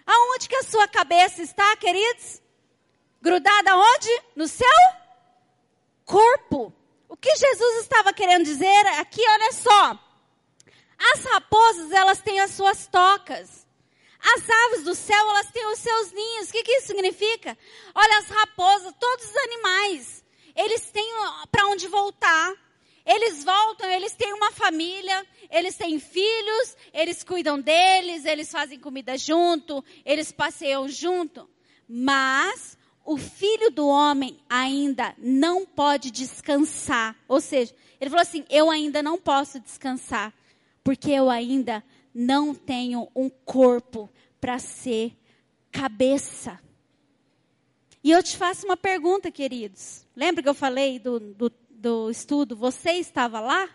Aonde 0.05 0.49
que 0.49 0.57
a 0.57 0.65
sua 0.65 0.89
cabeça 0.89 1.43
está, 1.43 1.77
queridos? 1.77 2.43
Grudada 3.23 3.77
onde? 3.77 4.23
No 4.35 4.49
seu 4.49 4.67
corpo. 6.05 6.73
O 7.09 7.17
que 7.17 7.35
Jesus 7.37 7.83
estava 7.83 8.13
querendo 8.13 8.45
dizer 8.45 8.87
aqui, 8.99 9.23
olha 9.29 9.53
só. 9.53 9.99
As 11.13 11.25
raposas, 11.25 11.93
elas 11.93 12.21
têm 12.21 12.41
as 12.41 12.53
suas 12.53 12.87
tocas. 12.87 13.67
As 14.21 14.49
aves 14.49 14.85
do 14.85 14.95
céu, 14.95 15.31
elas 15.31 15.51
têm 15.51 15.67
os 15.67 15.79
seus 15.79 16.13
ninhos. 16.13 16.49
O 16.49 16.53
que, 16.53 16.63
que 16.63 16.73
isso 16.73 16.87
significa? 16.87 17.57
Olha, 17.95 18.19
as 18.19 18.29
raposas, 18.29 18.95
todos 18.99 19.27
os 19.27 19.37
animais, 19.37 20.25
eles 20.57 20.91
têm 20.91 21.07
para 21.51 21.67
onde 21.67 21.87
voltar. 21.89 22.55
Eles 23.05 23.45
voltam, 23.45 23.91
eles 23.91 24.15
têm 24.15 24.33
uma 24.33 24.51
família, 24.51 25.27
eles 25.51 25.77
têm 25.77 26.01
filhos, 26.01 26.75
eles 26.91 27.23
cuidam 27.23 27.61
deles, 27.61 28.25
eles 28.25 28.51
fazem 28.51 28.81
comida 28.81 29.19
junto, 29.19 29.85
eles 30.07 30.33
passeiam 30.33 30.89
junto. 30.89 31.47
Mas 31.87 32.79
o 33.05 33.17
filho 33.17 33.71
do 33.71 33.87
homem 33.87 34.39
ainda 34.49 35.15
não 35.19 35.67
pode 35.67 36.11
descansar. 36.11 37.17
Ou 37.29 37.41
seja, 37.41 37.75
ele 38.01 38.11
falou 38.11 38.23
assim: 38.23 38.45
eu 38.49 38.71
ainda 38.71 39.03
não 39.03 39.19
posso 39.19 39.61
descansar, 39.61 40.33
porque 40.83 41.11
eu 41.11 41.31
ainda 41.31 41.85
não 42.15 42.55
tenho 42.55 43.09
um 43.15 43.29
corpo 43.29 44.11
para 44.41 44.59
ser 44.59 45.17
cabeça. 45.71 46.59
E 48.03 48.11
eu 48.11 48.23
te 48.23 48.37
faço 48.37 48.67
uma 48.67 48.77
pergunta, 48.77 49.31
queridos. 49.31 50.07
Lembra 50.15 50.43
que 50.43 50.49
eu 50.49 50.55
falei 50.55 50.99
do, 50.99 51.19
do 51.19 51.51
do 51.85 52.11
estudo, 52.11 52.57
você 52.57 52.93
estava 52.93 53.41
lá? 53.41 53.69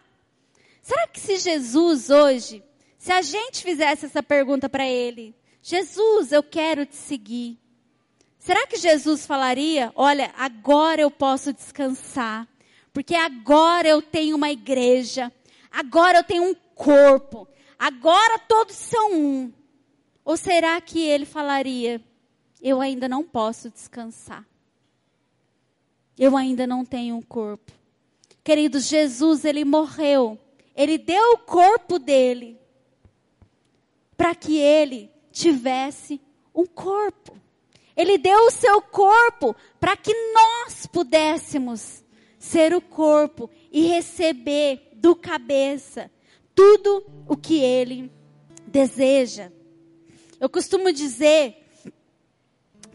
Será 0.82 1.08
que 1.08 1.20
se 1.20 1.38
Jesus 1.38 2.10
hoje, 2.10 2.64
se 2.98 3.12
a 3.12 3.22
gente 3.22 3.62
fizesse 3.62 4.08
essa 4.08 4.24
pergunta 4.24 4.68
para 4.68 4.88
ele, 4.88 5.36
Jesus, 5.62 6.32
eu 6.32 6.42
quero 6.42 6.88
te 6.88 6.96
seguir. 6.96 7.60
Será 8.40 8.66
que 8.66 8.78
Jesus 8.78 9.26
falaria, 9.26 9.92
olha, 9.96 10.34
agora 10.38 11.02
eu 11.02 11.12
posso 11.12 11.52
descansar, 11.52 12.48
porque 12.94 13.14
agora 13.14 13.88
eu 13.88 14.02
tenho 14.02 14.38
uma 14.38 14.50
igreja, 14.50 15.32
agora 15.70 16.20
eu 16.20 16.24
tenho 16.24 16.44
um 16.44 16.56
corpo, 16.74 17.48
agora 17.78 18.40
todos 18.40 18.76
são 18.76 19.14
um. 19.14 19.54
Ou 20.24 20.38
será 20.38 20.80
que 20.80 21.02
ele 21.02 21.26
falaria, 21.26 22.02
eu 22.62 22.80
ainda 22.80 23.10
não 23.10 23.24
posso 23.24 23.70
descansar? 23.70 24.46
Eu 26.18 26.38
ainda 26.38 26.66
não 26.66 26.86
tenho 26.86 27.18
um 27.18 27.22
corpo. 27.22 27.72
Queridos, 28.44 28.88
Jesus, 28.88 29.44
ele 29.44 29.66
morreu. 29.66 30.40
Ele 30.76 30.98
deu 30.98 31.34
o 31.34 31.38
corpo 31.40 32.00
dele 32.00 32.58
para 34.16 34.34
que 34.34 34.58
ele 34.58 35.10
tivesse 35.32 36.22
um 36.54 36.66
corpo. 36.66 37.38
Ele 38.00 38.18
deu 38.18 38.46
o 38.46 38.50
seu 38.50 38.82
corpo 38.82 39.54
para 39.78 39.98
que 39.98 40.14
nós 40.34 40.86
pudéssemos 40.86 42.02
ser 42.38 42.74
o 42.74 42.80
corpo 42.80 43.50
e 43.70 43.88
receber 43.88 44.92
do 44.94 45.14
cabeça 45.14 46.10
tudo 46.56 47.06
o 47.28 47.36
que 47.36 47.62
ele 47.62 48.10
deseja. 48.66 49.52
Eu 50.40 50.50
costumo 50.50 50.94
dizer 50.94 51.58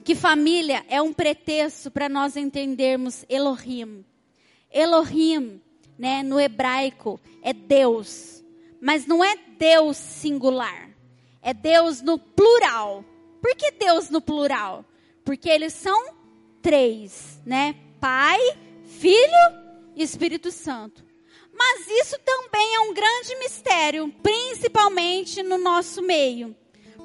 que 0.02 0.14
família 0.14 0.82
é 0.88 1.02
um 1.02 1.12
pretexto 1.12 1.90
para 1.90 2.08
nós 2.08 2.34
entendermos 2.34 3.26
Elohim. 3.28 4.06
Elohim, 4.72 5.60
né, 5.98 6.22
no 6.22 6.40
hebraico, 6.40 7.20
é 7.42 7.52
Deus. 7.52 8.42
Mas 8.80 9.06
não 9.06 9.22
é 9.22 9.36
Deus 9.58 9.98
singular. 9.98 10.88
É 11.42 11.52
Deus 11.52 12.00
no 12.00 12.18
plural. 12.18 13.04
Por 13.42 13.54
que 13.54 13.70
Deus 13.72 14.08
no 14.08 14.22
plural? 14.22 14.82
Porque 15.24 15.48
eles 15.48 15.72
são 15.72 16.14
três, 16.60 17.40
né? 17.44 17.74
Pai, 18.00 18.38
Filho 18.84 19.64
e 19.96 20.02
Espírito 20.02 20.50
Santo. 20.52 21.04
Mas 21.56 21.86
isso 21.88 22.18
também 22.24 22.74
é 22.74 22.80
um 22.80 22.92
grande 22.92 23.36
mistério, 23.36 24.12
principalmente 24.22 25.42
no 25.42 25.56
nosso 25.56 26.02
meio. 26.02 26.54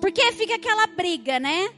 Porque 0.01 0.31
fica 0.31 0.55
aquela 0.55 0.87
briga, 0.87 1.39
né? 1.39 1.73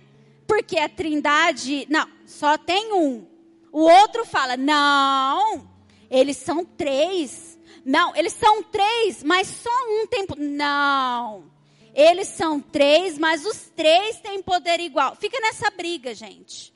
Porque 0.47 0.77
a 0.77 0.89
Trindade, 0.89 1.85
não, 1.89 2.07
só 2.25 2.57
tem 2.57 2.93
um. 2.93 3.25
O 3.71 3.81
outro 3.81 4.25
fala: 4.25 4.55
"Não, 4.57 5.69
eles 6.09 6.37
são 6.37 6.63
três. 6.65 7.59
Não, 7.83 8.15
eles 8.15 8.33
são 8.33 8.61
três, 8.63 9.23
mas 9.23 9.47
só 9.47 9.69
um 9.89 10.07
tem. 10.07 10.25
Não. 10.37 11.51
Eles 11.93 12.27
são 12.29 12.59
três, 12.59 13.17
mas 13.17 13.45
os 13.45 13.69
três 13.75 14.19
têm 14.19 14.41
poder 14.41 14.79
igual. 14.79 15.15
Fica 15.15 15.39
nessa 15.39 15.69
briga, 15.71 16.13
gente. 16.13 16.73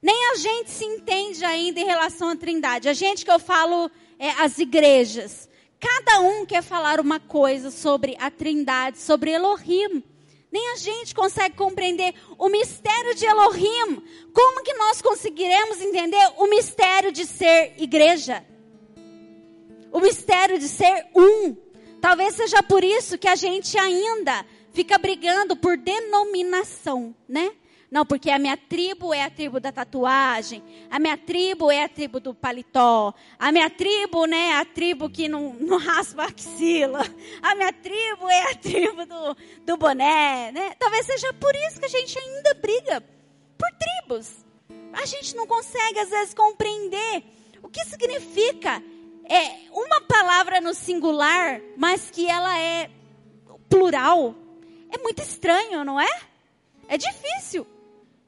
Nem 0.00 0.32
a 0.32 0.36
gente 0.36 0.70
se 0.70 0.84
entende 0.84 1.44
ainda 1.44 1.80
em 1.80 1.84
relação 1.84 2.28
à 2.28 2.36
trindade. 2.36 2.88
A 2.88 2.92
gente 2.92 3.24
que 3.24 3.30
eu 3.30 3.38
falo, 3.38 3.90
é, 4.18 4.30
as 4.42 4.58
igrejas. 4.58 5.48
Cada 5.80 6.20
um 6.20 6.46
quer 6.46 6.62
falar 6.62 7.00
uma 7.00 7.18
coisa 7.18 7.70
sobre 7.70 8.16
a 8.20 8.30
trindade, 8.30 8.98
sobre 8.98 9.32
Elohim. 9.32 10.02
Nem 10.50 10.72
a 10.72 10.76
gente 10.76 11.14
consegue 11.14 11.56
compreender 11.56 12.14
o 12.38 12.48
mistério 12.48 13.14
de 13.14 13.26
Elohim. 13.26 14.02
Como 14.32 14.62
que 14.62 14.74
nós 14.74 15.02
conseguiremos 15.02 15.80
entender 15.80 16.32
o 16.36 16.46
mistério 16.46 17.10
de 17.10 17.26
ser 17.26 17.74
igreja? 17.78 18.44
o 19.96 20.00
mistério 20.00 20.58
de 20.58 20.68
ser 20.68 21.06
um. 21.14 21.56
Talvez 22.00 22.34
seja 22.34 22.62
por 22.62 22.84
isso 22.84 23.18
que 23.18 23.28
a 23.28 23.36
gente 23.36 23.78
ainda 23.78 24.44
fica 24.72 24.98
brigando 24.98 25.56
por 25.56 25.76
denominação, 25.76 27.14
né? 27.28 27.52
Não, 27.90 28.04
porque 28.04 28.30
a 28.30 28.38
minha 28.38 28.56
tribo 28.56 29.14
é 29.14 29.22
a 29.22 29.30
tribo 29.30 29.60
da 29.60 29.70
tatuagem, 29.70 30.62
a 30.90 30.98
minha 30.98 31.16
tribo 31.16 31.70
é 31.70 31.84
a 31.84 31.88
tribo 31.88 32.18
do 32.18 32.34
paletó, 32.34 33.14
a 33.38 33.52
minha 33.52 33.70
tribo, 33.70 34.26
né, 34.26 34.48
é 34.48 34.56
a 34.56 34.64
tribo 34.64 35.08
que 35.08 35.28
não, 35.28 35.54
não 35.60 35.78
raspa 35.78 36.24
a 36.24 36.26
axila, 36.26 37.00
a 37.40 37.54
minha 37.54 37.72
tribo 37.72 38.28
é 38.28 38.50
a 38.50 38.54
tribo 38.56 39.06
do, 39.06 39.36
do 39.64 39.76
boné, 39.76 40.50
né? 40.52 40.74
Talvez 40.78 41.06
seja 41.06 41.32
por 41.34 41.54
isso 41.54 41.78
que 41.78 41.86
a 41.86 41.88
gente 41.88 42.18
ainda 42.18 42.54
briga 42.54 43.00
por 43.56 43.68
tribos. 43.78 44.44
A 44.92 45.06
gente 45.06 45.36
não 45.36 45.46
consegue, 45.46 46.00
às 46.00 46.10
vezes, 46.10 46.34
compreender 46.34 47.22
o 47.62 47.68
que 47.68 47.84
significa 47.84 48.82
é 49.28 49.70
uma 49.72 50.00
palavra 50.02 50.60
no 50.60 50.74
singular, 50.74 51.60
mas 51.76 52.10
que 52.10 52.26
ela 52.26 52.58
é 52.58 52.90
plural. 53.68 54.34
É 54.90 54.98
muito 54.98 55.22
estranho, 55.22 55.84
não 55.84 56.00
é? 56.00 56.20
É 56.88 56.96
difícil 56.96 57.66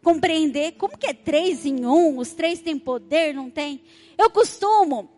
compreender 0.03 0.73
como 0.73 0.97
que 0.97 1.07
é 1.07 1.13
três 1.13 1.65
em 1.65 1.85
um, 1.85 2.19
os 2.19 2.33
três 2.33 2.61
têm 2.61 2.79
poder, 2.79 3.35
não 3.35 3.51
tem? 3.51 3.83
Eu 4.17 4.31
costumo 4.31 5.09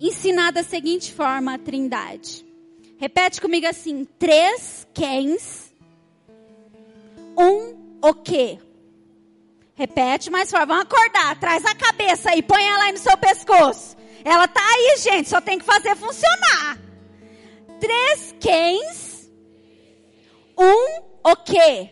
ensinar 0.00 0.52
da 0.52 0.62
seguinte 0.62 1.12
forma 1.12 1.54
a 1.54 1.58
trindade. 1.58 2.44
Repete 2.98 3.40
comigo 3.40 3.66
assim, 3.66 4.06
três 4.18 4.86
quens, 4.94 5.72
um 7.36 7.98
o 8.00 8.14
quê? 8.14 8.58
Repete 9.74 10.30
mais 10.30 10.50
forte, 10.50 10.66
vamos 10.66 10.84
acordar, 10.84 11.38
traz 11.40 11.64
a 11.64 11.74
cabeça 11.74 12.30
aí, 12.30 12.42
põe 12.42 12.62
ela 12.62 12.84
aí 12.84 12.92
no 12.92 12.98
seu 12.98 13.16
pescoço. 13.16 13.96
Ela 14.24 14.46
tá 14.48 14.60
aí, 14.60 14.96
gente, 14.98 15.28
só 15.28 15.40
tem 15.40 15.58
que 15.58 15.64
fazer 15.64 15.96
funcionar. 15.96 16.78
Três 17.80 18.34
quens, 18.40 19.30
um 20.56 21.02
o 21.24 21.36
quê? 21.36 21.90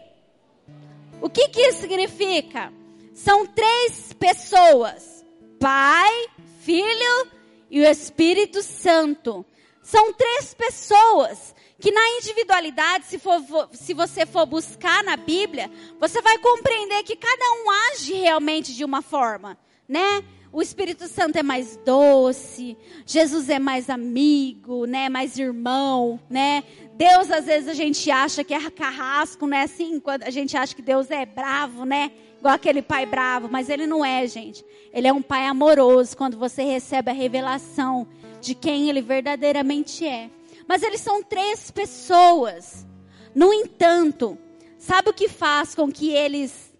O 1.20 1.28
que 1.28 1.48
que 1.48 1.60
isso 1.60 1.80
significa? 1.80 2.72
São 3.12 3.46
três 3.46 4.12
pessoas: 4.12 5.24
Pai, 5.58 6.28
Filho 6.62 7.30
e 7.70 7.80
o 7.80 7.84
Espírito 7.84 8.62
Santo. 8.62 9.44
São 9.82 10.12
três 10.12 10.54
pessoas 10.54 11.54
que 11.80 11.90
na 11.90 12.08
individualidade, 12.18 13.06
se, 13.06 13.18
for, 13.18 13.42
se 13.72 13.94
você 13.94 14.24
for 14.24 14.46
buscar 14.46 15.02
na 15.02 15.16
Bíblia, 15.16 15.70
você 15.98 16.20
vai 16.20 16.38
compreender 16.38 17.02
que 17.02 17.16
cada 17.16 17.44
um 17.52 17.70
age 17.70 18.14
realmente 18.14 18.74
de 18.74 18.84
uma 18.84 19.02
forma 19.02 19.58
né? 19.90 20.22
O 20.52 20.60
Espírito 20.60 21.06
Santo 21.06 21.38
é 21.38 21.44
mais 21.44 21.76
doce, 21.84 22.76
Jesus 23.06 23.48
é 23.48 23.60
mais 23.60 23.88
amigo, 23.88 24.84
né? 24.84 25.08
Mais 25.08 25.38
irmão, 25.38 26.18
né? 26.28 26.64
Deus 26.96 27.30
às 27.30 27.44
vezes 27.44 27.68
a 27.68 27.74
gente 27.74 28.10
acha 28.10 28.42
que 28.42 28.52
é 28.52 28.70
carrasco, 28.70 29.46
né? 29.46 29.62
Assim, 29.62 30.00
quando 30.00 30.24
a 30.24 30.30
gente 30.30 30.56
acha 30.56 30.74
que 30.74 30.82
Deus 30.82 31.08
é 31.08 31.24
bravo, 31.24 31.84
né? 31.84 32.10
Igual 32.40 32.54
aquele 32.54 32.82
pai 32.82 33.06
bravo, 33.06 33.48
mas 33.48 33.68
ele 33.68 33.86
não 33.86 34.04
é, 34.04 34.26
gente. 34.26 34.64
Ele 34.92 35.06
é 35.06 35.12
um 35.12 35.22
pai 35.22 35.46
amoroso 35.46 36.16
quando 36.16 36.36
você 36.36 36.64
recebe 36.64 37.10
a 37.10 37.14
revelação 37.14 38.08
de 38.40 38.52
quem 38.52 38.88
ele 38.88 39.02
verdadeiramente 39.02 40.04
é. 40.04 40.30
Mas 40.66 40.82
eles 40.82 41.00
são 41.00 41.22
três 41.22 41.70
pessoas. 41.70 42.84
No 43.32 43.54
entanto, 43.54 44.36
sabe 44.78 45.10
o 45.10 45.14
que 45.14 45.28
faz 45.28 45.76
com 45.76 45.92
que 45.92 46.10
eles 46.10 46.74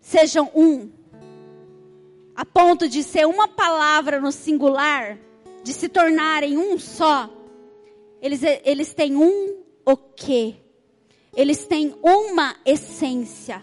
sejam 0.00 0.50
um? 0.54 1.01
A 2.34 2.44
ponto 2.44 2.88
de 2.88 3.02
ser 3.02 3.26
uma 3.26 3.48
palavra 3.48 4.20
no 4.20 4.32
singular, 4.32 5.18
de 5.62 5.72
se 5.72 5.88
tornarem 5.88 6.56
um 6.58 6.78
só, 6.78 7.28
eles, 8.20 8.40
eles 8.64 8.94
têm 8.94 9.16
um 9.16 9.62
o 9.84 9.96
quê? 9.96 10.56
Eles 11.36 11.64
têm 11.66 11.94
uma 12.02 12.56
essência. 12.64 13.62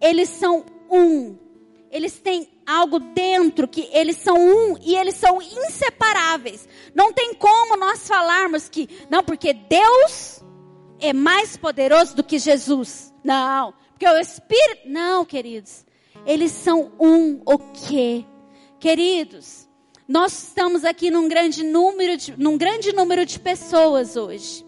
Eles 0.00 0.28
são 0.28 0.64
um. 0.90 1.36
Eles 1.90 2.18
têm 2.18 2.48
algo 2.66 2.98
dentro 2.98 3.68
que 3.68 3.88
eles 3.92 4.16
são 4.16 4.36
um 4.36 4.76
e 4.80 4.96
eles 4.96 5.14
são 5.14 5.42
inseparáveis. 5.42 6.66
Não 6.94 7.12
tem 7.12 7.34
como 7.34 7.76
nós 7.76 8.08
falarmos 8.08 8.68
que, 8.68 8.88
não, 9.10 9.22
porque 9.22 9.52
Deus 9.52 10.42
é 10.98 11.12
mais 11.12 11.56
poderoso 11.56 12.16
do 12.16 12.24
que 12.24 12.38
Jesus. 12.38 13.12
Não, 13.22 13.74
porque 13.90 14.06
o 14.06 14.18
Espírito. 14.18 14.88
Não, 14.88 15.24
queridos. 15.24 15.84
Eles 16.24 16.52
são 16.52 16.92
um 17.00 17.40
o 17.44 17.58
quê? 17.58 18.24
Queridos, 18.78 19.68
nós 20.06 20.32
estamos 20.44 20.84
aqui 20.84 21.10
num 21.10 21.28
grande 21.28 21.64
número 21.64 22.16
de, 22.16 22.36
num 22.36 22.56
grande 22.56 22.92
número 22.92 23.24
de 23.26 23.40
pessoas 23.40 24.16
hoje. 24.16 24.64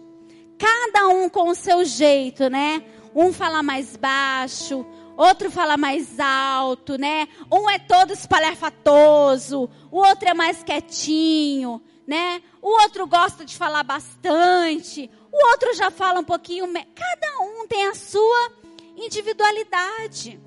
Cada 0.57 1.07
um 1.07 1.29
com 1.29 1.49
o 1.49 1.55
seu 1.55 1.83
jeito, 1.85 2.49
né? 2.49 2.83
Um 3.13 3.31
fala 3.31 3.61
mais 3.63 3.95
baixo, 3.95 4.85
outro 5.17 5.49
fala 5.49 5.77
mais 5.77 6.19
alto, 6.19 6.97
né? 6.97 7.27
Um 7.51 7.69
é 7.69 7.79
todo 7.79 8.11
espalhafatoso, 8.11 9.69
o 9.91 9.97
outro 9.97 10.29
é 10.29 10.33
mais 10.33 10.63
quietinho, 10.63 11.81
né? 12.05 12.41
O 12.61 12.81
outro 12.81 13.07
gosta 13.07 13.45
de 13.45 13.55
falar 13.55 13.83
bastante, 13.83 15.09
o 15.31 15.51
outro 15.51 15.73
já 15.73 15.89
fala 15.89 16.19
um 16.19 16.25
pouquinho. 16.25 16.65
Cada 16.73 17.39
um 17.41 17.67
tem 17.67 17.87
a 17.87 17.95
sua 17.95 18.51
individualidade. 18.97 20.39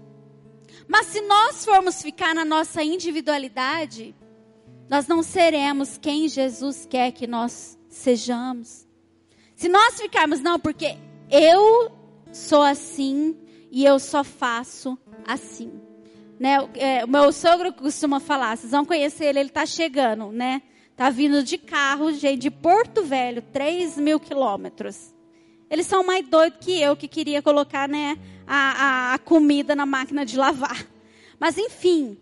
Mas 0.89 1.09
se 1.09 1.21
nós 1.21 1.65
formos 1.65 2.03
ficar 2.03 2.35
na 2.35 2.47
nossa 2.47 2.83
individualidade, 2.83 4.17
nós 4.89 5.07
não 5.07 5.23
seremos 5.23 5.99
quem 5.99 6.27
Jesus 6.27 6.87
quer 6.89 7.13
que 7.13 7.27
nós 7.27 7.79
sejamos. 7.91 8.89
Se 9.55 9.69
nós 9.69 10.01
ficarmos, 10.01 10.41
não, 10.41 10.59
porque 10.59 10.97
eu 11.31 11.93
sou 12.33 12.63
assim 12.63 13.37
e 13.71 13.85
eu 13.85 13.99
só 13.99 14.25
faço 14.25 14.99
assim. 15.27 15.71
Né? 16.41 16.57
É, 16.75 17.05
o 17.05 17.09
meu 17.09 17.31
sogro 17.33 17.73
costuma 17.73 18.19
falar, 18.19 18.57
vocês 18.57 18.73
vão 18.73 18.85
conhecer 18.85 19.27
ele, 19.27 19.41
ele 19.41 19.49
está 19.49 19.67
chegando, 19.67 20.33
né? 20.33 20.63
Tá 20.97 21.11
vindo 21.11 21.43
de 21.43 21.59
carro, 21.59 22.13
gente, 22.13 22.41
de 22.41 22.51
Porto 22.51 23.03
Velho, 23.05 23.43
3 23.43 23.99
mil 23.99 24.19
quilômetros. 24.19 25.15
Eles 25.71 25.87
são 25.87 26.03
mais 26.03 26.27
doidos 26.27 26.59
que 26.61 26.81
eu, 26.81 26.97
que 26.97 27.07
queria 27.07 27.43
colocar 27.43 27.89
né, 27.89 28.19
a, 28.47 29.11
a, 29.11 29.15
a 29.15 29.19
comida 29.19 29.77
na 29.77 29.85
máquina 29.85 30.25
de 30.25 30.37
lavar. 30.37 30.87
Mas 31.39 31.59
enfim, 31.59 32.17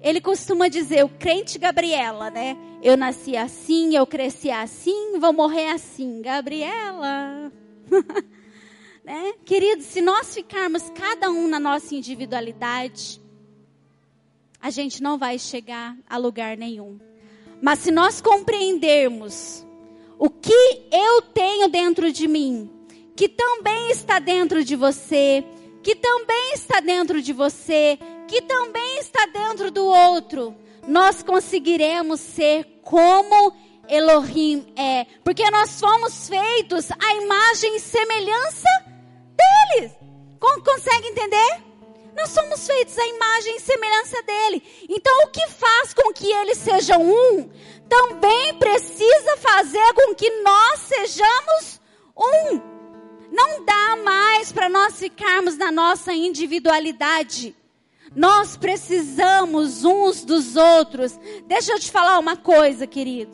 ele 0.00 0.20
costuma 0.20 0.68
dizer, 0.68 1.04
o 1.04 1.08
crente 1.08 1.58
Gabriela, 1.58 2.30
né? 2.30 2.56
Eu 2.82 2.96
nasci 2.96 3.36
assim, 3.36 3.96
eu 3.96 4.06
cresci 4.06 4.50
assim, 4.50 5.18
vou 5.18 5.32
morrer 5.32 5.70
assim. 5.70 6.22
Gabriela. 6.22 7.50
né? 9.04 9.34
Queridos, 9.44 9.86
se 9.86 10.00
nós 10.00 10.34
ficarmos 10.34 10.88
cada 10.90 11.30
um 11.30 11.48
na 11.48 11.58
nossa 11.58 11.94
individualidade, 11.94 13.20
a 14.60 14.70
gente 14.70 15.02
não 15.02 15.18
vai 15.18 15.38
chegar 15.38 15.96
a 16.08 16.16
lugar 16.16 16.56
nenhum. 16.56 16.98
Mas 17.60 17.80
se 17.80 17.90
nós 17.90 18.20
compreendermos 18.20 19.66
o 20.18 20.30
que 20.30 20.82
eu 20.92 21.22
tenho 21.22 21.68
dentro 21.68 22.12
de 22.12 22.28
mim, 22.28 22.70
que 23.16 23.28
também 23.28 23.90
está 23.90 24.18
dentro 24.18 24.62
de 24.62 24.76
você, 24.76 25.42
que 25.82 25.94
também 25.94 26.52
está 26.52 26.80
dentro 26.80 27.22
de 27.22 27.32
você, 27.32 27.98
que 28.28 28.42
também 28.42 28.98
está 28.98 29.24
dentro 29.26 29.70
do 29.70 29.86
outro, 29.86 30.54
nós 30.86 31.22
conseguiremos 31.22 32.20
ser 32.20 32.80
como 32.82 33.52
Elohim 33.88 34.72
é, 34.76 35.06
porque 35.24 35.50
nós 35.50 35.80
fomos 35.80 36.28
feitos 36.28 36.90
à 36.90 37.14
imagem 37.14 37.76
e 37.76 37.80
semelhança 37.80 38.68
deles. 39.36 39.92
Consegue 40.38 41.08
entender? 41.08 41.62
Nós 42.14 42.30
somos 42.30 42.66
feitos 42.66 42.98
à 42.98 43.06
imagem 43.06 43.56
e 43.56 43.60
semelhança 43.60 44.22
dele. 44.22 44.62
Então, 44.88 45.24
o 45.24 45.28
que 45.28 45.46
faz 45.48 45.92
com 45.94 46.12
que 46.12 46.30
eles 46.30 46.58
sejam 46.58 47.02
um, 47.02 47.50
também 47.88 48.54
precisa 48.58 49.36
fazer 49.38 49.92
com 49.94 50.14
que 50.14 50.30
nós 50.42 50.80
sejamos 50.80 51.80
um. 52.16 52.75
Não 53.30 53.64
dá 53.64 53.96
mais 54.04 54.52
para 54.52 54.68
nós 54.68 54.98
ficarmos 54.98 55.56
na 55.56 55.72
nossa 55.72 56.12
individualidade. 56.12 57.54
Nós 58.14 58.56
precisamos 58.56 59.84
uns 59.84 60.24
dos 60.24 60.56
outros. 60.56 61.18
Deixa 61.46 61.72
eu 61.72 61.78
te 61.78 61.90
falar 61.90 62.18
uma 62.18 62.36
coisa, 62.36 62.86
querido. 62.86 63.32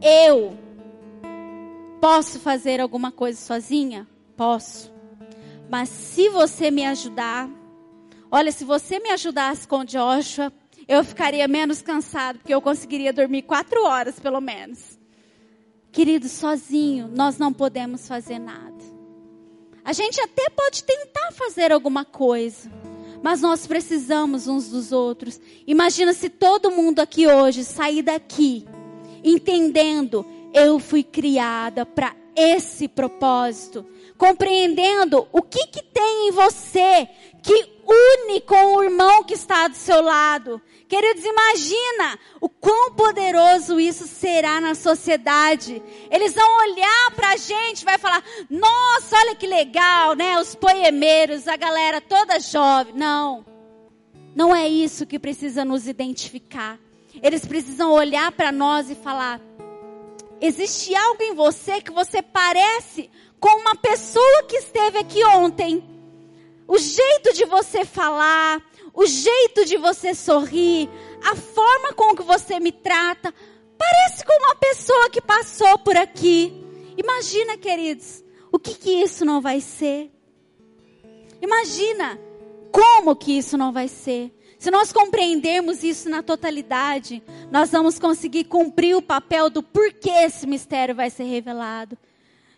Eu 0.00 0.56
posso 2.00 2.38
fazer 2.38 2.80
alguma 2.80 3.10
coisa 3.10 3.40
sozinha? 3.40 4.06
Posso. 4.36 4.92
Mas 5.68 5.88
se 5.88 6.28
você 6.28 6.70
me 6.70 6.86
ajudar, 6.86 7.50
olha, 8.30 8.52
se 8.52 8.64
você 8.64 8.98
me 8.98 9.10
ajudasse 9.10 9.66
com 9.66 9.84
Joshua, 9.84 10.52
eu 10.86 11.04
ficaria 11.04 11.46
menos 11.46 11.82
cansado, 11.82 12.38
porque 12.38 12.54
eu 12.54 12.62
conseguiria 12.62 13.12
dormir 13.12 13.42
quatro 13.42 13.84
horas 13.84 14.18
pelo 14.18 14.40
menos. 14.40 14.98
Querido, 15.92 16.28
sozinho 16.28 17.08
nós 17.08 17.36
não 17.36 17.52
podemos 17.52 18.08
fazer 18.08 18.38
nada. 18.38 18.77
A 19.88 19.92
gente 19.94 20.20
até 20.20 20.50
pode 20.50 20.84
tentar 20.84 21.32
fazer 21.32 21.72
alguma 21.72 22.04
coisa, 22.04 22.70
mas 23.22 23.40
nós 23.40 23.66
precisamos 23.66 24.46
uns 24.46 24.68
dos 24.68 24.92
outros. 24.92 25.40
Imagina 25.66 26.12
se 26.12 26.28
todo 26.28 26.70
mundo 26.70 27.00
aqui 27.00 27.26
hoje 27.26 27.64
sair 27.64 28.02
daqui 28.02 28.66
entendendo, 29.24 30.26
eu 30.52 30.78
fui 30.78 31.02
criada 31.02 31.86
para 31.86 32.14
esse 32.36 32.86
propósito, 32.86 33.82
compreendendo 34.18 35.28
o 35.32 35.40
que 35.40 35.64
que 35.68 35.82
tem 35.82 36.28
em 36.28 36.32
você 36.32 37.08
que 37.42 37.78
une 37.86 38.40
com 38.42 38.76
o 38.76 38.82
irmão 38.82 39.24
que 39.24 39.32
está 39.32 39.68
do 39.68 39.76
seu 39.76 40.02
lado. 40.02 40.60
Queridos, 40.88 41.24
imagina 41.24 42.18
o 42.40 42.48
quão 42.48 42.92
poderoso 42.92 43.78
isso 43.78 44.06
será 44.06 44.60
na 44.60 44.74
sociedade. 44.74 45.82
Eles 46.10 46.34
vão 46.34 46.56
olhar 46.58 47.10
para 47.14 47.30
a 47.30 47.36
gente, 47.36 47.84
vai 47.84 47.96
falar: 47.96 48.22
Nossa, 48.50 49.16
olha 49.16 49.34
que 49.34 49.46
legal, 49.46 50.14
né? 50.14 50.38
Os 50.38 50.54
poemeiros, 50.54 51.46
a 51.46 51.56
galera 51.56 52.00
toda 52.00 52.40
jovem. 52.40 52.94
Não, 52.94 53.44
não 54.34 54.54
é 54.54 54.68
isso 54.68 55.06
que 55.06 55.18
precisa 55.18 55.64
nos 55.64 55.86
identificar. 55.86 56.78
Eles 57.22 57.46
precisam 57.46 57.92
olhar 57.92 58.32
para 58.32 58.50
nós 58.50 58.90
e 58.90 58.94
falar: 58.94 59.40
Existe 60.40 60.94
algo 60.94 61.22
em 61.22 61.34
você 61.34 61.80
que 61.80 61.90
você 61.90 62.22
parece 62.22 63.10
com 63.40 63.60
uma 63.60 63.74
pessoa 63.76 64.44
que 64.44 64.56
esteve 64.56 64.98
aqui 64.98 65.24
ontem. 65.24 65.84
O 66.66 66.78
jeito 66.78 67.32
de 67.32 67.44
você 67.44 67.84
falar, 67.84 68.62
o 68.92 69.06
jeito 69.06 69.64
de 69.64 69.76
você 69.76 70.14
sorrir, 70.14 70.88
a 71.24 71.34
forma 71.34 71.92
com 71.94 72.14
que 72.14 72.22
você 72.22 72.60
me 72.60 72.72
trata, 72.72 73.32
parece 73.76 74.24
com 74.24 74.32
uma 74.32 74.54
pessoa 74.56 75.10
que 75.10 75.20
passou 75.20 75.78
por 75.78 75.96
aqui. 75.96 76.52
Imagina, 76.96 77.56
queridos, 77.56 78.22
o 78.52 78.58
que 78.58 78.74
que 78.74 78.90
isso 78.90 79.24
não 79.24 79.40
vai 79.40 79.60
ser? 79.60 80.10
Imagina 81.40 82.18
como 82.72 83.14
que 83.16 83.38
isso 83.38 83.56
não 83.56 83.72
vai 83.72 83.88
ser. 83.88 84.32
Se 84.58 84.70
nós 84.70 84.92
compreendermos 84.92 85.84
isso 85.84 86.10
na 86.10 86.20
totalidade, 86.20 87.22
nós 87.50 87.70
vamos 87.70 87.98
conseguir 87.98 88.44
cumprir 88.44 88.96
o 88.96 89.02
papel 89.02 89.48
do 89.48 89.62
porquê 89.62 90.10
esse 90.10 90.46
mistério 90.46 90.94
vai 90.94 91.08
ser 91.10 91.24
revelado. 91.24 91.96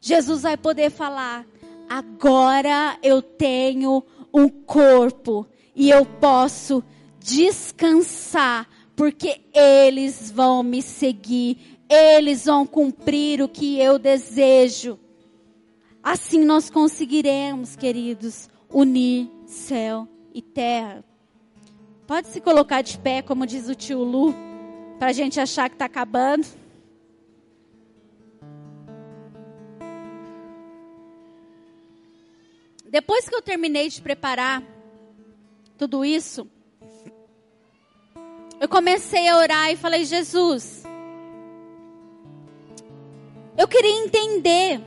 Jesus 0.00 0.42
vai 0.42 0.56
poder 0.56 0.90
falar: 0.90 1.46
agora 1.88 2.98
eu 3.02 3.20
tenho 3.20 4.02
um 4.32 4.48
corpo 4.48 5.46
e 5.74 5.90
eu 5.90 6.06
posso 6.06 6.82
descansar, 7.18 8.68
porque 8.96 9.40
eles 9.52 10.30
vão 10.30 10.62
me 10.62 10.80
seguir, 10.80 11.78
eles 11.88 12.46
vão 12.46 12.66
cumprir 12.66 13.42
o 13.42 13.48
que 13.48 13.78
eu 13.78 13.98
desejo. 13.98 14.98
Assim 16.02 16.44
nós 16.44 16.70
conseguiremos, 16.70 17.76
queridos, 17.76 18.48
unir 18.72 19.30
céu 19.44 20.08
e 20.32 20.40
terra. 20.40 21.04
Pode 22.06 22.28
se 22.28 22.40
colocar 22.40 22.82
de 22.82 22.98
pé, 22.98 23.20
como 23.20 23.46
diz 23.46 23.68
o 23.68 23.74
tio 23.74 24.02
Lu, 24.02 24.34
para 24.98 25.08
a 25.08 25.12
gente 25.12 25.38
achar 25.38 25.68
que 25.68 25.74
está 25.74 25.84
acabando. 25.84 26.46
Depois 32.90 33.28
que 33.28 33.34
eu 33.36 33.40
terminei 33.40 33.88
de 33.88 34.02
preparar 34.02 34.64
tudo 35.78 36.04
isso, 36.04 36.50
eu 38.60 38.68
comecei 38.68 39.28
a 39.28 39.38
orar 39.38 39.70
e 39.70 39.76
falei: 39.76 40.04
Jesus, 40.04 40.82
eu 43.56 43.68
queria 43.68 44.04
entender 44.04 44.80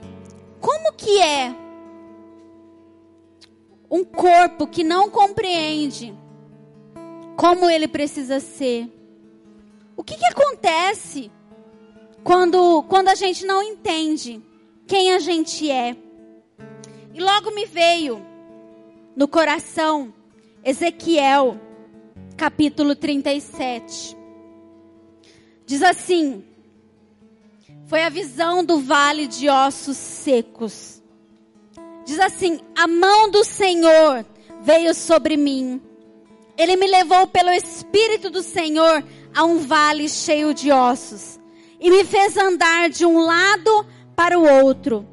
como 0.60 0.92
que 0.94 1.22
é 1.22 1.56
um 3.90 4.04
corpo 4.04 4.68
que 4.68 4.84
não 4.84 5.10
compreende 5.10 6.14
como 7.38 7.70
ele 7.70 7.88
precisa 7.88 8.42
ser. 8.42 8.90
O 9.96 10.04
que, 10.04 10.18
que 10.18 10.26
acontece 10.26 11.32
quando, 12.22 12.84
quando 12.84 13.08
a 13.08 13.16
gente 13.16 13.46
não 13.46 13.64
entende 13.64 14.42
quem 14.86 15.14
a 15.14 15.20
gente 15.20 15.72
é? 15.72 15.96
E 17.14 17.22
logo 17.22 17.52
me 17.52 17.66
veio 17.66 18.26
no 19.16 19.28
coração 19.28 20.12
Ezequiel, 20.64 21.60
capítulo 22.36 22.96
37. 22.96 24.18
Diz 25.64 25.84
assim: 25.84 26.44
Foi 27.86 28.04
a 28.04 28.10
visão 28.10 28.66
do 28.66 28.80
vale 28.80 29.28
de 29.28 29.48
ossos 29.48 29.96
secos. 29.96 31.04
Diz 32.04 32.20
assim: 32.20 32.60
A 32.76 32.88
mão 32.88 33.30
do 33.30 33.44
Senhor 33.44 34.26
veio 34.62 34.96
sobre 34.96 35.38
mim. 35.38 35.80
Ele 36.58 36.76
me 36.76 36.88
levou 36.88 37.28
pelo 37.28 37.52
Espírito 37.52 38.32
do 38.32 38.42
Senhor 38.42 39.04
a 39.36 39.44
um 39.44 39.60
vale 39.60 40.10
cheio 40.10 40.52
de 40.52 40.72
ossos 40.72 41.40
e 41.80 41.92
me 41.92 42.04
fez 42.04 42.38
andar 42.38 42.90
de 42.90 43.06
um 43.06 43.20
lado 43.20 43.86
para 44.16 44.40
o 44.40 44.48
outro. 44.48 45.13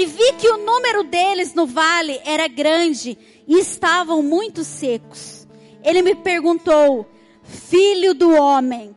E 0.00 0.06
vi 0.06 0.32
que 0.38 0.48
o 0.48 0.56
número 0.56 1.04
deles 1.04 1.52
no 1.52 1.66
vale 1.66 2.18
era 2.24 2.48
grande 2.48 3.18
e 3.46 3.58
estavam 3.58 4.22
muito 4.22 4.64
secos. 4.64 5.46
Ele 5.84 6.00
me 6.00 6.14
perguntou: 6.14 7.06
Filho 7.42 8.14
do 8.14 8.30
homem, 8.30 8.96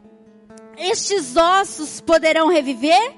estes 0.78 1.36
ossos 1.36 2.00
poderão 2.00 2.48
reviver? 2.48 3.16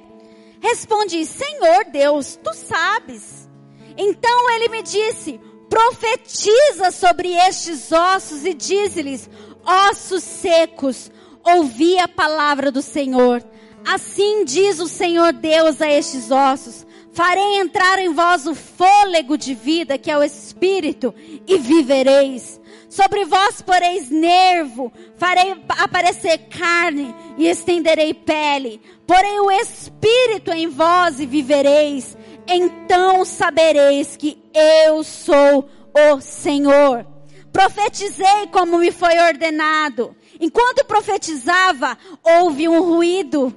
Respondi: 0.60 1.28
Senhor 1.28 1.86
Deus, 1.92 2.40
tu 2.44 2.56
sabes. 2.56 3.48
Então 3.96 4.50
ele 4.56 4.70
me 4.70 4.82
disse: 4.82 5.40
Profetiza 5.70 6.90
sobre 6.90 7.34
estes 7.34 7.92
ossos 7.92 8.48
e 8.48 8.56
diz-lhes: 8.56 9.30
Ossos 9.64 10.24
secos, 10.24 11.12
ouvi 11.44 12.00
a 12.00 12.08
palavra 12.08 12.72
do 12.72 12.82
Senhor. 12.82 13.46
Assim 13.86 14.44
diz 14.44 14.80
o 14.80 14.88
Senhor 14.88 15.34
Deus 15.34 15.80
a 15.84 15.88
estes 15.88 16.32
ossos: 16.32 16.84
Farei 17.16 17.60
entrar 17.60 17.98
em 17.98 18.14
vós 18.14 18.46
o 18.46 18.54
fôlego 18.54 19.38
de 19.38 19.56
vida, 19.56 19.98
que 19.98 20.12
é 20.12 20.18
o 20.18 20.22
Espírito, 20.22 21.16
e 21.48 21.58
vivereis. 21.58 22.60
Sobre 22.90 23.24
vós 23.24 23.62
poreis 23.62 24.10
nervo, 24.10 24.92
farei 25.16 25.56
aparecer 25.70 26.38
carne 26.50 27.16
e 27.38 27.48
estenderei 27.48 28.14
pele. 28.14 28.82
Porei 29.08 29.40
o 29.40 29.50
Espírito 29.50 30.52
em 30.52 30.68
vós 30.68 31.22
e 31.22 31.26
vivereis. 31.26 32.18
Então 32.46 33.24
sabereis 33.24 34.18
que 34.18 34.38
eu 34.54 35.02
sou 35.02 35.70
o 35.94 36.20
Senhor. 36.20 37.08
Profetizei 37.50 38.48
como 38.52 38.78
me 38.78 38.92
foi 38.92 39.18
ordenado. 39.20 40.14
Enquanto 40.38 40.84
profetizava, 40.84 41.98
houve 42.22 42.68
um 42.68 42.82
ruído, 42.82 43.56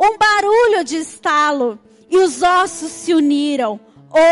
um 0.00 0.18
barulho 0.18 0.82
de 0.82 0.96
estalo, 0.96 1.78
e 2.10 2.18
os 2.18 2.42
ossos 2.42 2.90
se 2.90 3.14
uniram, 3.14 3.78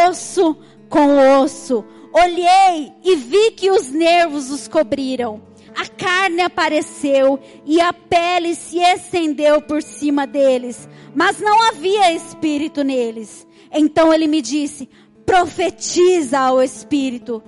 osso 0.06 0.56
com 0.88 1.40
osso 1.40 1.84
Olhei 2.12 2.92
e 3.04 3.16
vi 3.16 3.50
que 3.52 3.70
os 3.70 3.90
nervos 3.90 4.50
os 4.50 4.66
cobriram. 4.66 5.42
A 5.76 5.86
carne 5.86 6.42
apareceu 6.42 7.38
e 7.64 7.80
a 7.80 7.92
pele 7.92 8.54
se 8.54 8.78
estendeu 8.78 9.62
por 9.62 9.82
cima 9.82 10.26
deles, 10.26 10.88
mas 11.14 11.38
não 11.38 11.62
havia 11.68 12.12
espírito 12.12 12.82
neles. 12.82 13.46
Então 13.72 14.12
ele 14.12 14.26
me 14.26 14.40
disse: 14.40 14.88
profetiza 15.24 16.38
ao 16.38 16.62
espírito. 16.62 17.42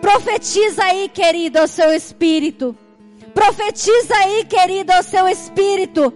Profetiza 0.00 0.84
aí, 0.84 1.08
querido, 1.08 1.58
ao 1.58 1.66
seu 1.66 1.92
espírito. 1.92 2.76
Profetiza 3.32 4.14
aí, 4.16 4.44
querido, 4.44 4.92
ao 4.92 5.02
seu 5.02 5.26
espírito. 5.28 6.12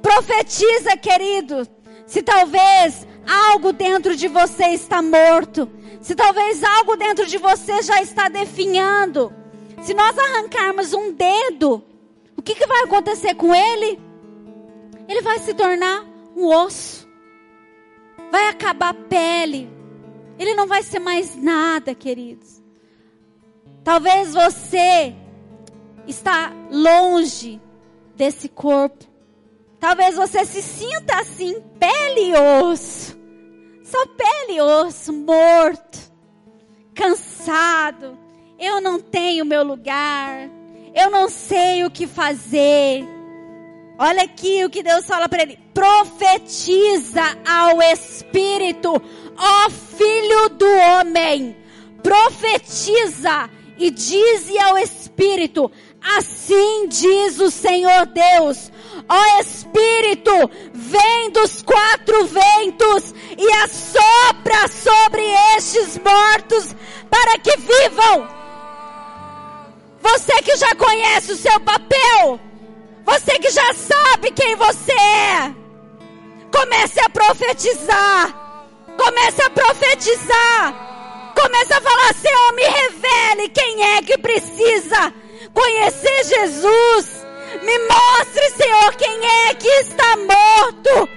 Profetiza, 0.00 0.96
querido. 0.96 1.68
Se 2.06 2.22
talvez 2.22 3.06
algo 3.26 3.72
dentro 3.72 4.14
de 4.14 4.28
você 4.28 4.66
está 4.66 5.00
morto, 5.00 5.68
se 6.00 6.14
talvez 6.14 6.62
algo 6.62 6.96
dentro 6.96 7.26
de 7.26 7.38
você 7.38 7.82
já 7.82 8.02
está 8.02 8.28
definhando, 8.28 9.32
se 9.82 9.94
nós 9.94 10.16
arrancarmos 10.18 10.92
um 10.92 11.12
dedo, 11.12 11.82
o 12.36 12.42
que, 12.42 12.54
que 12.54 12.66
vai 12.66 12.82
acontecer 12.82 13.34
com 13.34 13.54
ele? 13.54 13.98
Ele 15.08 15.22
vai 15.22 15.38
se 15.38 15.54
tornar 15.54 16.04
um 16.36 16.46
osso, 16.46 17.08
vai 18.30 18.48
acabar 18.48 18.90
a 18.90 18.94
pele, 18.94 19.70
ele 20.38 20.54
não 20.54 20.66
vai 20.66 20.82
ser 20.82 20.98
mais 20.98 21.36
nada, 21.36 21.94
queridos. 21.94 22.62
Talvez 23.82 24.32
você 24.32 25.14
está 26.06 26.52
longe 26.70 27.60
desse 28.16 28.48
corpo. 28.48 29.13
Talvez 29.84 30.14
você 30.14 30.46
se 30.46 30.62
sinta 30.62 31.18
assim, 31.18 31.60
pele 31.78 32.30
e 32.30 32.34
osso. 32.34 33.14
Só 33.84 34.06
pele 34.06 34.56
e 34.56 34.60
osso, 34.62 35.12
morto, 35.12 35.98
cansado. 36.94 38.16
Eu 38.58 38.80
não 38.80 38.98
tenho 38.98 39.44
meu 39.44 39.62
lugar. 39.62 40.48
Eu 40.94 41.10
não 41.10 41.28
sei 41.28 41.84
o 41.84 41.90
que 41.90 42.06
fazer. 42.06 43.04
Olha 43.98 44.22
aqui 44.22 44.64
o 44.64 44.70
que 44.70 44.82
Deus 44.82 45.04
fala 45.04 45.28
para 45.28 45.42
ele: 45.42 45.58
profetiza 45.74 47.36
ao 47.46 47.82
Espírito, 47.82 48.90
ó 49.36 49.68
Filho 49.68 50.48
do 50.48 50.66
homem, 50.66 51.54
profetiza 52.02 53.50
e 53.76 53.90
dize 53.90 54.58
ao 54.60 54.78
Espírito: 54.78 55.70
assim 56.04 56.86
diz 56.88 57.40
o 57.40 57.50
Senhor 57.50 58.06
Deus, 58.06 58.70
Ó 59.08 59.40
Espírito, 59.40 60.50
vem 60.72 61.30
dos 61.30 61.62
quatro 61.62 62.26
ventos 62.26 63.14
e 63.36 63.52
assopra 63.64 64.68
sobre 64.68 65.22
estes 65.56 65.98
mortos 65.98 66.74
para 67.10 67.38
que 67.38 67.56
vivam. 67.56 68.28
Você 70.00 70.42
que 70.42 70.56
já 70.56 70.74
conhece 70.74 71.32
o 71.32 71.36
seu 71.36 71.58
papel, 71.60 72.38
você 73.04 73.38
que 73.38 73.50
já 73.50 73.72
sabe 73.72 74.30
quem 74.32 74.54
você 74.56 74.92
é, 74.92 75.54
comece 76.52 77.00
a 77.00 77.08
profetizar. 77.08 78.44
Comece 78.96 79.42
a 79.42 79.50
profetizar. 79.50 81.32
Comece 81.34 81.74
a 81.74 81.80
falar, 81.80 82.14
Senhor, 82.14 82.52
me 82.52 82.62
revele 82.62 83.48
quem 83.48 83.82
é 83.82 84.02
que 84.02 84.16
precisa 84.18 85.12
conhecer 85.54 86.24
Jesus. 86.24 87.24
Me 87.62 87.78
mostre, 87.88 88.50
Senhor, 88.56 88.96
quem 88.96 89.26
é 89.26 89.54
que 89.54 89.68
está 89.68 90.16
morto. 90.16 91.08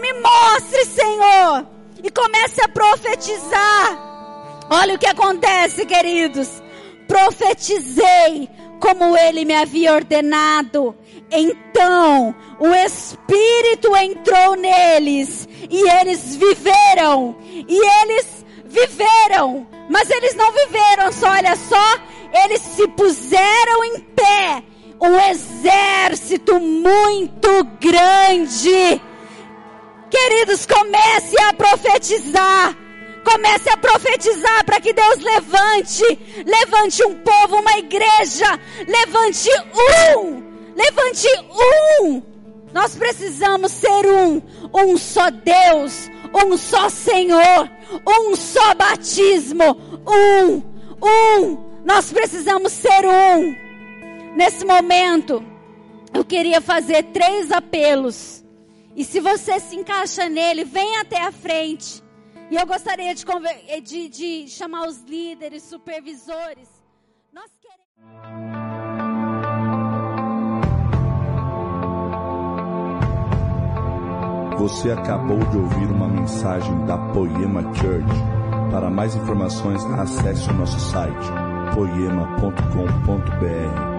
Me 0.00 0.12
mostre, 0.14 0.84
Senhor. 0.86 1.66
E 2.02 2.10
comece 2.10 2.62
a 2.62 2.68
profetizar. 2.68 3.98
Olha 4.70 4.94
o 4.94 4.98
que 4.98 5.06
acontece, 5.06 5.84
queridos. 5.84 6.62
Profetizei 7.06 8.48
como 8.80 9.16
ele 9.16 9.44
me 9.44 9.54
havia 9.54 9.92
ordenado. 9.92 10.96
Então 11.30 12.34
o 12.58 12.68
Espírito 12.68 13.94
entrou 13.96 14.56
neles 14.56 15.48
e 15.68 15.88
eles 15.88 16.36
viveram. 16.36 17.36
E 17.42 18.02
eles 18.02 18.44
viveram. 18.64 19.66
Mas 19.88 20.08
eles 20.10 20.34
não 20.34 20.50
viveram 20.52 21.12
só, 21.12 21.30
olha 21.30 21.56
só. 21.56 21.98
Eles 22.32 22.60
se 22.60 22.86
puseram 22.88 23.84
em 23.84 24.00
pé. 24.00 24.62
Um 25.00 25.18
exército 25.30 26.60
muito 26.60 27.64
grande. 27.80 29.00
Queridos, 30.10 30.66
comece 30.66 31.40
a 31.42 31.54
profetizar. 31.54 32.76
Comece 33.24 33.68
a 33.70 33.76
profetizar 33.76 34.64
para 34.64 34.80
que 34.80 34.92
Deus 34.92 35.18
levante, 35.18 36.02
levante 36.44 37.04
um 37.04 37.14
povo, 37.16 37.56
uma 37.56 37.78
igreja, 37.78 38.58
levante 38.86 39.48
um, 40.16 40.42
levante 40.74 41.28
um. 42.02 42.22
Nós 42.72 42.94
precisamos 42.94 43.72
ser 43.72 44.06
um, 44.06 44.40
um 44.72 44.96
só 44.96 45.30
Deus, 45.30 46.08
um 46.32 46.56
só 46.56 46.88
Senhor, 46.88 47.70
um 48.06 48.34
só 48.36 48.74
batismo, 48.74 49.76
um, 50.06 50.62
um. 51.02 51.69
Nós 51.92 52.12
precisamos 52.12 52.70
ser 52.70 53.04
um. 53.04 53.56
Nesse 54.36 54.64
momento, 54.64 55.44
eu 56.14 56.24
queria 56.24 56.60
fazer 56.60 57.02
três 57.12 57.50
apelos. 57.50 58.44
E 58.94 59.04
se 59.04 59.18
você 59.18 59.58
se 59.58 59.74
encaixa 59.74 60.28
nele, 60.28 60.64
vem 60.64 60.98
até 60.98 61.20
a 61.20 61.32
frente. 61.32 62.00
E 62.48 62.54
eu 62.54 62.64
gostaria 62.64 63.12
de, 63.12 63.24
de, 63.82 64.08
de 64.08 64.48
chamar 64.48 64.86
os 64.86 65.02
líderes, 65.02 65.64
supervisores. 65.64 66.68
Nós 67.32 67.50
queremos. 67.60 67.90
Você 74.60 74.92
acabou 74.92 75.38
de 75.38 75.56
ouvir 75.56 75.86
uma 75.86 76.06
mensagem 76.06 76.86
da 76.86 76.96
Poema 77.12 77.62
Church. 77.74 78.70
Para 78.70 78.88
mais 78.88 79.16
informações, 79.16 79.84
acesse 79.84 80.48
o 80.50 80.54
nosso 80.54 80.78
site 80.78 81.39
poema.com.br. 81.74 83.89